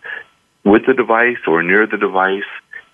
with 0.64 0.86
the 0.86 0.94
device 0.94 1.38
or 1.46 1.62
near 1.62 1.86
the 1.86 1.96
device. 1.96 2.42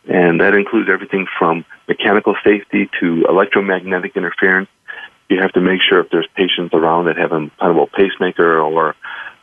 And 0.07 0.41
that 0.41 0.55
includes 0.55 0.89
everything 0.91 1.27
from 1.39 1.65
mechanical 1.89 2.35
safety 2.45 2.91
to 3.01 3.25
electromagnetic 3.29 4.17
interference. 4.17 4.69
You 5.29 5.41
have 5.41 5.53
to 5.53 5.61
make 5.61 5.81
sure 5.81 6.01
if 6.01 6.11
there's 6.11 6.29
patients 6.37 6.75
around 6.75 7.07
that 7.07 7.17
have 7.17 7.33
an 7.33 7.51
implantable 7.51 7.91
pacemaker 7.93 8.61
or 8.61 8.95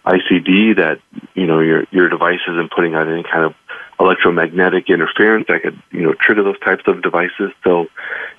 ICD 0.06 0.78
that 0.78 1.00
you 1.36 1.46
know 1.46 1.60
your 1.60 1.86
your 1.92 2.10
device 2.10 2.40
isn't 2.48 2.72
putting 2.72 2.96
out 2.96 3.08
any 3.08 3.24
kind 3.24 3.46
of 3.46 3.54
electromagnetic 4.00 4.90
interference 4.90 5.46
that 5.48 5.62
could 5.62 5.80
you 5.92 6.02
know 6.02 6.14
trigger 6.20 6.44
those 6.44 6.60
types 6.60 6.84
of 6.88 7.02
devices. 7.04 7.52
So 7.64 7.82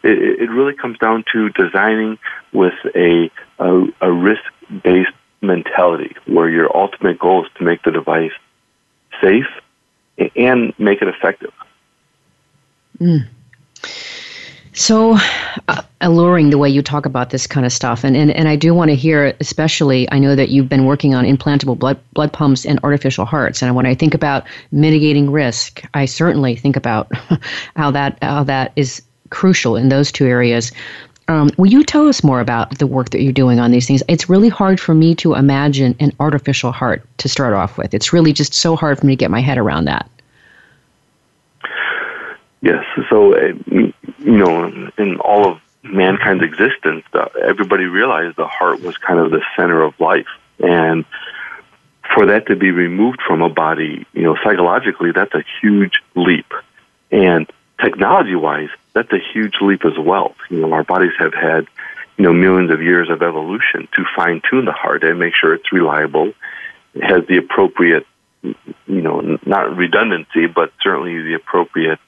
it, 0.03 0.41
it 0.43 0.51
really 0.51 0.75
comes 0.75 0.99
down 0.99 1.25
to 1.33 1.51
designing 1.51 2.19
with 2.53 2.75
a 2.95 3.31
a, 3.59 3.85
a 4.01 4.13
risk 4.13 4.43
based 4.83 5.13
mentality 5.41 6.17
where 6.27 6.49
your 6.49 6.77
ultimate 6.77 7.19
goal 7.19 7.45
is 7.45 7.51
to 7.59 7.65
make 7.65 7.83
the 7.83 7.91
device 7.91 8.33
safe 9.23 9.47
and 10.37 10.73
make 10.79 11.03
it 11.03 11.09
effective. 11.09 11.53
Mm 13.01 13.27
so 14.73 15.17
uh, 15.69 15.83
alluring 16.01 16.51
the 16.51 16.59
way 16.59 16.69
you 16.69 16.83
talk 16.83 17.05
about 17.05 17.31
this 17.31 17.47
kind 17.47 17.67
of 17.67 17.73
stuff 17.73 18.05
and, 18.05 18.17
and, 18.17 18.31
and 18.31 18.49
i 18.49 18.57
do 18.57 18.75
want 18.75 18.91
to 18.91 18.95
hear 18.95 19.35
especially 19.41 20.11
i 20.11 20.19
know 20.19 20.35
that 20.35 20.49
you've 20.49 20.69
been 20.69 20.87
working 20.87 21.15
on 21.15 21.25
implantable 21.25 21.79
blood, 21.79 21.99
blood 22.15 22.33
pumps 22.33 22.65
and 22.65 22.81
artificial 22.83 23.25
hearts 23.25 23.63
and 23.63 23.75
when 23.77 23.87
i 23.87 23.95
think 23.95 24.15
about 24.15 24.45
mitigating 24.71 25.31
risk 25.31 25.83
i 25.95 26.05
certainly 26.05 26.57
think 26.57 26.77
about 26.77 27.11
how 27.77 27.91
that 27.91 28.19
how 28.23 28.43
that 28.43 28.73
is 28.77 29.03
crucial 29.31 29.77
in 29.77 29.89
those 29.89 30.11
two 30.11 30.27
areas 30.27 30.73
um, 31.29 31.51
will 31.57 31.71
you 31.71 31.85
tell 31.85 32.09
us 32.09 32.25
more 32.25 32.41
about 32.41 32.79
the 32.79 32.87
work 32.87 33.11
that 33.11 33.23
you're 33.23 33.33
doing 33.33 33.61
on 33.61 33.71
these 33.71 33.87
things? 33.87 34.03
It's 34.09 34.29
really 34.29 34.49
hard 34.49 34.81
for 34.81 34.93
me 34.93 35.15
to 35.15 35.35
imagine 35.35 35.95
an 36.01 36.13
artificial 36.19 36.73
heart 36.73 37.07
to 37.19 37.29
start 37.29 37.55
off 37.55 37.79
with. 37.79 37.95
It's 37.95 38.13
really 38.13 38.33
just 38.33 38.53
so 38.53 38.75
hard 38.75 38.99
for 38.99 39.07
me 39.07 39.13
to 39.13 39.17
get 39.17 39.31
my 39.31 39.41
head 39.41 39.57
around 39.57 39.85
that. 39.85 40.11
Yes. 42.63 42.85
So, 43.11 43.35
uh, 43.35 43.53
you 43.67 43.93
know, 44.19 44.91
in 44.97 45.17
all 45.19 45.51
of 45.51 45.61
mankind's 45.83 46.45
existence, 46.45 47.05
everybody 47.43 47.85
realized 47.85 48.37
the 48.37 48.47
heart 48.47 48.81
was 48.81 48.97
kind 48.97 49.19
of 49.19 49.33
the 49.33 49.43
center 49.57 49.83
of 49.83 49.99
life. 50.01 50.29
And 50.61 51.05
for 52.15 52.27
that 52.27 52.47
to 52.47 52.57
be 52.57 52.71
removed 52.71 53.21
from 53.27 53.43
a 53.43 53.49
body, 53.49 54.07
you 54.13 54.23
know, 54.23 54.37
psychologically, 54.45 55.11
that's 55.13 55.35
a 55.35 55.43
huge 55.61 56.03
leap. 56.15 56.47
And 57.11 57.51
technology 57.83 58.37
wise, 58.37 58.71
that's 58.93 59.13
a 59.13 59.19
huge 59.33 59.57
leap 59.61 59.85
as 59.85 59.99
well. 59.99 60.35
You 60.49 60.61
know, 60.61 60.73
our 60.73 60.85
bodies 60.85 61.13
have 61.19 61.35
had, 61.35 61.67
you 62.17 62.25
know, 62.25 62.33
millions 62.33 62.71
of 62.71 62.81
years 62.81 63.11
of 63.11 63.23
evolution 63.23 63.89
to 63.97 64.05
fine 64.15 64.41
tune 64.49 64.67
the 64.67 64.73
heart 64.73 65.03
and 65.03 65.19
make 65.19 65.35
sure 65.35 65.53
it's 65.53 65.73
reliable. 65.73 66.33
Has 67.03 67.27
the 67.27 67.39
appropriate, 67.39 68.07
you 68.43 68.55
know, 68.87 69.39
not 69.45 69.77
redundancy, 69.77 70.47
but 70.47 70.73
certainly 70.81 71.23
the 71.23 71.35
appropriate 71.35 71.99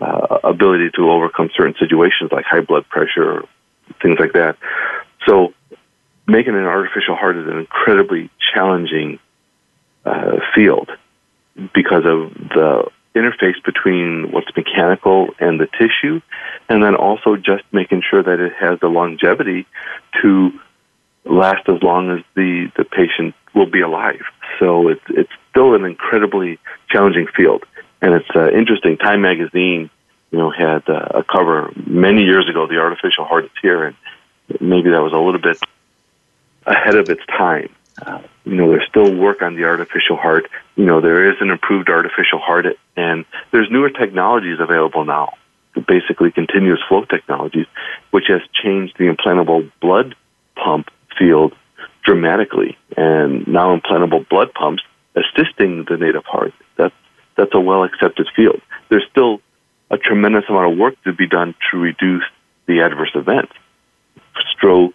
uh, 0.00 0.38
ability 0.44 0.90
to 0.96 1.10
overcome 1.10 1.50
certain 1.56 1.74
situations 1.78 2.30
like 2.32 2.44
high 2.44 2.60
blood 2.60 2.88
pressure 2.88 3.44
things 4.02 4.18
like 4.18 4.32
that. 4.32 4.56
So 5.26 5.52
making 6.26 6.54
an 6.54 6.64
artificial 6.64 7.16
heart 7.16 7.36
is 7.36 7.46
an 7.46 7.58
incredibly 7.58 8.30
challenging 8.54 9.18
uh, 10.04 10.38
field 10.54 10.90
because 11.74 12.04
of 12.04 12.34
the 12.50 12.90
interface 13.14 13.62
between 13.64 14.32
what's 14.32 14.48
mechanical 14.56 15.28
and 15.38 15.60
the 15.60 15.66
tissue, 15.66 16.20
and 16.68 16.82
then 16.82 16.94
also 16.96 17.36
just 17.36 17.62
making 17.72 18.02
sure 18.08 18.22
that 18.22 18.40
it 18.40 18.52
has 18.58 18.80
the 18.80 18.88
longevity 18.88 19.66
to 20.20 20.50
last 21.24 21.68
as 21.68 21.82
long 21.82 22.10
as 22.10 22.24
the, 22.34 22.70
the 22.76 22.84
patient 22.84 23.34
will 23.54 23.70
be 23.70 23.80
alive. 23.80 24.22
So 24.58 24.88
it's 24.88 25.04
it's 25.08 25.30
still 25.50 25.74
an 25.74 25.84
incredibly 25.84 26.58
challenging 26.90 27.26
field. 27.36 27.64
And 28.04 28.12
it's 28.12 28.28
uh, 28.36 28.50
interesting. 28.50 28.98
Time 28.98 29.22
magazine, 29.22 29.88
you 30.30 30.38
know, 30.38 30.50
had 30.50 30.86
uh, 30.90 31.20
a 31.20 31.24
cover 31.24 31.72
many 31.86 32.24
years 32.24 32.46
ago. 32.50 32.66
The 32.66 32.76
artificial 32.76 33.24
heart 33.24 33.46
is 33.46 33.50
here, 33.62 33.86
and 33.86 33.96
maybe 34.60 34.90
that 34.90 35.00
was 35.00 35.14
a 35.14 35.18
little 35.18 35.40
bit 35.40 35.58
ahead 36.66 36.96
of 36.96 37.08
its 37.08 37.24
time. 37.24 37.74
Uh, 38.04 38.20
you 38.44 38.56
know, 38.56 38.68
there's 38.68 38.86
still 38.90 39.10
work 39.14 39.40
on 39.40 39.56
the 39.56 39.64
artificial 39.64 40.18
heart. 40.18 40.50
You 40.76 40.84
know, 40.84 41.00
there 41.00 41.30
is 41.30 41.36
an 41.40 41.48
improved 41.48 41.88
artificial 41.88 42.40
heart, 42.40 42.66
and 42.94 43.24
there's 43.52 43.70
newer 43.70 43.88
technologies 43.88 44.60
available 44.60 45.06
now. 45.06 45.32
Basically, 45.88 46.30
continuous 46.30 46.80
flow 46.86 47.06
technologies, 47.06 47.66
which 48.10 48.26
has 48.28 48.42
changed 48.52 48.98
the 48.98 49.04
implantable 49.04 49.72
blood 49.80 50.14
pump 50.56 50.90
field 51.18 51.54
dramatically. 52.02 52.76
And 52.98 53.48
now 53.48 53.74
implantable 53.74 54.28
blood 54.28 54.52
pumps 54.52 54.82
assisting 55.16 55.86
the 55.88 55.96
native 55.96 56.26
heart. 56.26 56.52
That's 56.76 56.94
that's 57.36 57.54
a 57.54 57.60
well 57.60 57.84
accepted 57.84 58.28
field. 58.34 58.60
There's 58.88 59.06
still 59.10 59.40
a 59.90 59.98
tremendous 59.98 60.44
amount 60.48 60.72
of 60.72 60.78
work 60.78 60.94
to 61.04 61.12
be 61.12 61.26
done 61.26 61.54
to 61.70 61.78
reduce 61.78 62.24
the 62.66 62.80
adverse 62.80 63.12
events 63.14 63.52
stroke, 64.56 64.94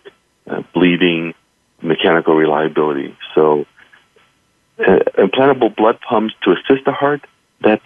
uh, 0.49 0.63
bleeding, 0.73 1.33
mechanical 1.81 2.35
reliability. 2.35 3.15
So, 3.35 3.65
uh, 4.79 4.99
implantable 5.17 5.75
blood 5.75 5.99
pumps 6.01 6.33
to 6.43 6.51
assist 6.51 6.85
the 6.85 6.91
heart, 6.91 7.21
that, 7.61 7.81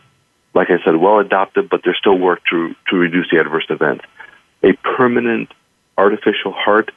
like 0.54 0.70
I 0.70 0.84
said, 0.84 0.96
well 0.96 1.20
adopted, 1.20 1.70
but 1.70 1.82
there's 1.84 1.98
still 1.98 2.18
work 2.18 2.42
to, 2.52 2.76
to 2.90 2.96
reduce 2.96 3.30
the 3.32 3.40
adverse 3.40 3.66
events. 3.70 4.06
A 4.64 4.74
permanent 4.74 5.52
artificial 5.98 6.52
heart, 6.54 6.92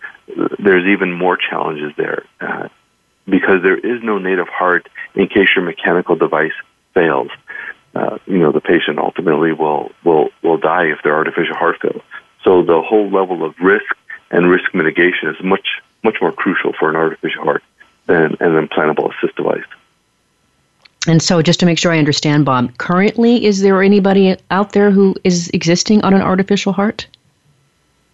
there's 0.59 0.87
even 0.87 1.12
more 1.12 1.37
challenges 1.37 1.92
there 1.97 2.25
uh, 2.40 2.69
because 3.29 3.62
there 3.62 3.77
is 3.77 4.03
no 4.03 4.19
native 4.19 4.49
heart 4.49 4.88
in 5.14 5.29
case 5.29 5.49
your 5.55 5.64
mechanical 5.64 6.16
device 6.16 6.53
fails 6.95 7.31
uh, 7.96 8.18
you 8.26 8.38
know, 8.38 8.52
the 8.52 8.61
patient 8.61 8.98
ultimately 8.98 9.52
will, 9.52 9.90
will, 10.04 10.28
will 10.42 10.59
die 10.59 10.85
if 10.85 10.98
their 11.02 11.14
artificial 11.14 11.56
heart 11.56 11.76
fails. 11.80 12.02
So 12.44 12.62
the 12.62 12.82
whole 12.82 13.11
level 13.11 13.44
of 13.44 13.54
risk 13.59 13.96
and 14.30 14.50
risk 14.50 14.74
mitigation 14.74 15.30
is 15.30 15.37
much, 15.42 15.66
much 16.04 16.16
more 16.20 16.32
crucial 16.32 16.72
for 16.78 16.90
an 16.90 16.96
artificial 16.96 17.42
heart 17.44 17.62
than 18.06 18.37
an 18.40 18.68
implantable 18.68 19.12
assist 19.14 19.37
device. 19.37 19.64
And 21.09 21.22
so, 21.22 21.40
just 21.40 21.61
to 21.61 21.66
make 21.66 21.78
sure 21.78 21.92
I 21.92 21.98
understand, 21.98 22.44
Bob, 22.44 22.76
currently, 22.78 23.44
is 23.44 23.62
there 23.62 23.80
anybody 23.80 24.37
out 24.50 24.72
there 24.72 24.90
who 24.90 25.14
is 25.22 25.48
existing 25.50 26.02
on 26.02 26.12
an 26.12 26.20
artificial 26.20 26.72
heart? 26.72 27.06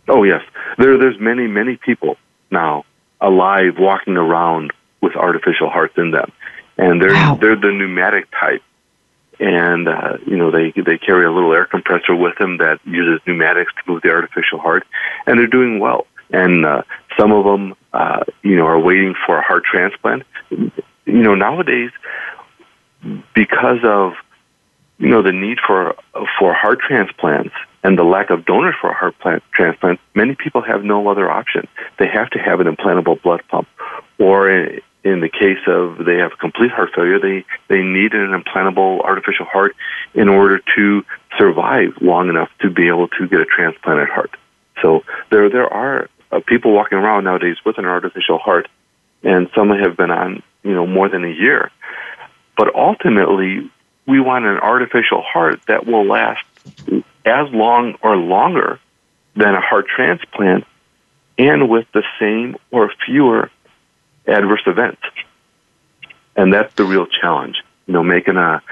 Oh 0.09 0.25
yes, 0.25 0.42
there. 0.77 0.99
There's 0.99 1.18
many, 1.18 1.47
many 1.47 1.77
people 1.77 2.18
now 2.51 2.85
alive 3.23 3.79
walking 3.79 4.18
around 4.18 4.75
with 5.01 5.16
artificial 5.16 5.71
hearts 5.71 5.95
in 5.97 6.11
them, 6.11 6.31
and 6.77 7.01
they're 7.01 7.14
wow. 7.14 7.38
they're 7.40 7.57
the 7.57 7.73
pneumatic 7.73 8.29
type 8.38 8.62
and 9.40 9.88
uh, 9.88 10.18
you 10.27 10.37
know 10.37 10.51
they 10.51 10.73
they 10.73 10.99
carry 10.99 11.25
a 11.25 11.33
little 11.33 11.53
air 11.53 11.64
compressor 11.64 12.14
with 12.14 12.37
them 12.38 12.59
that 12.59 12.81
uses 12.85 13.21
pneumatics 13.27 13.73
to 13.75 13.90
move 13.90 14.03
the 14.03 14.11
artificial 14.11 14.59
heart, 14.59 14.87
and 15.27 15.38
they're 15.38 15.47
doing 15.47 15.79
well. 15.79 16.07
And 16.31 16.64
uh, 16.64 16.83
some 17.18 17.33
of 17.33 17.45
them, 17.45 17.75
uh, 17.92 18.25
you 18.42 18.57
know, 18.57 18.67
are 18.67 18.79
waiting 18.79 19.15
for 19.27 19.38
a 19.38 19.42
heart 19.42 19.65
transplant. 19.65 20.25
You 20.50 20.73
know, 21.07 21.35
nowadays, 21.35 21.90
because 23.35 23.79
of 23.85 24.13
you 24.98 25.09
know 25.09 25.23
the 25.23 25.33
need 25.33 25.59
for 25.67 25.94
for 26.38 26.54
heart 26.54 26.81
transplants 26.81 27.54
and 27.83 27.98
the 27.98 28.04
lack 28.04 28.31
of 28.31 28.44
donors 28.44 28.77
for 28.81 28.92
heart 28.92 29.19
plant 29.19 29.42
transplant, 29.52 30.00
many 30.15 30.35
people 30.35 30.63
have 30.63 30.85
no 30.85 31.09
other 31.09 31.31
option. 31.31 31.67
They 31.98 32.07
have 32.07 32.31
to 32.31 32.38
have 32.38 32.61
an 32.61 32.67
implantable 32.67 33.21
blood 33.21 33.42
pump, 33.48 33.69
or 34.19 34.48
in 35.05 35.21
the 35.21 35.29
case 35.29 35.59
of 35.67 36.05
they 36.05 36.17
have 36.19 36.38
complete 36.38 36.71
heart 36.71 36.90
failure, 36.94 37.19
they, 37.19 37.44
they 37.69 37.83
need 37.83 38.15
an 38.15 38.31
implantable 38.31 39.00
artificial 39.03 39.46
heart 39.46 39.75
in 40.15 40.29
order 40.29 40.61
to 40.77 41.05
survive 41.38 41.94
long 42.00 42.29
enough 42.29 42.50
to 42.61 42.71
be 42.71 42.88
able 42.88 43.09
to 43.09 43.27
get 43.27 43.40
a 43.40 43.44
transplanted 43.44 44.09
heart. 44.09 44.31
So 44.81 45.05
there, 45.31 45.48
there 45.50 45.73
are 45.73 46.09
uh, 46.31 46.40
people 46.46 46.73
walking 46.73 46.98
around 46.98 47.25
nowadays 47.25 47.57
with 47.65 47.79
an 47.79 47.85
artificial 47.85 48.38
heart, 48.38 48.69
and 49.23 49.48
some 49.55 49.71
have 49.71 49.96
been 49.96 50.11
on, 50.11 50.42
you 50.63 50.75
know, 50.75 50.87
more 50.87 51.09
than 51.09 51.25
a 51.25 51.33
year. 51.33 51.71
But 52.57 52.75
ultimately, 52.75 53.71
we 54.07 54.21
want 54.21 54.44
an 54.44 54.59
artificial 54.59 55.23
heart 55.23 55.61
that 55.67 55.87
will 55.87 56.07
last 56.07 56.44
as 57.25 57.50
long 57.53 57.96
or 58.03 58.17
longer 58.17 58.79
than 59.35 59.55
a 59.55 59.61
heart 59.61 59.87
transplant 59.88 60.65
and 61.38 61.69
with 61.69 61.87
the 61.92 62.03
same 62.21 62.57
or 62.71 62.92
fewer 63.07 63.50
adverse 64.27 64.62
events. 64.66 65.02
And 66.37 66.52
that's 66.52 66.73
the 66.75 66.85
real 66.85 67.06
challenge. 67.06 67.62
You 67.87 67.94
know, 67.94 68.02
making 68.02 68.37
a 68.37 68.62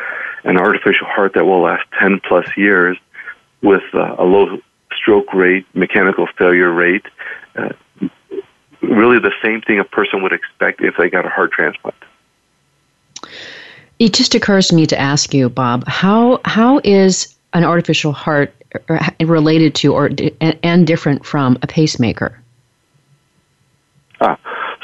an 0.45 0.57
artificial 0.57 1.07
heart 1.07 1.35
that 1.35 1.45
will 1.45 1.61
last 1.61 1.85
10 1.99 2.21
plus 2.27 2.47
years 2.57 2.97
with 3.63 3.83
uh, 3.93 4.17
a 4.19 4.25
low 4.25 4.59
stroke 4.97 5.35
rate, 5.35 5.67
mechanical 5.75 6.27
failure 6.39 6.73
rate, 6.73 7.05
uh, 7.57 7.69
really 8.81 9.19
the 9.19 9.33
same 9.45 9.61
thing 9.61 9.79
a 9.79 9.85
person 9.85 10.23
would 10.23 10.33
expect 10.33 10.81
if 10.81 10.95
they 10.97 11.11
got 11.11 11.27
a 11.27 11.29
heart 11.29 11.53
transplant. 11.53 11.97
It 13.99 14.15
just 14.15 14.35
occurs 14.35 14.69
to 14.69 14.75
me 14.75 14.87
to 14.87 14.99
ask 14.99 15.35
you, 15.35 15.51
Bob, 15.51 15.87
how 15.87 16.41
how 16.47 16.81
is 16.85 17.35
an 17.53 17.65
artificial 17.65 18.13
heart 18.13 18.55
uh, 18.89 19.11
related 19.21 19.75
to 19.77 19.93
or 19.93 20.11
and 20.41 20.87
different 20.87 21.27
from 21.27 21.59
a 21.63 21.67
pacemaker? 21.67 22.41
Ah, 24.23 24.39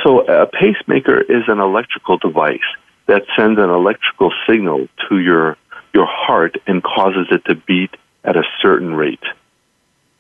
so 0.07 0.21
a 0.21 0.47
pacemaker 0.47 1.21
is 1.21 1.43
an 1.49 1.59
electrical 1.59 2.17
device 2.17 2.61
that 3.07 3.25
sends 3.37 3.59
an 3.59 3.71
electrical 3.71 4.33
signal 4.49 4.87
to 5.09 5.19
your 5.19 5.57
your 5.93 6.07
heart 6.07 6.57
and 6.67 6.83
causes 6.83 7.27
it 7.31 7.45
to 7.47 7.55
beat 7.55 7.91
at 8.23 8.37
a 8.37 8.43
certain 8.61 8.95
rate. 8.95 9.25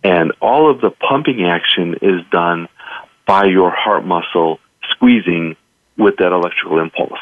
And 0.02 0.32
all 0.40 0.70
of 0.70 0.80
the 0.80 0.90
pumping 0.90 1.44
action 1.44 1.96
is 2.02 2.22
done 2.32 2.68
by 3.26 3.44
your 3.44 3.70
heart 3.70 4.04
muscle 4.04 4.58
squeezing 4.90 5.54
with 5.96 6.16
that 6.16 6.32
electrical 6.32 6.80
impulse. 6.80 7.20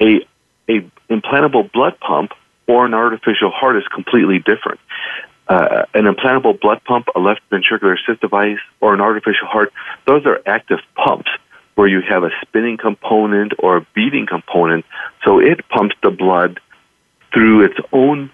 A 0.00 0.26
a 0.68 0.80
implantable 1.08 1.72
blood 1.72 1.98
pump 2.00 2.32
or 2.66 2.84
an 2.84 2.92
artificial 2.92 3.50
heart 3.50 3.76
is 3.76 3.84
completely 3.88 4.38
different. 4.38 4.80
Uh, 5.48 5.84
an 5.94 6.04
implantable 6.04 6.58
blood 6.60 6.84
pump, 6.84 7.08
a 7.14 7.18
left 7.18 7.40
ventricular 7.50 7.96
assist 7.98 8.20
device, 8.20 8.60
or 8.80 8.92
an 8.94 9.00
artificial 9.00 9.46
heart, 9.46 9.72
those 10.06 10.24
are 10.26 10.40
active 10.46 10.78
pumps 10.94 11.30
where 11.74 11.88
you 11.88 12.02
have 12.02 12.22
a 12.24 12.30
spinning 12.42 12.76
component 12.76 13.52
or 13.58 13.78
a 13.78 13.86
beating 13.94 14.26
component. 14.26 14.84
So 15.24 15.38
it 15.38 15.68
pumps 15.68 15.96
the 16.02 16.10
blood 16.10 16.60
through 17.32 17.64
its 17.64 17.78
own 17.92 18.30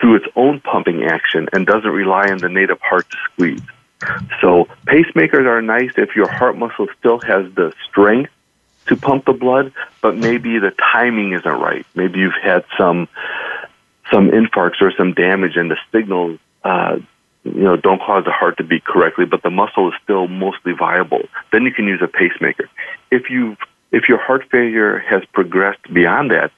through 0.00 0.16
its 0.16 0.26
own 0.36 0.60
pumping 0.60 1.04
action 1.04 1.48
and 1.52 1.66
doesn't 1.66 1.90
rely 1.90 2.30
on 2.30 2.38
the 2.38 2.48
native 2.48 2.80
heart 2.80 3.06
to 3.10 3.16
squeeze. 3.30 3.60
So 4.40 4.68
pacemakers 4.86 5.46
are 5.46 5.60
nice 5.60 5.92
if 5.96 6.16
your 6.16 6.28
heart 6.28 6.56
muscle 6.56 6.86
still 6.98 7.18
has 7.20 7.52
the 7.54 7.74
strength 7.88 8.30
to 8.86 8.96
pump 8.96 9.24
the 9.26 9.32
blood, 9.32 9.72
but 10.00 10.16
maybe 10.16 10.58
the 10.58 10.70
timing 10.70 11.32
isn't 11.32 11.44
right. 11.46 11.84
Maybe 11.94 12.20
you've 12.20 12.40
had 12.40 12.64
some 12.78 13.08
some 14.10 14.30
infarcts 14.30 14.80
or 14.80 14.92
some 14.96 15.12
damage, 15.14 15.56
and 15.56 15.70
the 15.70 15.78
signals 15.92 16.38
uh, 16.62 16.98
you 17.54 17.62
know, 17.62 17.76
don't 17.76 18.00
cause 18.00 18.24
the 18.24 18.32
heart 18.32 18.56
to 18.58 18.64
beat 18.64 18.84
correctly, 18.84 19.24
but 19.24 19.42
the 19.42 19.50
muscle 19.50 19.88
is 19.88 19.94
still 20.02 20.28
mostly 20.28 20.72
viable. 20.72 21.22
Then 21.52 21.62
you 21.64 21.72
can 21.72 21.86
use 21.86 22.00
a 22.02 22.08
pacemaker. 22.08 22.68
If 23.10 23.30
you 23.30 23.56
if 23.92 24.08
your 24.08 24.18
heart 24.18 24.44
failure 24.50 24.98
has 24.98 25.22
progressed 25.32 25.82
beyond 25.92 26.30
that, 26.30 26.50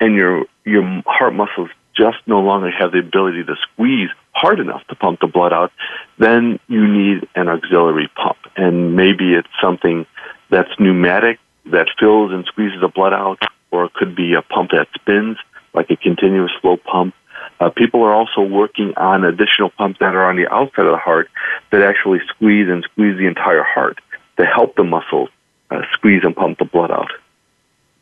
and 0.00 0.14
your 0.14 0.44
your 0.64 1.02
heart 1.06 1.34
muscles 1.34 1.70
just 1.96 2.18
no 2.26 2.40
longer 2.40 2.70
have 2.70 2.92
the 2.92 2.98
ability 2.98 3.44
to 3.44 3.56
squeeze 3.72 4.08
hard 4.32 4.60
enough 4.60 4.86
to 4.88 4.94
pump 4.94 5.20
the 5.20 5.26
blood 5.26 5.52
out, 5.52 5.72
then 6.18 6.58
you 6.68 6.86
need 6.86 7.28
an 7.34 7.48
auxiliary 7.48 8.08
pump, 8.14 8.38
and 8.56 8.96
maybe 8.96 9.34
it's 9.34 9.48
something 9.60 10.06
that's 10.48 10.70
pneumatic 10.78 11.38
that 11.66 11.88
fills 11.98 12.32
and 12.32 12.44
squeezes 12.46 12.80
the 12.80 12.88
blood 12.88 13.12
out, 13.12 13.38
or 13.70 13.84
it 13.84 13.94
could 13.94 14.16
be 14.16 14.34
a 14.34 14.42
pump 14.42 14.70
that 14.70 14.88
spins 14.94 15.36
like 15.74 15.90
a 15.90 15.96
continuous 15.96 16.52
flow 16.60 16.76
pump 16.76 17.14
uh, 17.60 17.70
people 17.70 18.02
are 18.02 18.12
also 18.12 18.40
working 18.40 18.94
on 18.96 19.24
additional 19.24 19.70
pumps 19.70 19.98
that 20.00 20.14
are 20.14 20.24
on 20.24 20.36
the 20.36 20.52
outside 20.52 20.86
of 20.86 20.92
the 20.92 20.98
heart 20.98 21.28
that 21.70 21.82
actually 21.82 22.18
squeeze 22.28 22.68
and 22.68 22.82
squeeze 22.84 23.18
the 23.18 23.26
entire 23.26 23.62
heart 23.62 23.98
to 24.38 24.46
help 24.46 24.74
the 24.76 24.84
muscles 24.84 25.28
uh, 25.70 25.82
squeeze 25.92 26.22
and 26.24 26.34
pump 26.34 26.58
the 26.58 26.64
blood 26.64 26.90
out. 26.90 27.10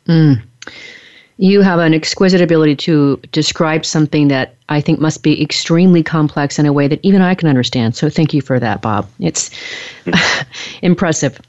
Mm. 0.07 0.43
You 1.39 1.61
have 1.63 1.81
an 1.81 1.93
exquisite 1.93 2.41
ability 2.41 2.77
to 2.77 3.21
describe 3.33 3.85
something 3.85 4.29
that 4.29 4.55
I 4.69 4.81
think 4.81 5.01
must 5.01 5.23
be 5.23 5.43
extremely 5.43 6.03
complex 6.03 6.59
in 6.59 6.67
a 6.67 6.73
way 6.73 6.89
that 6.89 7.01
even 7.03 7.23
I 7.23 7.35
can 7.35 7.49
understand. 7.49 7.97
So 7.97 8.11
thank 8.11 8.35
you 8.35 8.43
for 8.43 8.61
that, 8.61 8.83
Bob. 8.83 9.09
It's 9.19 9.51
impressive. 10.83 11.41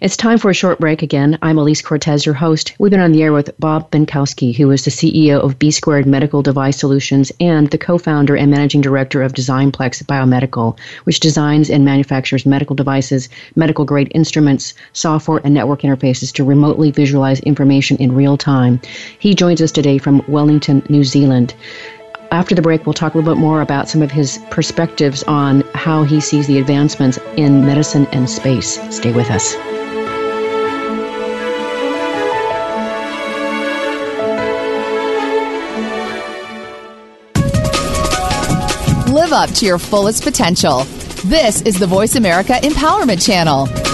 It's 0.00 0.16
time 0.16 0.38
for 0.38 0.50
a 0.50 0.54
short 0.54 0.78
break 0.78 1.02
again. 1.02 1.38
I'm 1.40 1.56
Alise 1.56 1.82
Cortez, 1.82 2.26
your 2.26 2.34
host. 2.34 2.74
We've 2.78 2.90
been 2.90 3.00
on 3.00 3.12
the 3.12 3.22
air 3.22 3.32
with 3.32 3.58
Bob 3.58 3.90
Benkowski, 3.90 4.54
who 4.54 4.70
is 4.70 4.84
the 4.84 4.90
CEO 4.90 5.40
of 5.40 5.58
B 5.58 5.70
Squared 5.70 6.06
Medical 6.06 6.42
Device 6.42 6.78
Solutions 6.78 7.32
and 7.40 7.70
the 7.70 7.78
co 7.78 7.96
founder 7.96 8.36
and 8.36 8.50
managing 8.50 8.82
director 8.82 9.22
of 9.22 9.32
Designplex 9.32 10.04
Biomedical, 10.04 10.78
which 11.04 11.18
designs 11.18 11.70
and 11.70 11.84
manufactures 11.84 12.44
medical 12.44 12.76
devices, 12.76 13.28
medical 13.56 13.86
grade 13.86 14.12
instruments, 14.14 14.74
software, 14.92 15.40
and 15.42 15.54
network 15.54 15.80
interfaces 15.80 16.30
to 16.34 16.44
remotely 16.44 16.90
visualize 16.90 17.40
information 17.40 17.96
in 17.96 18.14
real 18.14 18.36
time. 18.36 18.80
He 19.18 19.34
joins 19.34 19.62
us 19.62 19.72
today 19.72 19.96
from 19.96 20.22
Wellington, 20.28 20.82
New 20.88 21.04
Zealand. 21.04 21.54
After 22.30 22.54
the 22.54 22.62
break, 22.62 22.84
we'll 22.86 22.94
talk 22.94 23.14
a 23.14 23.18
little 23.18 23.34
bit 23.34 23.38
more 23.38 23.60
about 23.60 23.88
some 23.88 24.02
of 24.02 24.10
his 24.10 24.38
perspectives 24.50 25.22
on 25.24 25.60
how 25.74 26.02
he 26.02 26.20
sees 26.20 26.46
the 26.46 26.58
advancements 26.58 27.18
in 27.36 27.64
medicine 27.64 28.06
and 28.12 28.28
space. 28.28 28.80
Stay 28.94 29.12
with 29.12 29.30
us. 29.30 29.54
Live 39.08 39.32
up 39.32 39.50
to 39.50 39.64
your 39.64 39.78
fullest 39.78 40.24
potential. 40.24 40.84
This 41.24 41.62
is 41.62 41.78
the 41.78 41.86
Voice 41.86 42.16
America 42.16 42.54
Empowerment 42.54 43.24
Channel. 43.24 43.93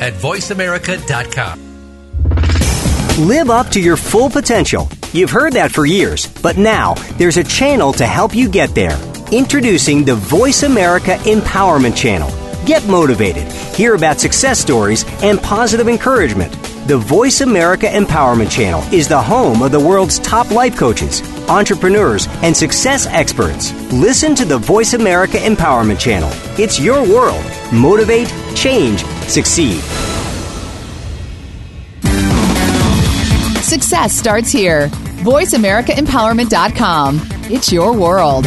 at 0.00 0.14
voiceamerica.com. 0.14 1.68
Live 3.26 3.50
up 3.50 3.68
to 3.70 3.80
your 3.80 3.96
full 3.96 4.30
potential. 4.30 4.88
You've 5.12 5.30
heard 5.30 5.54
that 5.54 5.72
for 5.72 5.86
years, 5.86 6.26
but 6.40 6.56
now 6.56 6.94
there's 7.16 7.36
a 7.36 7.42
channel 7.42 7.92
to 7.94 8.06
help 8.06 8.34
you 8.34 8.48
get 8.48 8.74
there. 8.74 8.96
Introducing 9.32 10.04
the 10.04 10.14
Voice 10.14 10.62
America 10.62 11.16
Empowerment 11.24 11.96
Channel. 11.96 12.30
Get 12.64 12.86
motivated, 12.86 13.50
hear 13.74 13.94
about 13.94 14.20
success 14.20 14.60
stories, 14.60 15.04
and 15.22 15.40
positive 15.42 15.88
encouragement. 15.88 16.54
The 16.88 16.96
Voice 16.96 17.42
America 17.42 17.84
Empowerment 17.84 18.50
Channel 18.50 18.80
is 18.94 19.06
the 19.08 19.20
home 19.20 19.60
of 19.60 19.72
the 19.72 19.78
world's 19.78 20.18
top 20.20 20.50
life 20.50 20.74
coaches, 20.74 21.20
entrepreneurs, 21.46 22.26
and 22.42 22.56
success 22.56 23.04
experts. 23.08 23.74
Listen 23.92 24.34
to 24.34 24.46
the 24.46 24.56
Voice 24.56 24.94
America 24.94 25.36
Empowerment 25.36 26.00
Channel. 26.00 26.30
It's 26.58 26.80
your 26.80 27.02
world. 27.02 27.44
Motivate, 27.74 28.32
change, 28.54 29.04
succeed. 29.28 29.82
Success 33.62 34.14
starts 34.14 34.50
here. 34.50 34.88
VoiceAmericaEmpowerment.com. 35.26 37.20
It's 37.50 37.70
your 37.70 37.92
world. 37.94 38.46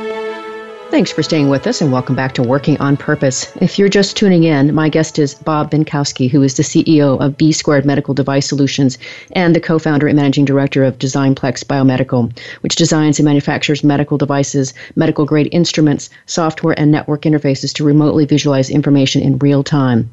Thanks 0.91 1.09
for 1.09 1.23
staying 1.23 1.47
with 1.47 1.67
us 1.67 1.79
and 1.79 1.89
welcome 1.89 2.17
back 2.17 2.33
to 2.33 2.43
Working 2.43 2.77
on 2.81 2.97
Purpose. 2.97 3.49
If 3.61 3.79
you're 3.79 3.87
just 3.87 4.17
tuning 4.17 4.43
in, 4.43 4.75
my 4.75 4.89
guest 4.89 5.17
is 5.17 5.35
Bob 5.35 5.71
Benkowski, 5.71 6.29
who 6.29 6.41
is 6.41 6.55
the 6.55 6.63
CEO 6.63 7.17
of 7.17 7.37
B 7.37 7.53
Squared 7.53 7.85
Medical 7.85 8.13
Device 8.13 8.49
Solutions 8.49 8.97
and 9.31 9.55
the 9.55 9.61
co 9.61 9.79
founder 9.79 10.07
and 10.07 10.17
managing 10.17 10.43
director 10.43 10.83
of 10.83 10.99
Designplex 10.99 11.63
Biomedical, 11.63 12.37
which 12.59 12.75
designs 12.75 13.19
and 13.19 13.25
manufactures 13.25 13.85
medical 13.85 14.17
devices, 14.17 14.73
medical 14.97 15.25
grade 15.25 15.47
instruments, 15.53 16.09
software, 16.25 16.77
and 16.77 16.91
network 16.91 17.21
interfaces 17.21 17.71
to 17.75 17.85
remotely 17.85 18.25
visualize 18.25 18.69
information 18.69 19.21
in 19.21 19.37
real 19.37 19.63
time. 19.63 20.09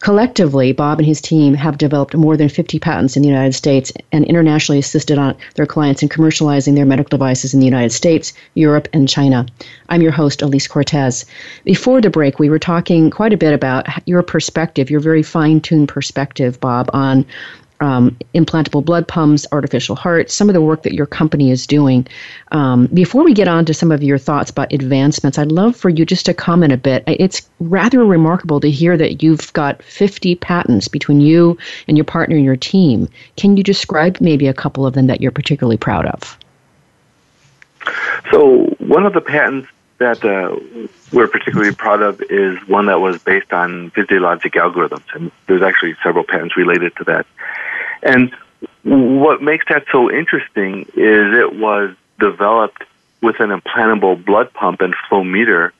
Collectively, 0.00 0.72
Bob 0.72 0.98
and 0.98 1.06
his 1.06 1.20
team 1.20 1.52
have 1.52 1.76
developed 1.76 2.16
more 2.16 2.34
than 2.34 2.48
50 2.48 2.78
patents 2.78 3.16
in 3.16 3.22
the 3.22 3.28
United 3.28 3.52
States 3.52 3.92
and 4.10 4.24
internationally 4.24 4.78
assisted 4.78 5.18
on 5.18 5.36
their 5.56 5.66
clients 5.66 6.02
in 6.02 6.08
commercializing 6.08 6.74
their 6.74 6.86
medical 6.86 7.10
devices 7.10 7.52
in 7.52 7.60
the 7.60 7.66
United 7.66 7.92
States, 7.92 8.32
Europe, 8.54 8.88
and 8.94 9.10
China. 9.10 9.44
I'm 9.90 10.00
your 10.00 10.12
host, 10.12 10.40
Alise 10.40 10.70
Cortez. 10.70 11.26
Before 11.64 12.00
the 12.00 12.08
break, 12.08 12.38
we 12.38 12.48
were 12.48 12.58
talking 12.58 13.10
quite 13.10 13.34
a 13.34 13.36
bit 13.36 13.52
about 13.52 13.86
your 14.06 14.22
perspective, 14.22 14.88
your 14.88 15.00
very 15.00 15.22
fine 15.22 15.60
tuned 15.60 15.88
perspective, 15.88 16.58
Bob, 16.60 16.88
on 16.94 17.26
um, 17.80 18.16
implantable 18.34 18.84
blood 18.84 19.08
pumps, 19.08 19.46
artificial 19.52 19.96
hearts, 19.96 20.34
some 20.34 20.48
of 20.48 20.54
the 20.54 20.60
work 20.60 20.82
that 20.82 20.92
your 20.92 21.06
company 21.06 21.50
is 21.50 21.66
doing. 21.66 22.06
Um, 22.52 22.86
before 22.86 23.24
we 23.24 23.32
get 23.32 23.48
on 23.48 23.64
to 23.66 23.74
some 23.74 23.90
of 23.90 24.02
your 24.02 24.18
thoughts 24.18 24.50
about 24.50 24.72
advancements, 24.72 25.38
I'd 25.38 25.52
love 25.52 25.76
for 25.76 25.88
you 25.88 26.04
just 26.04 26.26
to 26.26 26.34
comment 26.34 26.72
a 26.72 26.76
bit. 26.76 27.02
It's 27.06 27.48
rather 27.58 28.04
remarkable 28.04 28.60
to 28.60 28.70
hear 28.70 28.96
that 28.96 29.22
you've 29.22 29.52
got 29.52 29.82
50 29.82 30.34
patents 30.36 30.88
between 30.88 31.20
you 31.20 31.58
and 31.88 31.96
your 31.96 32.04
partner 32.04 32.36
and 32.36 32.44
your 32.44 32.56
team. 32.56 33.08
Can 33.36 33.56
you 33.56 33.62
describe 33.62 34.20
maybe 34.20 34.46
a 34.46 34.54
couple 34.54 34.86
of 34.86 34.94
them 34.94 35.06
that 35.06 35.20
you're 35.20 35.32
particularly 35.32 35.78
proud 35.78 36.06
of? 36.06 36.38
So, 38.30 38.66
one 38.78 39.06
of 39.06 39.14
the 39.14 39.22
patents 39.22 39.68
that 39.98 40.24
uh, 40.24 40.56
we're 41.12 41.28
particularly 41.28 41.74
proud 41.74 42.02
of 42.02 42.22
is 42.30 42.58
one 42.66 42.86
that 42.86 43.00
was 43.00 43.22
based 43.22 43.52
on 43.52 43.90
physiologic 43.90 44.54
algorithms, 44.54 45.04
and 45.14 45.30
there's 45.46 45.62
actually 45.62 45.94
several 46.02 46.24
patents 46.24 46.56
related 46.56 46.96
to 46.96 47.04
that. 47.04 47.26
And 48.02 48.34
what 48.82 49.42
makes 49.42 49.66
that 49.68 49.84
so 49.92 50.10
interesting 50.10 50.82
is 50.94 51.36
it 51.36 51.54
was 51.54 51.94
developed 52.18 52.82
with 53.22 53.40
an 53.40 53.50
implantable 53.50 54.22
blood 54.24 54.52
pump 54.52 54.80
and 54.80 54.94
flow 55.08 55.24
meter, 55.24 55.72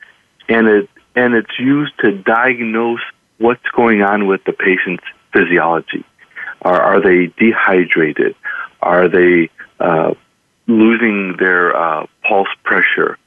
and 0.47 0.67
it 0.67 0.89
and 1.15 1.33
it's 1.33 1.59
used 1.59 1.97
to 1.99 2.11
diagnose 2.11 3.01
what's 3.37 3.65
going 3.75 4.01
on 4.01 4.27
with 4.27 4.43
the 4.45 4.53
patient's 4.53 5.03
physiology. 5.33 6.05
Are, 6.61 6.81
are 6.81 7.01
they 7.01 7.33
dehydrated? 7.37 8.35
Are 8.81 9.07
they 9.07 9.49
uh, 9.79 10.13
losing 10.67 11.35
their 11.37 11.75
uh, 11.75 12.05
pulse 12.23 12.47
pressure? 12.63 13.17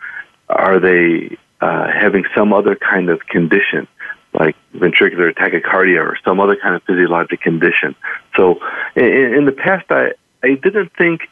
Are 0.48 0.78
they 0.78 1.36
uh, 1.60 1.88
having 1.92 2.24
some 2.34 2.52
other 2.52 2.76
kind 2.76 3.10
of 3.10 3.26
condition? 3.26 3.86
Like 4.34 4.56
ventricular 4.74 5.32
tachycardia 5.32 6.00
or 6.00 6.18
some 6.24 6.40
other 6.40 6.56
kind 6.56 6.74
of 6.74 6.82
physiologic 6.82 7.40
condition. 7.40 7.94
So 8.36 8.60
in, 8.96 9.34
in 9.34 9.44
the 9.46 9.52
past, 9.52 9.86
I, 9.90 10.12
I 10.42 10.54
didn't 10.54 10.92
think 10.96 11.22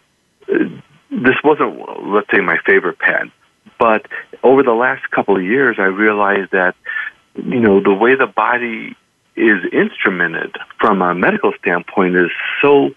uh, 0.48 0.64
this 1.10 1.36
wasn't, 1.44 1.72
let's 2.08 2.28
say, 2.32 2.40
my 2.40 2.58
favorite 2.64 2.98
pen. 2.98 3.32
But 3.78 4.06
over 4.42 4.62
the 4.62 4.72
last 4.72 5.10
couple 5.10 5.36
of 5.36 5.42
years, 5.42 5.76
I 5.78 5.84
realized 5.84 6.52
that, 6.52 6.74
you 7.34 7.60
know, 7.60 7.82
the 7.82 7.92
way 7.92 8.14
the 8.14 8.26
body 8.26 8.96
is 9.34 9.58
instrumented 9.72 10.56
from 10.78 11.02
a 11.02 11.14
medical 11.14 11.52
standpoint 11.60 12.16
is 12.16 12.30
so 12.60 12.90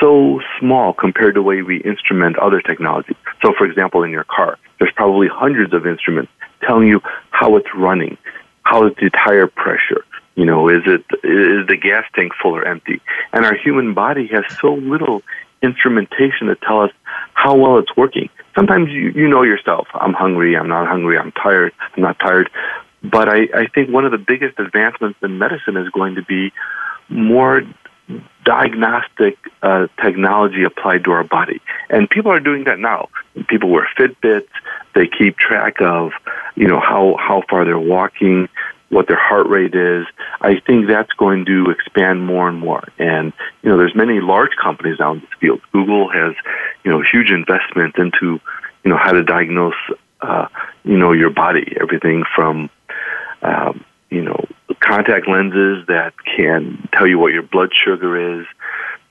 so 0.00 0.40
small 0.58 0.92
compared 0.92 1.34
to 1.34 1.40
the 1.40 1.42
way 1.42 1.62
we 1.62 1.80
instrument 1.82 2.38
other 2.38 2.60
technology. 2.60 3.16
So, 3.42 3.52
for 3.56 3.66
example, 3.66 4.04
in 4.04 4.10
your 4.10 4.24
car, 4.24 4.58
there's 4.78 4.92
probably 4.94 5.28
hundreds 5.28 5.72
of 5.72 5.86
instruments 5.86 6.30
telling 6.62 6.86
you 6.86 7.00
how 7.30 7.56
it's 7.56 7.68
running, 7.74 8.16
how 8.62 8.86
is 8.86 8.94
the 8.96 9.10
tire 9.10 9.46
pressure? 9.46 10.04
You 10.34 10.46
know, 10.46 10.68
is 10.68 10.82
it 10.86 11.04
is 11.24 11.66
the 11.66 11.76
gas 11.80 12.04
tank 12.14 12.32
full 12.40 12.56
or 12.56 12.64
empty? 12.64 13.00
And 13.32 13.44
our 13.44 13.54
human 13.54 13.92
body 13.92 14.28
has 14.28 14.44
so 14.60 14.74
little 14.74 15.22
instrumentation 15.62 16.48
to 16.48 16.56
tell 16.56 16.80
us 16.80 16.90
how 17.34 17.54
well 17.54 17.78
it's 17.78 17.94
working. 17.96 18.28
Sometimes 18.54 18.90
you, 18.90 19.12
you 19.14 19.28
know 19.28 19.42
yourself, 19.42 19.86
I'm 19.94 20.12
hungry, 20.12 20.56
I'm 20.56 20.68
not 20.68 20.86
hungry, 20.86 21.18
I'm 21.18 21.32
tired, 21.32 21.72
I'm 21.96 22.02
not 22.02 22.18
tired. 22.18 22.50
But 23.02 23.28
I, 23.28 23.48
I 23.54 23.66
think 23.74 23.90
one 23.90 24.04
of 24.04 24.12
the 24.12 24.18
biggest 24.18 24.58
advancements 24.58 25.18
in 25.22 25.38
medicine 25.38 25.76
is 25.76 25.88
going 25.90 26.14
to 26.16 26.22
be 26.22 26.52
more 27.08 27.62
diagnostic 28.44 29.38
uh, 29.62 29.86
technology 30.02 30.64
applied 30.64 31.04
to 31.04 31.12
our 31.12 31.24
body. 31.24 31.60
And 31.90 32.10
people 32.10 32.32
are 32.32 32.40
doing 32.40 32.64
that 32.64 32.78
now. 32.78 33.08
People 33.48 33.70
wear 33.70 33.88
Fitbits. 33.96 34.48
They 34.94 35.06
keep 35.06 35.36
track 35.38 35.80
of, 35.80 36.12
you 36.54 36.66
know, 36.66 36.80
how, 36.80 37.16
how 37.18 37.42
far 37.48 37.64
they're 37.64 37.78
walking, 37.78 38.48
what 38.88 39.06
their 39.08 39.18
heart 39.18 39.48
rate 39.48 39.74
is. 39.74 40.06
I 40.40 40.60
think 40.60 40.86
that's 40.86 41.12
going 41.12 41.46
to 41.46 41.70
expand 41.70 42.26
more 42.26 42.48
and 42.48 42.58
more. 42.58 42.84
And, 42.98 43.32
you 43.62 43.70
know, 43.70 43.78
there's 43.78 43.94
many 43.94 44.20
large 44.20 44.52
companies 44.62 44.98
now 44.98 45.12
in 45.12 45.20
this 45.20 45.30
field. 45.40 45.60
Google 45.72 46.10
has, 46.10 46.34
you 46.84 46.90
know, 46.90 47.02
huge 47.02 47.30
investments 47.30 47.96
into, 47.98 48.40
you 48.84 48.90
know, 48.90 48.98
how 48.98 49.12
to 49.12 49.22
diagnose, 49.22 49.74
uh, 50.20 50.48
you 50.84 50.98
know, 50.98 51.12
your 51.12 51.30
body. 51.30 51.76
Everything 51.80 52.24
from, 52.34 52.68
um, 53.42 53.84
you 54.10 54.22
know, 54.22 54.44
contact 54.80 55.28
lenses 55.28 55.86
that 55.88 56.14
can 56.24 56.88
tell 56.92 57.06
you 57.06 57.18
what 57.18 57.32
your 57.32 57.42
blood 57.42 57.70
sugar 57.72 58.40
is, 58.40 58.46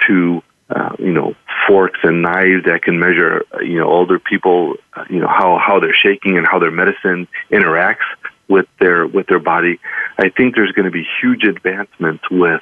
to 0.07 0.41
uh, 0.69 0.95
you 0.99 1.11
know 1.11 1.35
forks 1.67 1.99
and 2.03 2.21
knives 2.21 2.65
that 2.65 2.81
can 2.83 2.99
measure 2.99 3.43
uh, 3.53 3.59
you 3.59 3.77
know 3.77 3.89
older 3.89 4.19
people 4.19 4.75
uh, 4.93 5.05
you 5.09 5.19
know 5.19 5.27
how 5.27 5.57
how 5.57 5.79
they're 5.79 5.93
shaking 5.93 6.37
and 6.37 6.47
how 6.47 6.59
their 6.59 6.71
medicine 6.71 7.27
interacts 7.51 8.07
with 8.47 8.67
their 8.79 9.05
with 9.07 9.27
their 9.27 9.39
body. 9.39 9.79
I 10.17 10.29
think 10.29 10.55
there's 10.55 10.71
going 10.71 10.85
to 10.85 10.91
be 10.91 11.07
huge 11.21 11.43
advancements 11.43 12.23
with 12.29 12.61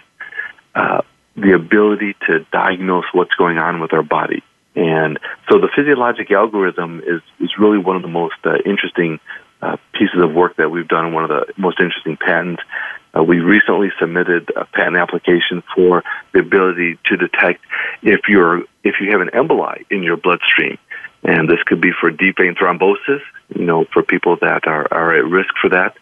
uh, 0.75 1.01
the 1.35 1.53
ability 1.53 2.15
to 2.27 2.45
diagnose 2.51 3.05
what's 3.13 3.33
going 3.35 3.57
on 3.57 3.79
with 3.79 3.93
our 3.93 4.03
body. 4.03 4.43
And 4.75 5.19
so 5.49 5.59
the 5.59 5.69
physiologic 5.75 6.31
algorithm 6.31 7.01
is, 7.05 7.21
is 7.39 7.51
really 7.57 7.77
one 7.77 7.95
of 7.95 8.01
the 8.01 8.07
most 8.07 8.35
uh, 8.45 8.55
interesting 8.65 9.19
uh, 9.61 9.77
pieces 9.93 10.21
of 10.21 10.33
work 10.33 10.55
that 10.57 10.69
we've 10.69 10.87
done, 10.87 11.13
one 11.13 11.23
of 11.23 11.29
the 11.29 11.53
most 11.57 11.79
interesting 11.79 12.17
patents. 12.17 12.61
Uh, 13.17 13.23
we 13.23 13.39
recently 13.39 13.89
submitted 13.99 14.51
a 14.55 14.65
patent 14.65 14.97
application 14.97 15.63
for 15.75 16.03
the 16.31 16.39
ability 16.39 16.97
to 17.05 17.17
detect 17.17 17.63
if 18.01 18.21
you're 18.27 18.63
if 18.83 18.95
you 19.01 19.11
have 19.11 19.21
an 19.21 19.29
emboli 19.33 19.83
in 19.89 20.03
your 20.03 20.15
bloodstream, 20.15 20.77
and 21.23 21.49
this 21.49 21.61
could 21.65 21.81
be 21.81 21.91
for 21.99 22.11
deep 22.11 22.37
vein 22.37 22.55
thrombosis, 22.55 23.21
you 23.55 23.65
know, 23.65 23.85
for 23.91 24.03
people 24.03 24.37
that 24.41 24.67
are, 24.67 24.87
are 24.91 25.15
at 25.15 25.25
risk 25.25 25.53
for 25.61 25.69
that, 25.69 25.95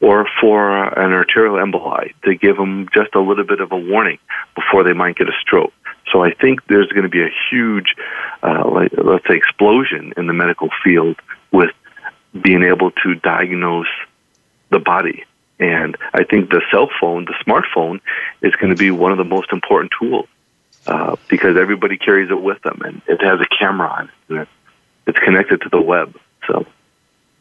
or 0.00 0.26
for 0.40 0.84
an 0.98 1.12
arterial 1.12 1.56
emboli 1.56 2.14
to 2.24 2.34
give 2.34 2.56
them 2.56 2.88
just 2.94 3.14
a 3.14 3.20
little 3.20 3.44
bit 3.44 3.60
of 3.60 3.72
a 3.72 3.76
warning 3.76 4.18
before 4.54 4.84
they 4.84 4.92
might 4.92 5.16
get 5.16 5.28
a 5.28 5.36
stroke. 5.40 5.72
So 6.12 6.22
I 6.22 6.32
think 6.32 6.60
there's 6.68 6.88
going 6.88 7.02
to 7.04 7.08
be 7.08 7.22
a 7.22 7.30
huge, 7.50 7.94
uh, 8.42 8.68
let's 9.02 9.26
say, 9.26 9.36
explosion 9.36 10.12
in 10.16 10.26
the 10.26 10.32
medical 10.32 10.68
field 10.84 11.16
with 11.52 11.70
being 12.40 12.62
able 12.62 12.90
to 12.90 13.14
diagnose 13.16 13.88
the 14.70 14.78
body 14.78 15.24
and 15.58 15.96
I 16.12 16.24
think 16.24 16.50
the 16.50 16.62
cell 16.70 16.90
phone, 17.00 17.26
the 17.26 17.34
smartphone, 17.46 18.00
is 18.42 18.54
going 18.56 18.70
to 18.70 18.76
be 18.76 18.90
one 18.90 19.12
of 19.12 19.18
the 19.18 19.24
most 19.24 19.52
important 19.52 19.92
tools 19.98 20.26
uh, 20.86 21.16
because 21.28 21.56
everybody 21.56 21.96
carries 21.96 22.30
it 22.30 22.40
with 22.40 22.60
them, 22.62 22.82
and 22.84 23.00
it 23.06 23.22
has 23.22 23.40
a 23.40 23.46
camera 23.58 23.88
on 23.88 24.10
it, 24.36 24.48
it's 25.06 25.18
connected 25.18 25.62
to 25.62 25.68
the 25.68 25.80
web. 25.80 26.16
So 26.46 26.66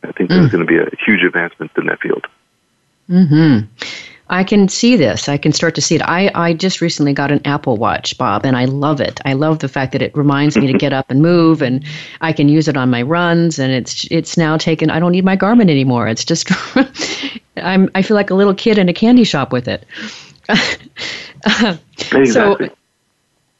I 0.04 0.12
think 0.12 0.30
there's 0.30 0.48
mm. 0.48 0.52
going 0.52 0.66
to 0.66 0.68
be 0.68 0.78
a 0.78 0.90
huge 1.06 1.24
advancement 1.24 1.72
in 1.78 1.88
that 1.88 2.00
field. 2.00 2.28
Hmm. 3.08 3.60
I 4.30 4.44
can 4.44 4.70
see 4.70 4.96
this. 4.96 5.28
I 5.28 5.38
can 5.38 5.52
start 5.52 5.76
to 5.76 5.82
see 5.82 5.96
it. 5.96 6.02
I, 6.02 6.32
I 6.34 6.54
just 6.54 6.82
recently 6.82 7.14
got 7.14 7.32
an 7.32 7.42
Apple 7.46 7.78
Watch, 7.78 8.18
Bob, 8.18 8.46
and 8.46 8.56
I 8.56 8.66
love 8.66 9.02
it. 9.02 9.20
I 9.26 9.34
love 9.34 9.60
the 9.60 9.68
fact 9.68 9.92
that 9.92 10.02
it 10.02 10.16
reminds 10.16 10.56
me 10.58 10.66
to 10.72 10.78
get 10.78 10.94
up 10.94 11.12
and 11.12 11.22
move, 11.22 11.62
and 11.62 11.84
I 12.22 12.32
can 12.32 12.48
use 12.48 12.68
it 12.68 12.78
on 12.78 12.90
my 12.90 13.02
runs. 13.02 13.60
And 13.60 13.72
it's 13.72 14.08
it's 14.12 14.38
now 14.38 14.58
taken. 14.58 14.90
I 14.90 15.00
don't 15.00 15.12
need 15.12 15.26
my 15.26 15.36
Garmin 15.36 15.70
anymore. 15.70 16.08
It's 16.08 16.24
just 16.24 16.50
I'm 17.58 17.90
I 17.96 18.02
feel 18.02 18.16
like 18.16 18.30
a 18.30 18.36
little 18.36 18.56
kid 18.56 18.78
in 18.78 18.88
a 18.88 18.94
candy 18.94 19.26
shop 19.26 19.52
with 19.52 19.68
it. 19.68 19.86
exactly. 21.46 22.26
So 22.28 22.58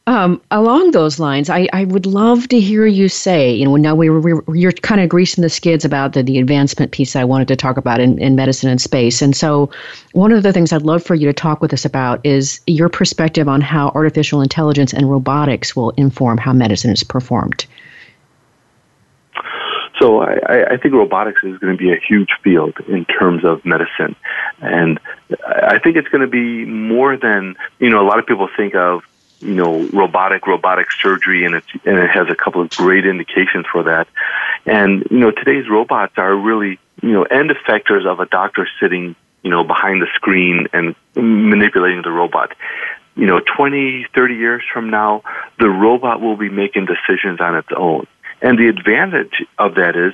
Um, 0.06 0.42
along 0.50 0.90
those 0.90 1.18
lines, 1.18 1.48
I, 1.48 1.66
I 1.72 1.86
would 1.86 2.04
love 2.04 2.48
to 2.48 2.60
hear 2.60 2.84
you 2.84 3.08
say, 3.08 3.54
you 3.54 3.64
know, 3.64 3.76
now 3.76 3.94
we 3.94 4.10
were, 4.10 4.20
we 4.20 4.60
you're 4.60 4.72
kind 4.72 5.00
of 5.00 5.08
greasing 5.08 5.40
the 5.40 5.48
skids 5.48 5.82
about 5.82 6.12
the, 6.12 6.22
the 6.22 6.38
advancement 6.38 6.92
piece 6.92 7.16
I 7.16 7.24
wanted 7.24 7.48
to 7.48 7.56
talk 7.56 7.78
about 7.78 8.00
in, 8.00 8.18
in 8.18 8.36
medicine 8.36 8.68
and 8.68 8.80
space. 8.80 9.22
And 9.22 9.34
so, 9.34 9.70
one 10.12 10.30
of 10.30 10.42
the 10.42 10.52
things 10.52 10.74
I'd 10.74 10.82
love 10.82 11.02
for 11.02 11.14
you 11.14 11.26
to 11.26 11.32
talk 11.32 11.62
with 11.62 11.72
us 11.72 11.86
about 11.86 12.20
is 12.22 12.60
your 12.66 12.90
perspective 12.90 13.48
on 13.48 13.62
how 13.62 13.92
artificial 13.94 14.42
intelligence 14.42 14.92
and 14.92 15.10
robotics 15.10 15.74
will 15.74 15.90
inform 15.92 16.36
how 16.36 16.52
medicine 16.52 16.90
is 16.90 17.02
performed. 17.02 17.64
So 20.00 20.20
I, 20.20 20.72
I 20.72 20.76
think 20.76 20.92
robotics 20.92 21.42
is 21.44 21.56
going 21.58 21.72
to 21.72 21.78
be 21.78 21.92
a 21.92 21.98
huge 21.98 22.30
field 22.42 22.74
in 22.88 23.06
terms 23.06 23.42
of 23.44 23.64
medicine, 23.64 24.16
and 24.60 25.00
I 25.46 25.78
think 25.78 25.96
it's 25.96 26.08
going 26.08 26.20
to 26.20 26.26
be 26.26 26.66
more 26.66 27.16
than 27.16 27.54
you 27.78 27.88
know. 27.88 28.02
A 28.02 28.06
lot 28.06 28.18
of 28.18 28.26
people 28.26 28.48
think 28.56 28.74
of 28.74 29.02
you 29.44 29.54
know 29.54 29.86
robotic 29.92 30.46
robotic 30.46 30.90
surgery, 30.92 31.44
and 31.44 31.54
it 31.54 31.64
and 31.84 31.98
it 31.98 32.10
has 32.10 32.28
a 32.28 32.34
couple 32.34 32.62
of 32.62 32.70
great 32.70 33.06
indications 33.06 33.66
for 33.70 33.84
that. 33.84 34.08
And 34.66 35.06
you 35.10 35.18
know 35.18 35.30
today's 35.30 35.68
robots 35.68 36.14
are 36.16 36.34
really 36.34 36.78
you 37.02 37.12
know 37.12 37.22
end 37.24 37.50
effectors 37.50 38.06
of 38.06 38.20
a 38.20 38.26
doctor 38.26 38.66
sitting 38.80 39.14
you 39.42 39.50
know 39.50 39.64
behind 39.64 40.02
the 40.02 40.08
screen 40.14 40.68
and 40.72 40.94
manipulating 41.14 42.02
the 42.02 42.10
robot 42.10 42.52
you 43.16 43.26
know, 43.26 43.40
20, 43.56 44.06
30 44.14 44.34
years 44.34 44.62
from 44.72 44.90
now, 44.90 45.22
the 45.58 45.68
robot 45.68 46.20
will 46.20 46.36
be 46.36 46.48
making 46.48 46.86
decisions 46.86 47.40
on 47.40 47.54
its 47.54 47.68
own. 47.76 48.06
And 48.42 48.58
the 48.58 48.68
advantage 48.68 49.44
of 49.58 49.76
that 49.76 49.96
is 49.96 50.12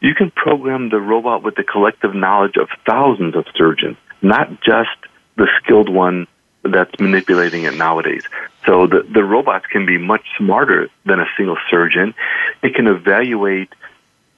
you 0.00 0.14
can 0.14 0.30
program 0.30 0.90
the 0.90 1.00
robot 1.00 1.42
with 1.42 1.54
the 1.54 1.62
collective 1.62 2.14
knowledge 2.14 2.56
of 2.56 2.68
thousands 2.86 3.36
of 3.36 3.46
surgeons, 3.54 3.96
not 4.20 4.60
just 4.62 4.90
the 5.36 5.46
skilled 5.62 5.88
one 5.88 6.26
that's 6.62 6.98
manipulating 7.00 7.64
it 7.64 7.74
nowadays. 7.74 8.22
So 8.66 8.86
the, 8.86 9.02
the 9.02 9.24
robots 9.24 9.66
can 9.66 9.86
be 9.86 9.98
much 9.98 10.24
smarter 10.36 10.88
than 11.06 11.20
a 11.20 11.26
single 11.36 11.56
surgeon. 11.70 12.14
It 12.62 12.74
can 12.74 12.86
evaluate 12.86 13.72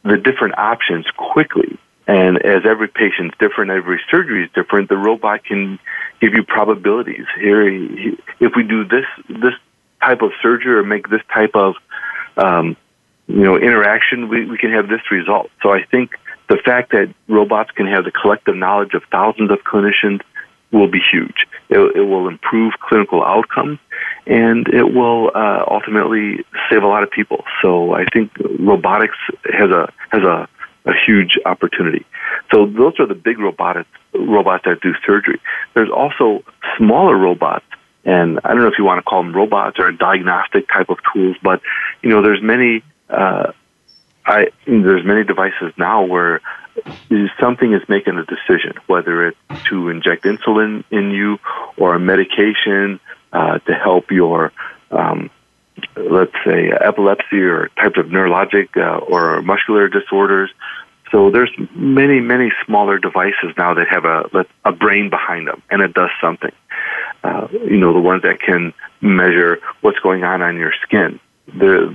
the 0.04 0.16
different 0.16 0.58
options 0.58 1.06
quickly. 1.16 1.78
And 2.06 2.44
as 2.44 2.62
every 2.64 2.88
patient's 2.88 3.36
different, 3.38 3.70
every 3.70 4.00
surgery 4.10 4.44
is 4.44 4.50
different, 4.54 4.88
the 4.88 4.96
robot 4.96 5.44
can 5.44 5.78
give 6.20 6.34
you 6.34 6.42
probabilities. 6.42 7.26
Here, 7.36 7.68
if 8.40 8.52
we 8.56 8.64
do 8.64 8.84
this, 8.84 9.04
this 9.28 9.54
type 10.00 10.22
of 10.22 10.32
surgery 10.42 10.74
or 10.74 10.82
make 10.82 11.08
this 11.08 11.22
type 11.32 11.54
of 11.54 11.76
um, 12.36 12.76
you 13.28 13.42
know, 13.42 13.56
interaction, 13.56 14.28
we, 14.28 14.46
we 14.46 14.58
can 14.58 14.72
have 14.72 14.88
this 14.88 15.00
result. 15.10 15.50
So 15.62 15.72
I 15.72 15.84
think 15.84 16.12
the 16.48 16.56
fact 16.56 16.90
that 16.92 17.14
robots 17.28 17.70
can 17.70 17.86
have 17.86 18.04
the 18.04 18.10
collective 18.10 18.56
knowledge 18.56 18.94
of 18.94 19.02
thousands 19.10 19.50
of 19.50 19.58
clinicians 19.58 20.20
will 20.72 20.88
be 20.88 21.00
huge. 21.00 21.46
It, 21.68 21.78
it 21.96 22.02
will 22.02 22.28
improve 22.28 22.74
clinical 22.80 23.22
outcomes, 23.22 23.78
and 24.26 24.66
it 24.68 24.94
will 24.94 25.30
uh, 25.34 25.64
ultimately 25.70 26.44
save 26.70 26.82
a 26.82 26.86
lot 26.86 27.02
of 27.02 27.10
people. 27.10 27.44
So 27.62 27.94
I 27.94 28.04
think 28.12 28.32
robotics 28.58 29.16
has 29.44 29.70
a 29.70 29.92
has 30.10 30.22
a, 30.22 30.48
a 30.86 30.92
huge 31.06 31.38
opportunity. 31.44 32.04
So 32.52 32.66
those 32.66 32.98
are 32.98 33.06
the 33.06 33.14
big 33.14 33.38
robotics 33.38 33.88
robots 34.14 34.64
that 34.64 34.80
do 34.80 34.94
surgery. 35.06 35.40
There's 35.74 35.90
also 35.90 36.44
smaller 36.76 37.16
robots 37.16 37.64
and 38.04 38.40
I 38.44 38.48
don't 38.48 38.58
know 38.58 38.68
if 38.68 38.78
you 38.78 38.84
want 38.84 38.98
to 38.98 39.02
call 39.02 39.22
them 39.22 39.34
robots 39.34 39.78
or 39.78 39.92
diagnostic 39.92 40.68
type 40.68 40.90
of 40.90 40.98
tools, 41.12 41.36
but 41.42 41.62
you 42.02 42.10
know, 42.10 42.20
there's 42.20 42.42
many 42.42 42.82
uh, 43.08 43.52
I 44.26 44.48
there's 44.66 45.04
many 45.04 45.24
devices 45.24 45.72
now 45.76 46.04
where 46.04 46.40
something 47.40 47.72
is 47.72 47.82
making 47.88 48.16
a 48.16 48.24
decision, 48.24 48.74
whether 48.86 49.28
it's 49.28 49.38
to 49.68 49.88
inject 49.88 50.24
insulin 50.24 50.84
in 50.90 51.10
you 51.10 51.38
or 51.76 51.94
a 51.94 52.00
medication 52.00 53.00
uh, 53.32 53.58
to 53.60 53.74
help 53.74 54.10
your, 54.10 54.52
um, 54.90 55.30
let's 55.96 56.34
say, 56.44 56.70
epilepsy 56.70 57.40
or 57.40 57.68
types 57.76 57.98
of 57.98 58.06
neurologic 58.06 58.76
uh, 58.76 58.98
or 58.98 59.42
muscular 59.42 59.88
disorders. 59.88 60.50
So 61.10 61.30
there's 61.30 61.50
many, 61.74 62.20
many 62.20 62.50
smaller 62.64 62.98
devices 62.98 63.52
now 63.58 63.74
that 63.74 63.86
have 63.88 64.06
a 64.06 64.46
a 64.64 64.72
brain 64.72 65.10
behind 65.10 65.46
them, 65.46 65.62
and 65.70 65.82
it 65.82 65.92
does 65.92 66.08
something. 66.22 66.52
Uh, 67.22 67.48
you 67.52 67.76
know, 67.76 67.92
the 67.92 68.00
ones 68.00 68.22
that 68.22 68.40
can 68.40 68.72
measure 69.02 69.60
what's 69.82 69.98
going 69.98 70.24
on 70.24 70.40
on 70.40 70.56
your 70.56 70.72
skin. 70.82 71.20
The 71.46 71.94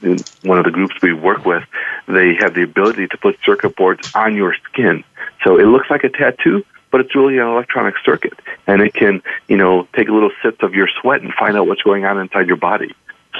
one 0.00 0.58
of 0.58 0.64
the 0.64 0.70
groups 0.70 0.94
we 1.02 1.12
work 1.12 1.44
with, 1.44 1.64
they 2.06 2.34
have 2.34 2.54
the 2.54 2.62
ability 2.62 3.08
to 3.08 3.18
put 3.18 3.36
circuit 3.44 3.76
boards 3.76 4.00
on 4.14 4.36
your 4.36 4.54
skin. 4.70 5.04
So 5.44 5.58
it 5.58 5.64
looks 5.64 5.90
like 5.90 6.04
a 6.04 6.08
tattoo, 6.08 6.64
but 6.90 7.00
it's 7.00 7.14
really 7.14 7.38
an 7.38 7.46
electronic 7.46 7.94
circuit. 8.04 8.34
And 8.66 8.80
it 8.80 8.94
can, 8.94 9.22
you 9.48 9.56
know, 9.56 9.88
take 9.94 10.08
a 10.08 10.12
little 10.12 10.30
sips 10.42 10.62
of 10.62 10.74
your 10.74 10.88
sweat 11.00 11.22
and 11.22 11.32
find 11.34 11.56
out 11.56 11.66
what's 11.66 11.82
going 11.82 12.04
on 12.04 12.18
inside 12.18 12.46
your 12.46 12.56
body. 12.56 12.94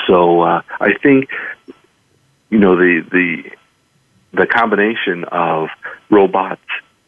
So 0.06 0.40
uh, 0.42 0.62
I 0.80 0.94
think, 0.94 1.28
you 2.50 2.58
know, 2.58 2.76
the, 2.76 3.04
the, 3.10 3.50
the 4.32 4.46
combination 4.46 5.24
of 5.24 5.68
robots 6.10 6.62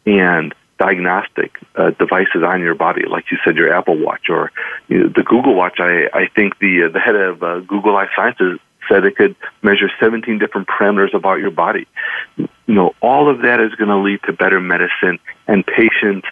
and 0.05 0.53
diagnostic 0.79 1.59
uh, 1.75 1.91
devices 1.91 2.43
on 2.43 2.61
your 2.61 2.73
body, 2.73 3.03
like 3.05 3.25
you 3.31 3.37
said, 3.45 3.55
your 3.55 3.71
Apple 3.71 3.97
Watch 3.97 4.29
or 4.29 4.51
you 4.87 4.99
know, 4.99 5.09
the 5.09 5.23
Google 5.23 5.53
Watch. 5.53 5.79
I, 5.79 6.07
I 6.11 6.27
think 6.35 6.57
the 6.57 6.85
uh, 6.85 6.89
the 6.91 6.99
head 6.99 7.15
of 7.15 7.43
uh, 7.43 7.59
Google 7.59 7.93
Life 7.93 8.09
Sciences 8.15 8.59
said 8.91 9.05
it 9.05 9.15
could 9.15 9.35
measure 9.61 9.89
17 9.99 10.39
different 10.39 10.67
parameters 10.67 11.13
about 11.13 11.39
your 11.39 11.51
body. 11.51 11.87
You 12.37 12.47
know, 12.67 12.93
all 13.01 13.29
of 13.29 13.41
that 13.43 13.59
is 13.59 13.73
going 13.75 13.89
to 13.89 13.97
lead 13.97 14.19
to 14.25 14.33
better 14.33 14.59
medicine 14.59 15.19
and 15.47 15.65
patients 15.65 16.27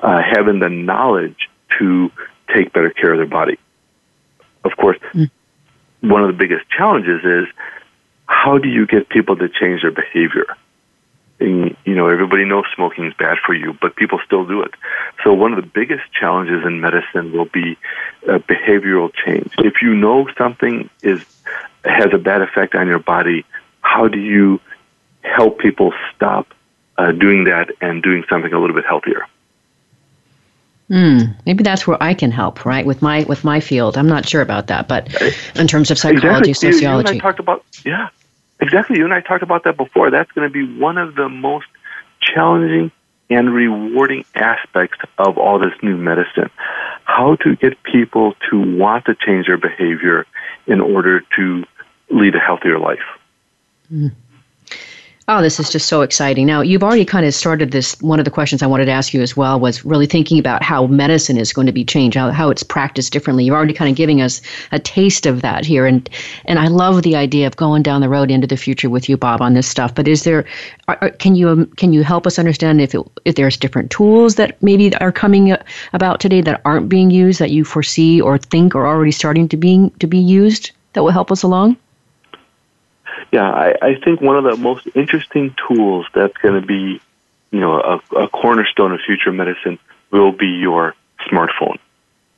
uh, 0.00 0.20
having 0.22 0.58
the 0.58 0.68
knowledge 0.68 1.48
to 1.78 2.10
take 2.54 2.72
better 2.72 2.90
care 2.90 3.12
of 3.12 3.18
their 3.18 3.26
body. 3.26 3.58
Of 4.64 4.72
course, 4.76 4.98
mm. 5.14 5.30
one 6.00 6.22
of 6.22 6.28
the 6.28 6.36
biggest 6.36 6.68
challenges 6.70 7.24
is 7.24 7.46
how 8.26 8.58
do 8.58 8.68
you 8.68 8.86
get 8.86 9.08
people 9.08 9.36
to 9.36 9.48
change 9.48 9.82
their 9.82 9.90
behavior? 9.90 10.46
You 11.40 11.74
know, 11.86 12.08
everybody 12.08 12.44
knows 12.44 12.66
smoking 12.74 13.06
is 13.06 13.14
bad 13.14 13.38
for 13.44 13.54
you, 13.54 13.76
but 13.80 13.96
people 13.96 14.20
still 14.26 14.44
do 14.44 14.62
it. 14.62 14.74
So 15.24 15.32
one 15.32 15.52
of 15.52 15.62
the 15.62 15.68
biggest 15.68 16.02
challenges 16.12 16.64
in 16.66 16.80
medicine 16.80 17.32
will 17.32 17.46
be 17.46 17.78
uh, 18.28 18.38
behavioral 18.38 19.10
change. 19.14 19.50
If 19.58 19.80
you 19.80 19.94
know 19.94 20.28
something 20.36 20.90
is 21.02 21.24
has 21.84 22.12
a 22.12 22.18
bad 22.18 22.42
effect 22.42 22.74
on 22.74 22.86
your 22.86 22.98
body, 22.98 23.46
how 23.80 24.06
do 24.06 24.18
you 24.18 24.60
help 25.22 25.58
people 25.58 25.94
stop 26.14 26.52
uh, 26.98 27.12
doing 27.12 27.44
that 27.44 27.70
and 27.80 28.02
doing 28.02 28.24
something 28.28 28.52
a 28.52 28.60
little 28.60 28.76
bit 28.76 28.84
healthier? 28.84 29.26
Hmm. 30.88 31.20
Maybe 31.46 31.62
that's 31.62 31.86
where 31.86 32.02
I 32.02 32.14
can 32.14 32.32
help, 32.32 32.66
right? 32.66 32.84
With 32.84 33.00
my 33.00 33.22
with 33.24 33.44
my 33.44 33.60
field, 33.60 33.96
I'm 33.96 34.08
not 34.08 34.28
sure 34.28 34.42
about 34.42 34.66
that, 34.66 34.88
but 34.88 35.08
in 35.54 35.68
terms 35.68 35.90
of 35.90 35.98
psychology, 35.98 36.50
exactly. 36.50 36.72
sociology, 36.72 37.08
you 37.08 37.12
and 37.12 37.22
I 37.22 37.22
talked 37.22 37.38
about 37.38 37.64
yeah, 37.84 38.08
exactly. 38.60 38.98
You 38.98 39.04
and 39.04 39.14
I 39.14 39.20
talked 39.20 39.42
about 39.42 39.64
that 39.64 39.76
before. 39.76 40.10
That's 40.10 40.30
going 40.32 40.48
to 40.48 40.52
be 40.52 40.78
one 40.78 40.98
of 40.98 41.14
the 41.14 41.28
most 41.28 41.66
challenging 42.20 42.90
and 43.28 43.54
rewarding 43.54 44.24
aspects 44.34 44.98
of 45.18 45.38
all 45.38 45.58
this 45.58 45.72
new 45.82 45.96
medicine. 45.96 46.50
How 47.04 47.36
to 47.36 47.56
get 47.56 47.82
people 47.82 48.34
to 48.50 48.76
want 48.76 49.06
to 49.06 49.14
change 49.14 49.46
their 49.46 49.56
behavior 49.56 50.26
in 50.66 50.80
order 50.80 51.22
to 51.36 51.64
lead 52.10 52.34
a 52.34 52.40
healthier 52.40 52.78
life. 52.78 52.98
Mm. 53.92 54.12
Oh, 55.32 55.40
this 55.40 55.60
is 55.60 55.70
just 55.70 55.86
so 55.86 56.02
exciting. 56.02 56.44
Now, 56.44 56.60
you've 56.60 56.82
already 56.82 57.04
kind 57.04 57.24
of 57.24 57.32
started 57.32 57.70
this. 57.70 57.94
One 58.00 58.18
of 58.18 58.24
the 58.24 58.32
questions 58.32 58.64
I 58.64 58.66
wanted 58.66 58.86
to 58.86 58.90
ask 58.90 59.14
you 59.14 59.22
as 59.22 59.36
well 59.36 59.60
was 59.60 59.84
really 59.84 60.06
thinking 60.06 60.40
about 60.40 60.64
how 60.64 60.88
medicine 60.88 61.38
is 61.38 61.52
going 61.52 61.68
to 61.68 61.72
be 61.72 61.84
changed, 61.84 62.16
how, 62.16 62.32
how 62.32 62.50
it's 62.50 62.64
practiced 62.64 63.12
differently. 63.12 63.44
You're 63.44 63.54
already 63.54 63.72
kind 63.72 63.88
of 63.88 63.96
giving 63.96 64.20
us 64.20 64.42
a 64.72 64.80
taste 64.80 65.26
of 65.26 65.40
that 65.42 65.64
here. 65.64 65.86
And, 65.86 66.10
and 66.46 66.58
I 66.58 66.66
love 66.66 67.04
the 67.04 67.14
idea 67.14 67.46
of 67.46 67.54
going 67.54 67.84
down 67.84 68.00
the 68.00 68.08
road 68.08 68.28
into 68.28 68.48
the 68.48 68.56
future 68.56 68.90
with 68.90 69.08
you, 69.08 69.16
Bob, 69.16 69.40
on 69.40 69.54
this 69.54 69.68
stuff. 69.68 69.94
But 69.94 70.08
is 70.08 70.24
there, 70.24 70.44
are, 70.88 71.10
can 71.10 71.36
you, 71.36 71.48
um, 71.48 71.66
can 71.76 71.92
you 71.92 72.02
help 72.02 72.26
us 72.26 72.36
understand 72.36 72.80
if, 72.80 72.92
it, 72.92 73.02
if 73.24 73.36
there's 73.36 73.56
different 73.56 73.92
tools 73.92 74.34
that 74.34 74.60
maybe 74.60 74.92
are 74.96 75.12
coming 75.12 75.56
about 75.92 76.18
today 76.18 76.40
that 76.40 76.60
aren't 76.64 76.88
being 76.88 77.12
used 77.12 77.38
that 77.38 77.52
you 77.52 77.64
foresee 77.64 78.20
or 78.20 78.36
think 78.36 78.74
are 78.74 78.84
already 78.84 79.12
starting 79.12 79.48
to 79.50 79.56
be, 79.56 79.92
to 80.00 80.08
be 80.08 80.18
used 80.18 80.72
that 80.94 81.04
will 81.04 81.12
help 81.12 81.30
us 81.30 81.44
along? 81.44 81.76
Yeah, 83.32 83.50
I, 83.50 83.74
I 83.80 83.94
think 84.02 84.20
one 84.20 84.36
of 84.36 84.44
the 84.44 84.56
most 84.56 84.88
interesting 84.94 85.54
tools 85.68 86.06
that's 86.14 86.36
going 86.38 86.60
to 86.60 86.66
be, 86.66 87.00
you 87.50 87.60
know, 87.60 87.80
a, 87.80 88.16
a 88.16 88.28
cornerstone 88.28 88.92
of 88.92 89.00
future 89.00 89.32
medicine 89.32 89.78
will 90.10 90.32
be 90.32 90.48
your 90.48 90.94
smartphone. 91.28 91.78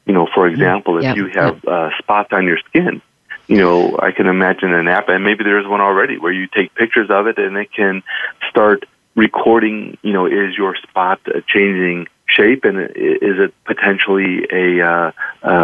You 0.06 0.14
know, 0.14 0.28
for 0.34 0.46
example, 0.48 0.98
if 0.98 1.04
yeah. 1.04 1.14
you 1.14 1.26
have 1.28 1.64
uh, 1.64 1.90
spots 1.98 2.32
on 2.32 2.44
your 2.44 2.58
skin, 2.68 3.00
you 3.46 3.58
know, 3.58 3.98
I 3.98 4.12
can 4.12 4.26
imagine 4.26 4.72
an 4.72 4.88
app, 4.88 5.08
and 5.08 5.24
maybe 5.24 5.44
there 5.44 5.58
is 5.58 5.66
one 5.66 5.80
already, 5.80 6.18
where 6.18 6.32
you 6.32 6.46
take 6.46 6.74
pictures 6.74 7.10
of 7.10 7.26
it 7.26 7.38
and 7.38 7.56
it 7.56 7.72
can 7.72 8.02
start 8.48 8.84
recording, 9.14 9.98
you 10.02 10.12
know, 10.12 10.26
is 10.26 10.56
your 10.56 10.74
spot 10.76 11.20
uh, 11.26 11.40
changing 11.46 12.08
shape 12.26 12.64
and 12.64 12.78
is 12.80 13.38
it 13.38 13.54
potentially 13.64 14.46
a, 14.50 14.80
uh, 14.80 15.12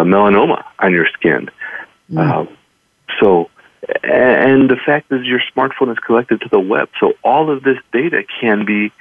melanoma 0.04 0.64
on 0.78 0.92
your 0.92 1.06
skin? 1.14 1.48
Mm. 2.10 2.46
Uh, 2.46 2.50
so 3.20 3.50
and 4.03 4.68
the 4.68 4.76
fact 4.85 5.12
is 5.12 5.24
your 5.24 5.41
smartphone 5.55 5.93
is 5.93 5.99
connected 5.99 6.41
to 6.41 6.49
the 6.49 6.61
web. 6.61 6.89
So 7.01 7.14
all 7.22 7.51
of 7.51 7.62
this 7.62 7.79
data 7.93 8.24
can 8.41 8.64
be 8.64 8.93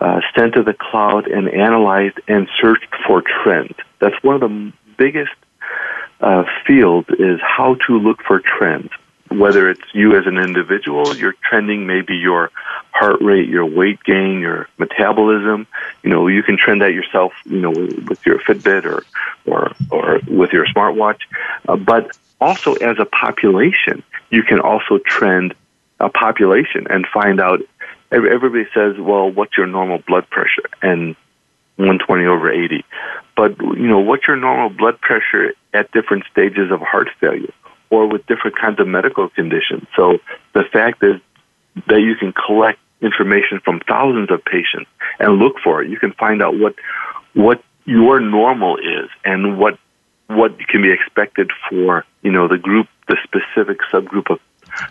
uh, 0.00 0.20
sent 0.36 0.54
to 0.54 0.62
the 0.62 0.74
cloud 0.74 1.26
and 1.26 1.48
analyzed 1.48 2.20
and 2.28 2.48
searched 2.60 2.94
for 3.06 3.22
trends. 3.22 3.74
That's 4.00 4.14
one 4.22 4.34
of 4.34 4.40
the 4.40 4.72
biggest 4.96 5.32
uh, 6.20 6.44
field 6.66 7.06
is 7.18 7.40
how 7.40 7.76
to 7.86 7.98
look 7.98 8.22
for 8.22 8.40
trends. 8.40 8.90
Whether 9.30 9.70
it's 9.70 9.82
you 9.92 10.16
as 10.16 10.26
an 10.26 10.38
individual, 10.38 11.14
you're 11.16 11.34
trending 11.48 11.86
maybe 11.86 12.16
your 12.16 12.50
heart 12.92 13.20
rate, 13.20 13.48
your 13.48 13.66
weight 13.66 14.02
gain, 14.04 14.40
your 14.40 14.68
metabolism. 14.78 15.66
You 16.02 16.10
know, 16.10 16.26
you 16.28 16.42
can 16.42 16.56
trend 16.56 16.82
that 16.82 16.92
yourself. 16.92 17.32
You 17.44 17.60
know, 17.60 17.70
with 17.70 18.24
your 18.24 18.38
Fitbit 18.40 18.84
or 18.84 19.04
or 19.46 19.72
or 19.90 20.20
with 20.26 20.52
your 20.52 20.66
smartwatch. 20.66 21.20
Uh, 21.68 21.76
but 21.76 22.10
also 22.40 22.74
as 22.74 22.98
a 22.98 23.04
population, 23.04 24.02
you 24.30 24.42
can 24.42 24.60
also 24.60 24.98
trend 24.98 25.54
a 26.00 26.08
population 26.08 26.86
and 26.88 27.06
find 27.06 27.40
out. 27.40 27.60
Everybody 28.10 28.66
says, 28.72 28.98
"Well, 28.98 29.30
what's 29.30 29.56
your 29.56 29.66
normal 29.66 29.98
blood 29.98 30.30
pressure?" 30.30 30.68
and 30.80 31.14
120 31.76 32.26
over 32.26 32.50
80. 32.50 32.84
But 33.36 33.58
you 33.60 33.86
know, 33.86 34.00
what's 34.00 34.26
your 34.26 34.36
normal 34.36 34.70
blood 34.70 35.00
pressure 35.00 35.52
at 35.72 35.90
different 35.92 36.24
stages 36.30 36.72
of 36.72 36.80
heart 36.80 37.08
failure 37.20 37.52
or 37.90 38.06
with 38.06 38.26
different 38.26 38.58
kinds 38.58 38.80
of 38.80 38.86
medical 38.86 39.28
conditions? 39.28 39.86
So 39.96 40.18
the 40.54 40.64
fact 40.64 41.02
is 41.02 41.20
that 41.86 42.00
you 42.00 42.16
can 42.16 42.32
collect 42.32 42.78
information 43.00 43.60
from 43.64 43.80
thousands 43.80 44.30
of 44.30 44.44
patients 44.44 44.90
and 45.18 45.38
look 45.38 45.56
for 45.62 45.82
it. 45.82 45.90
You 45.90 45.98
can 45.98 46.12
find 46.12 46.42
out 46.42 46.58
what 46.58 46.74
what 47.34 47.62
your 47.84 48.20
normal 48.20 48.76
is 48.76 49.08
and 49.24 49.58
what 49.58 49.78
what 50.26 50.58
can 50.68 50.82
be 50.82 50.90
expected 50.90 51.50
for 51.68 52.04
you 52.22 52.30
know 52.30 52.48
the 52.48 52.58
group, 52.58 52.88
the 53.06 53.16
specific 53.24 53.78
subgroup 53.92 54.30
of 54.30 54.40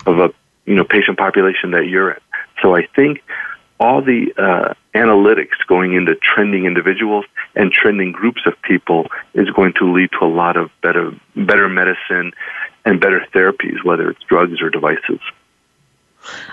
of 0.05 0.19
a 0.19 0.33
you 0.65 0.75
know 0.75 0.83
patient 0.83 1.17
population 1.17 1.71
that 1.71 1.87
you're 1.87 2.11
in. 2.11 2.21
So 2.61 2.75
I 2.75 2.87
think 2.95 3.21
all 3.79 4.01
the 4.01 4.33
uh, 4.37 4.73
analytics 4.95 5.57
going 5.67 5.93
into 5.93 6.15
trending 6.15 6.65
individuals 6.65 7.25
and 7.55 7.71
trending 7.71 8.11
groups 8.11 8.41
of 8.47 8.53
people 8.63 9.07
is 9.33 9.49
going 9.51 9.73
to 9.73 9.91
lead 9.91 10.09
to 10.19 10.25
a 10.25 10.27
lot 10.27 10.57
of 10.57 10.71
better 10.81 11.11
better 11.35 11.69
medicine 11.69 12.31
and 12.87 13.01
better 13.01 13.25
therapies, 13.33 13.83
whether 13.83 14.09
it's 14.09 14.23
drugs 14.23 14.61
or 14.61 14.69
devices. 14.69 15.19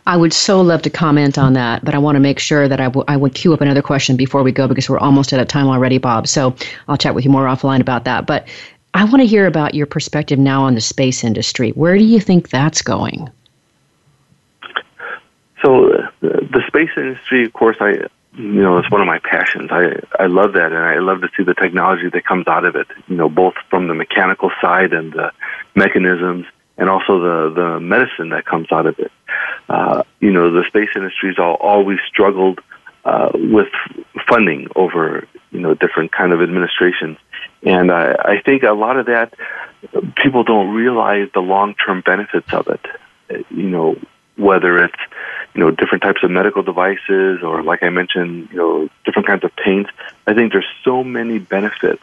I 0.06 0.16
would 0.16 0.32
so 0.32 0.60
love 0.60 0.82
to 0.82 0.90
comment 0.90 1.38
on 1.38 1.52
that, 1.54 1.84
but 1.84 1.94
I 1.94 1.98
want 1.98 2.16
to 2.16 2.20
make 2.20 2.38
sure 2.38 2.68
that 2.68 2.80
I, 2.80 2.84
w- 2.84 3.04
I 3.08 3.16
would 3.16 3.34
queue 3.34 3.52
up 3.52 3.60
another 3.60 3.82
question 3.82 4.16
before 4.16 4.42
we 4.42 4.52
go 4.52 4.68
because 4.68 4.88
we're 4.88 4.98
almost 4.98 5.32
out 5.32 5.40
of 5.40 5.48
time 5.48 5.66
already, 5.66 5.98
Bob. 5.98 6.26
So 6.26 6.54
I'll 6.88 6.96
chat 6.96 7.14
with 7.14 7.24
you 7.24 7.30
more 7.30 7.46
offline 7.46 7.80
about 7.80 8.04
that. 8.04 8.26
But 8.26 8.48
I 8.94 9.04
want 9.04 9.18
to 9.18 9.26
hear 9.26 9.46
about 9.46 9.74
your 9.74 9.86
perspective 9.86 10.38
now 10.38 10.62
on 10.62 10.74
the 10.74 10.80
space 10.80 11.24
industry. 11.24 11.70
Where 11.70 11.96
do 11.96 12.04
you 12.04 12.20
think 12.20 12.50
that's 12.50 12.82
going? 12.82 13.30
So 15.62 15.92
uh, 15.92 16.08
the 16.20 16.62
space 16.66 16.90
industry, 16.96 17.44
of 17.44 17.52
course, 17.52 17.76
I 17.80 17.94
you 18.36 18.62
know 18.62 18.78
it's 18.78 18.90
one 18.90 19.00
of 19.00 19.06
my 19.06 19.18
passions. 19.18 19.70
I 19.70 20.00
I 20.18 20.26
love 20.26 20.54
that, 20.54 20.72
and 20.72 20.76
I 20.76 20.98
love 20.98 21.20
to 21.22 21.28
see 21.36 21.44
the 21.44 21.54
technology 21.54 22.08
that 22.12 22.26
comes 22.26 22.46
out 22.48 22.64
of 22.64 22.76
it. 22.76 22.86
You 23.08 23.16
know, 23.16 23.28
both 23.28 23.54
from 23.70 23.88
the 23.88 23.94
mechanical 23.94 24.50
side 24.60 24.92
and 24.92 25.12
the 25.12 25.32
mechanisms, 25.74 26.46
and 26.76 26.88
also 26.88 27.18
the 27.18 27.54
the 27.54 27.80
medicine 27.80 28.30
that 28.30 28.44
comes 28.44 28.70
out 28.72 28.86
of 28.86 28.98
it. 28.98 29.12
Uh, 29.68 30.02
you 30.20 30.32
know, 30.32 30.50
the 30.50 30.64
space 30.66 30.90
industry's 30.94 31.38
all, 31.38 31.54
always 31.54 31.98
struggled 32.06 32.60
uh, 33.04 33.30
with 33.34 33.68
funding 34.28 34.68
over 34.74 35.26
you 35.50 35.60
know 35.60 35.74
different 35.74 36.12
kind 36.12 36.32
of 36.32 36.42
administrations, 36.42 37.18
and 37.62 37.90
I, 37.90 38.14
I 38.18 38.40
think 38.44 38.62
a 38.62 38.72
lot 38.72 38.98
of 38.98 39.06
that 39.06 39.34
people 40.16 40.44
don't 40.44 40.74
realize 40.74 41.28
the 41.34 41.40
long 41.40 41.74
term 41.74 42.02
benefits 42.04 42.52
of 42.52 42.68
it. 42.68 42.84
You 43.50 43.70
know, 43.70 43.96
whether 44.36 44.82
it's 44.82 44.98
you 45.54 45.60
know 45.60 45.70
different 45.70 46.02
types 46.02 46.22
of 46.22 46.30
medical 46.30 46.62
devices 46.62 47.42
or 47.42 47.62
like 47.62 47.82
I 47.82 47.90
mentioned, 47.90 48.48
you 48.50 48.56
know 48.56 48.88
different 49.04 49.26
kinds 49.26 49.44
of 49.44 49.54
paints. 49.56 49.90
I 50.26 50.34
think 50.34 50.52
there's 50.52 50.66
so 50.84 51.04
many 51.04 51.38
benefits 51.38 52.02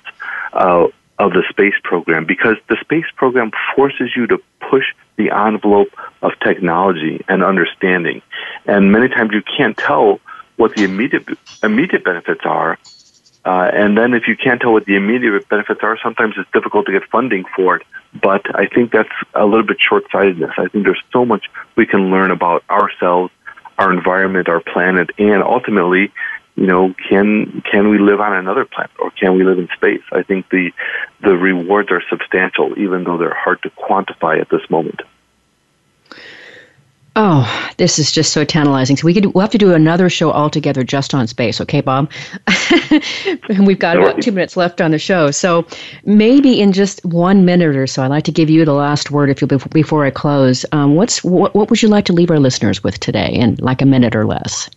uh, 0.54 0.88
of 1.20 1.34
the 1.34 1.44
space 1.50 1.76
program 1.84 2.26
because 2.26 2.58
the 2.70 2.78
space 2.82 3.06
program 3.16 3.52
forces 3.76 4.12
you 4.16 4.28
to 4.28 4.42
push 4.70 4.86
the 5.18 5.32
envelope 5.32 5.90
of 6.22 6.32
technology 6.40 7.24
and 7.28 7.44
understanding, 7.44 8.22
and 8.66 8.92
many 8.92 9.10
times 9.10 9.32
you 9.34 9.42
can't 9.42 9.78
tell 9.78 10.20
what 10.56 10.76
the 10.76 10.84
immediate 10.84 11.28
immediate 11.64 12.04
benefits 12.04 12.42
are 12.46 12.78
uh, 13.44 13.70
and 13.74 13.98
then 13.98 14.14
if 14.14 14.28
you 14.28 14.36
can't 14.36 14.62
tell 14.62 14.72
what 14.72 14.86
the 14.86 14.96
immediate 14.96 15.50
benefits 15.50 15.80
are, 15.84 15.98
sometimes 16.04 16.36
it's 16.38 16.50
difficult 16.52 16.86
to 16.86 16.92
get 16.92 17.04
funding 17.10 17.44
for 17.56 17.78
it. 17.78 17.84
But 18.22 18.44
I 18.56 18.68
think 18.68 18.92
that's 18.92 19.10
a 19.34 19.46
little 19.46 19.66
bit 19.66 19.78
short 19.80 20.04
sightedness. 20.12 20.52
I 20.58 20.68
think 20.68 20.86
there's 20.86 21.02
so 21.12 21.26
much 21.26 21.46
we 21.76 21.86
can 21.86 22.12
learn 22.12 22.30
about 22.30 22.64
ourselves, 22.70 23.32
our 23.78 23.92
environment, 23.92 24.48
our 24.48 24.60
planet, 24.60 25.10
and 25.18 25.42
ultimately, 25.42 26.12
you 26.56 26.68
know, 26.68 26.94
can 27.10 27.64
can 27.72 27.90
we 27.90 27.98
live 27.98 28.20
on 28.20 28.36
another 28.36 28.66
planet 28.66 28.92
or 29.00 29.10
can 29.12 29.36
we 29.36 29.44
live 29.44 29.58
in 29.58 29.70
space? 29.76 30.04
I 30.12 30.22
think 30.24 30.50
the 30.50 30.72
the 31.22 31.36
rewards 31.36 31.90
are 31.92 32.04
substantial, 32.10 32.78
even 32.78 33.06
though 33.06 33.18
they're 33.18 33.34
hard 33.34 33.64
to 33.64 33.70
quantify 33.72 34.40
at 34.40 34.50
this 34.50 34.70
moment. 34.70 35.02
Oh, 37.18 37.72
this 37.76 38.00
is 38.00 38.10
just 38.10 38.32
so 38.32 38.46
tantalizing. 38.46 38.96
So 38.96 39.06
we 39.06 39.14
could 39.14 39.34
we'll 39.34 39.42
have 39.42 39.52
to 39.52 39.58
do 39.58 39.74
another 39.74 40.10
show 40.10 40.32
altogether 40.32 40.82
just 40.82 41.14
on 41.14 41.28
space, 41.28 41.60
okay, 41.60 41.82
Bob? 41.82 42.10
and 43.50 43.68
we've 43.68 43.80
got 43.80 43.98
about 43.98 44.22
two 44.22 44.32
minutes 44.32 44.56
left 44.56 44.80
on 44.80 44.92
the 44.92 45.00
show. 45.00 45.30
So 45.30 45.66
maybe 46.06 46.62
in 46.62 46.72
just 46.72 47.04
one 47.06 47.44
minute 47.44 47.76
or 47.76 47.86
so, 47.86 48.02
I'd 48.04 48.08
like 48.08 48.24
to 48.26 48.32
give 48.32 48.50
you 48.50 48.64
the 48.64 48.74
last 48.74 49.12
word 49.12 49.30
if 49.30 49.42
you 49.42 49.48
before 49.48 50.06
I 50.06 50.10
close. 50.10 50.66
Um, 50.72 50.96
what's 50.96 51.22
what, 51.22 51.54
what 51.54 51.70
would 51.70 51.82
you 51.82 51.90
like 51.90 52.06
to 52.06 52.14
leave 52.14 52.32
our 52.32 52.40
listeners 52.40 52.82
with 52.82 52.98
today 53.02 53.30
in 53.30 53.56
like 53.58 53.82
a 53.82 53.86
minute 53.86 54.16
or 54.16 54.26
less? 54.26 54.70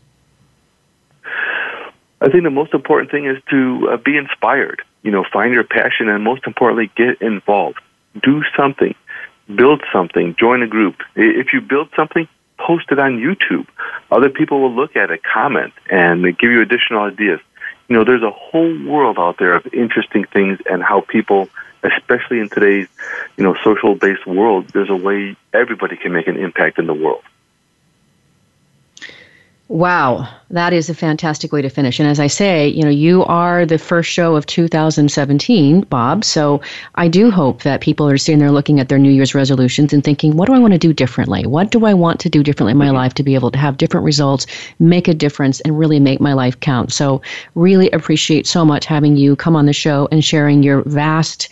I 2.20 2.30
think 2.30 2.42
the 2.42 2.50
most 2.50 2.74
important 2.74 3.12
thing 3.12 3.26
is 3.26 3.40
to 3.50 3.90
uh, 3.92 3.96
be 3.98 4.16
inspired. 4.16 4.82
You 5.02 5.12
know, 5.12 5.24
find 5.32 5.52
your 5.52 5.62
passion, 5.62 6.08
and 6.08 6.24
most 6.24 6.46
importantly, 6.48 6.90
get 6.96 7.22
involved. 7.22 7.78
Do 8.20 8.42
something 8.56 8.94
build 9.52 9.82
something, 9.92 10.36
join 10.38 10.62
a 10.62 10.66
group. 10.66 10.96
If 11.14 11.52
you 11.52 11.60
build 11.60 11.88
something, 11.96 12.28
post 12.58 12.86
it 12.90 12.98
on 12.98 13.18
YouTube. 13.18 13.66
Other 14.10 14.30
people 14.30 14.60
will 14.60 14.74
look 14.74 14.96
at 14.96 15.10
it, 15.10 15.22
comment, 15.22 15.72
and 15.90 16.22
give 16.38 16.50
you 16.50 16.62
additional 16.62 17.02
ideas. 17.02 17.40
You 17.88 17.96
know, 17.96 18.04
there's 18.04 18.22
a 18.22 18.30
whole 18.30 18.78
world 18.86 19.18
out 19.18 19.38
there 19.38 19.54
of 19.54 19.66
interesting 19.74 20.24
things 20.24 20.58
and 20.70 20.82
how 20.82 21.02
people, 21.02 21.48
especially 21.82 22.40
in 22.40 22.48
today's, 22.48 22.88
you 23.36 23.44
know, 23.44 23.54
social 23.62 23.94
based 23.94 24.26
world, 24.26 24.68
there's 24.68 24.90
a 24.90 24.96
way 24.96 25.36
everybody 25.52 25.96
can 25.96 26.12
make 26.12 26.26
an 26.26 26.36
impact 26.36 26.78
in 26.78 26.86
the 26.86 26.94
world. 26.94 27.22
Wow, 29.68 30.28
that 30.50 30.74
is 30.74 30.90
a 30.90 30.94
fantastic 30.94 31.50
way 31.50 31.62
to 31.62 31.70
finish. 31.70 31.98
And 31.98 32.06
as 32.06 32.20
I 32.20 32.26
say, 32.26 32.68
you 32.68 32.82
know, 32.82 32.90
you 32.90 33.24
are 33.24 33.64
the 33.64 33.78
first 33.78 34.10
show 34.10 34.36
of 34.36 34.44
2017, 34.44 35.80
Bob. 35.82 36.22
So 36.22 36.60
I 36.96 37.08
do 37.08 37.30
hope 37.30 37.62
that 37.62 37.80
people 37.80 38.06
are 38.06 38.18
sitting 38.18 38.40
there 38.40 38.50
looking 38.50 38.78
at 38.78 38.90
their 38.90 38.98
New 38.98 39.10
Year's 39.10 39.34
resolutions 39.34 39.94
and 39.94 40.04
thinking, 40.04 40.36
what 40.36 40.48
do 40.48 40.52
I 40.52 40.58
want 40.58 40.74
to 40.74 40.78
do 40.78 40.92
differently? 40.92 41.46
What 41.46 41.70
do 41.70 41.86
I 41.86 41.94
want 41.94 42.20
to 42.20 42.28
do 42.28 42.42
differently 42.42 42.72
in 42.72 42.76
my 42.76 42.88
mm-hmm. 42.88 42.96
life 42.96 43.14
to 43.14 43.22
be 43.22 43.34
able 43.34 43.50
to 43.52 43.58
have 43.58 43.78
different 43.78 44.04
results, 44.04 44.46
make 44.80 45.08
a 45.08 45.14
difference, 45.14 45.60
and 45.60 45.78
really 45.78 45.98
make 45.98 46.20
my 46.20 46.34
life 46.34 46.60
count? 46.60 46.92
So 46.92 47.22
really 47.54 47.90
appreciate 47.92 48.46
so 48.46 48.66
much 48.66 48.84
having 48.84 49.16
you 49.16 49.34
come 49.34 49.56
on 49.56 49.64
the 49.64 49.72
show 49.72 50.08
and 50.12 50.22
sharing 50.22 50.62
your 50.62 50.82
vast 50.82 51.48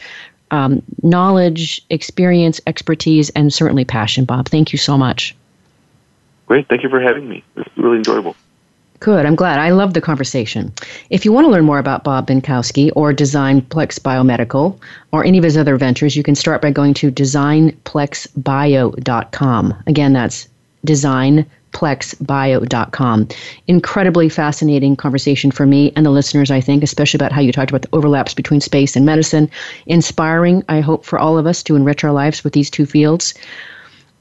um, 0.50 0.82
knowledge, 1.02 1.82
experience, 1.88 2.60
expertise, 2.66 3.30
and 3.30 3.54
certainly 3.54 3.86
passion, 3.86 4.26
Bob. 4.26 4.50
Thank 4.50 4.70
you 4.70 4.78
so 4.78 4.98
much. 4.98 5.34
Great. 6.52 6.68
Thank 6.68 6.82
you 6.82 6.90
for 6.90 7.00
having 7.00 7.30
me. 7.30 7.42
It's 7.56 7.74
really 7.78 7.96
enjoyable. 7.96 8.36
Good. 9.00 9.24
I'm 9.24 9.36
glad. 9.36 9.58
I 9.58 9.70
love 9.70 9.94
the 9.94 10.02
conversation. 10.02 10.70
If 11.08 11.24
you 11.24 11.32
want 11.32 11.46
to 11.46 11.50
learn 11.50 11.64
more 11.64 11.78
about 11.78 12.04
Bob 12.04 12.26
Benkowski 12.26 12.92
or 12.94 13.14
Designplex 13.14 13.98
Biomedical 13.98 14.78
or 15.12 15.24
any 15.24 15.38
of 15.38 15.44
his 15.44 15.56
other 15.56 15.78
ventures, 15.78 16.14
you 16.14 16.22
can 16.22 16.34
start 16.34 16.60
by 16.60 16.70
going 16.70 16.92
to 16.92 17.10
designplexbio.com. 17.10 19.74
Again, 19.86 20.12
that's 20.12 20.46
designplexbio.com. 20.86 23.28
Incredibly 23.66 24.28
fascinating 24.28 24.94
conversation 24.94 25.50
for 25.50 25.64
me 25.64 25.90
and 25.96 26.04
the 26.04 26.10
listeners, 26.10 26.50
I 26.50 26.60
think, 26.60 26.82
especially 26.82 27.16
about 27.16 27.32
how 27.32 27.40
you 27.40 27.52
talked 27.52 27.70
about 27.70 27.80
the 27.80 27.88
overlaps 27.94 28.34
between 28.34 28.60
space 28.60 28.94
and 28.94 29.06
medicine. 29.06 29.50
Inspiring, 29.86 30.64
I 30.68 30.80
hope, 30.80 31.06
for 31.06 31.18
all 31.18 31.38
of 31.38 31.46
us 31.46 31.62
to 31.62 31.76
enrich 31.76 32.04
our 32.04 32.12
lives 32.12 32.44
with 32.44 32.52
these 32.52 32.68
two 32.68 32.84
fields. 32.84 33.32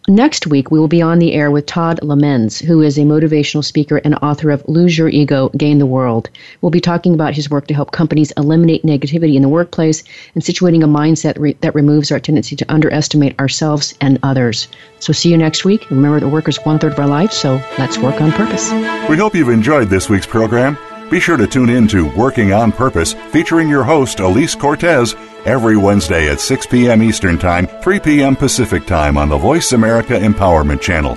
Next 0.08 0.48
week, 0.48 0.72
we 0.72 0.80
will 0.80 0.88
be 0.88 1.04
on 1.04 1.20
the 1.20 1.34
air 1.34 1.52
with 1.52 1.68
Todd 1.68 2.00
Lamens, 2.02 2.60
who 2.60 2.82
is 2.82 2.98
a 2.98 3.02
motivational 3.02 3.64
speaker 3.64 3.98
and 3.98 4.16
author 4.16 4.50
of 4.50 4.68
Lose 4.68 4.98
Your 4.98 5.10
Ego, 5.10 5.50
Gain 5.56 5.78
the 5.78 5.86
World. 5.86 6.28
We'll 6.60 6.72
be 6.72 6.82
talking 6.82 7.14
about 7.14 7.36
his 7.36 7.52
work 7.52 7.68
to 7.68 7.76
help 7.76 7.92
companies 7.92 8.32
eliminate 8.36 8.82
negativity 8.84 9.36
in 9.36 9.44
the 9.44 9.50
workplace 9.50 10.04
and 10.34 10.44
situating 10.44 10.84
a 10.84 10.88
mindset 10.88 11.38
re- 11.38 11.56
that 11.62 11.76
removes 11.76 12.12
our 12.12 12.20
tendency 12.20 12.56
to 12.56 12.66
underestimate 12.74 13.40
ourselves 13.40 13.94
and 14.02 14.18
others. 14.24 14.68
So, 15.00 15.14
see 15.14 15.30
you 15.30 15.38
next 15.38 15.66
week. 15.66 15.88
Remember 15.92 16.20
the 16.20 16.30
work 16.30 16.50
is 16.50 16.58
one 16.58 16.80
third 16.80 16.94
of 16.94 17.00
our 17.00 17.08
life, 17.08 17.32
so 17.32 17.62
let's 17.78 18.00
work 18.00 18.20
on 18.22 18.32
purpose. 18.32 18.72
We 19.08 19.18
hope 19.18 19.36
you've 19.36 19.50
enjoyed 19.50 19.90
this 19.90 20.10
week's 20.10 20.28
program. 20.28 20.78
Be 21.12 21.20
sure 21.20 21.36
to 21.36 21.46
tune 21.46 21.70
in 21.70 21.90
to 21.90 22.10
Working 22.16 22.54
on 22.54 22.72
Purpose, 22.72 23.12
featuring 23.32 23.68
your 23.68 23.84
host, 23.84 24.20
Alise 24.20 24.58
Cortez 24.58 25.14
every 25.44 25.76
Wednesday 25.76 26.30
at 26.30 26.40
6 26.40 26.68
p.m. 26.68 27.04
Eastern 27.04 27.38
Time, 27.38 27.68
3 27.68 28.00
p.m. 28.00 28.34
Pacific 28.34 28.86
Time 28.86 29.18
on 29.18 29.28
the 29.28 29.38
Voice 29.38 29.74
America 29.74 30.14
Empowerment 30.14 30.80
Channel. 30.80 31.16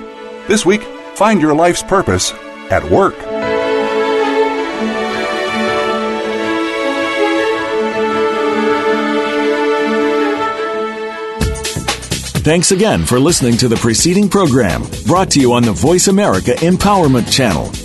This 0.49 0.65
week, 0.65 0.81
find 1.15 1.41
your 1.41 1.55
life's 1.55 1.81
purpose 1.81 2.33
at 2.69 2.83
work. 2.91 3.15
Thanks 12.43 12.71
again 12.71 13.05
for 13.05 13.17
listening 13.19 13.55
to 13.57 13.69
the 13.69 13.77
preceding 13.77 14.29
program 14.29 14.83
brought 15.05 15.31
to 15.31 15.39
you 15.39 15.53
on 15.53 15.63
the 15.63 15.71
Voice 15.71 16.09
America 16.09 16.51
Empowerment 16.51 17.31
Channel. 17.31 17.84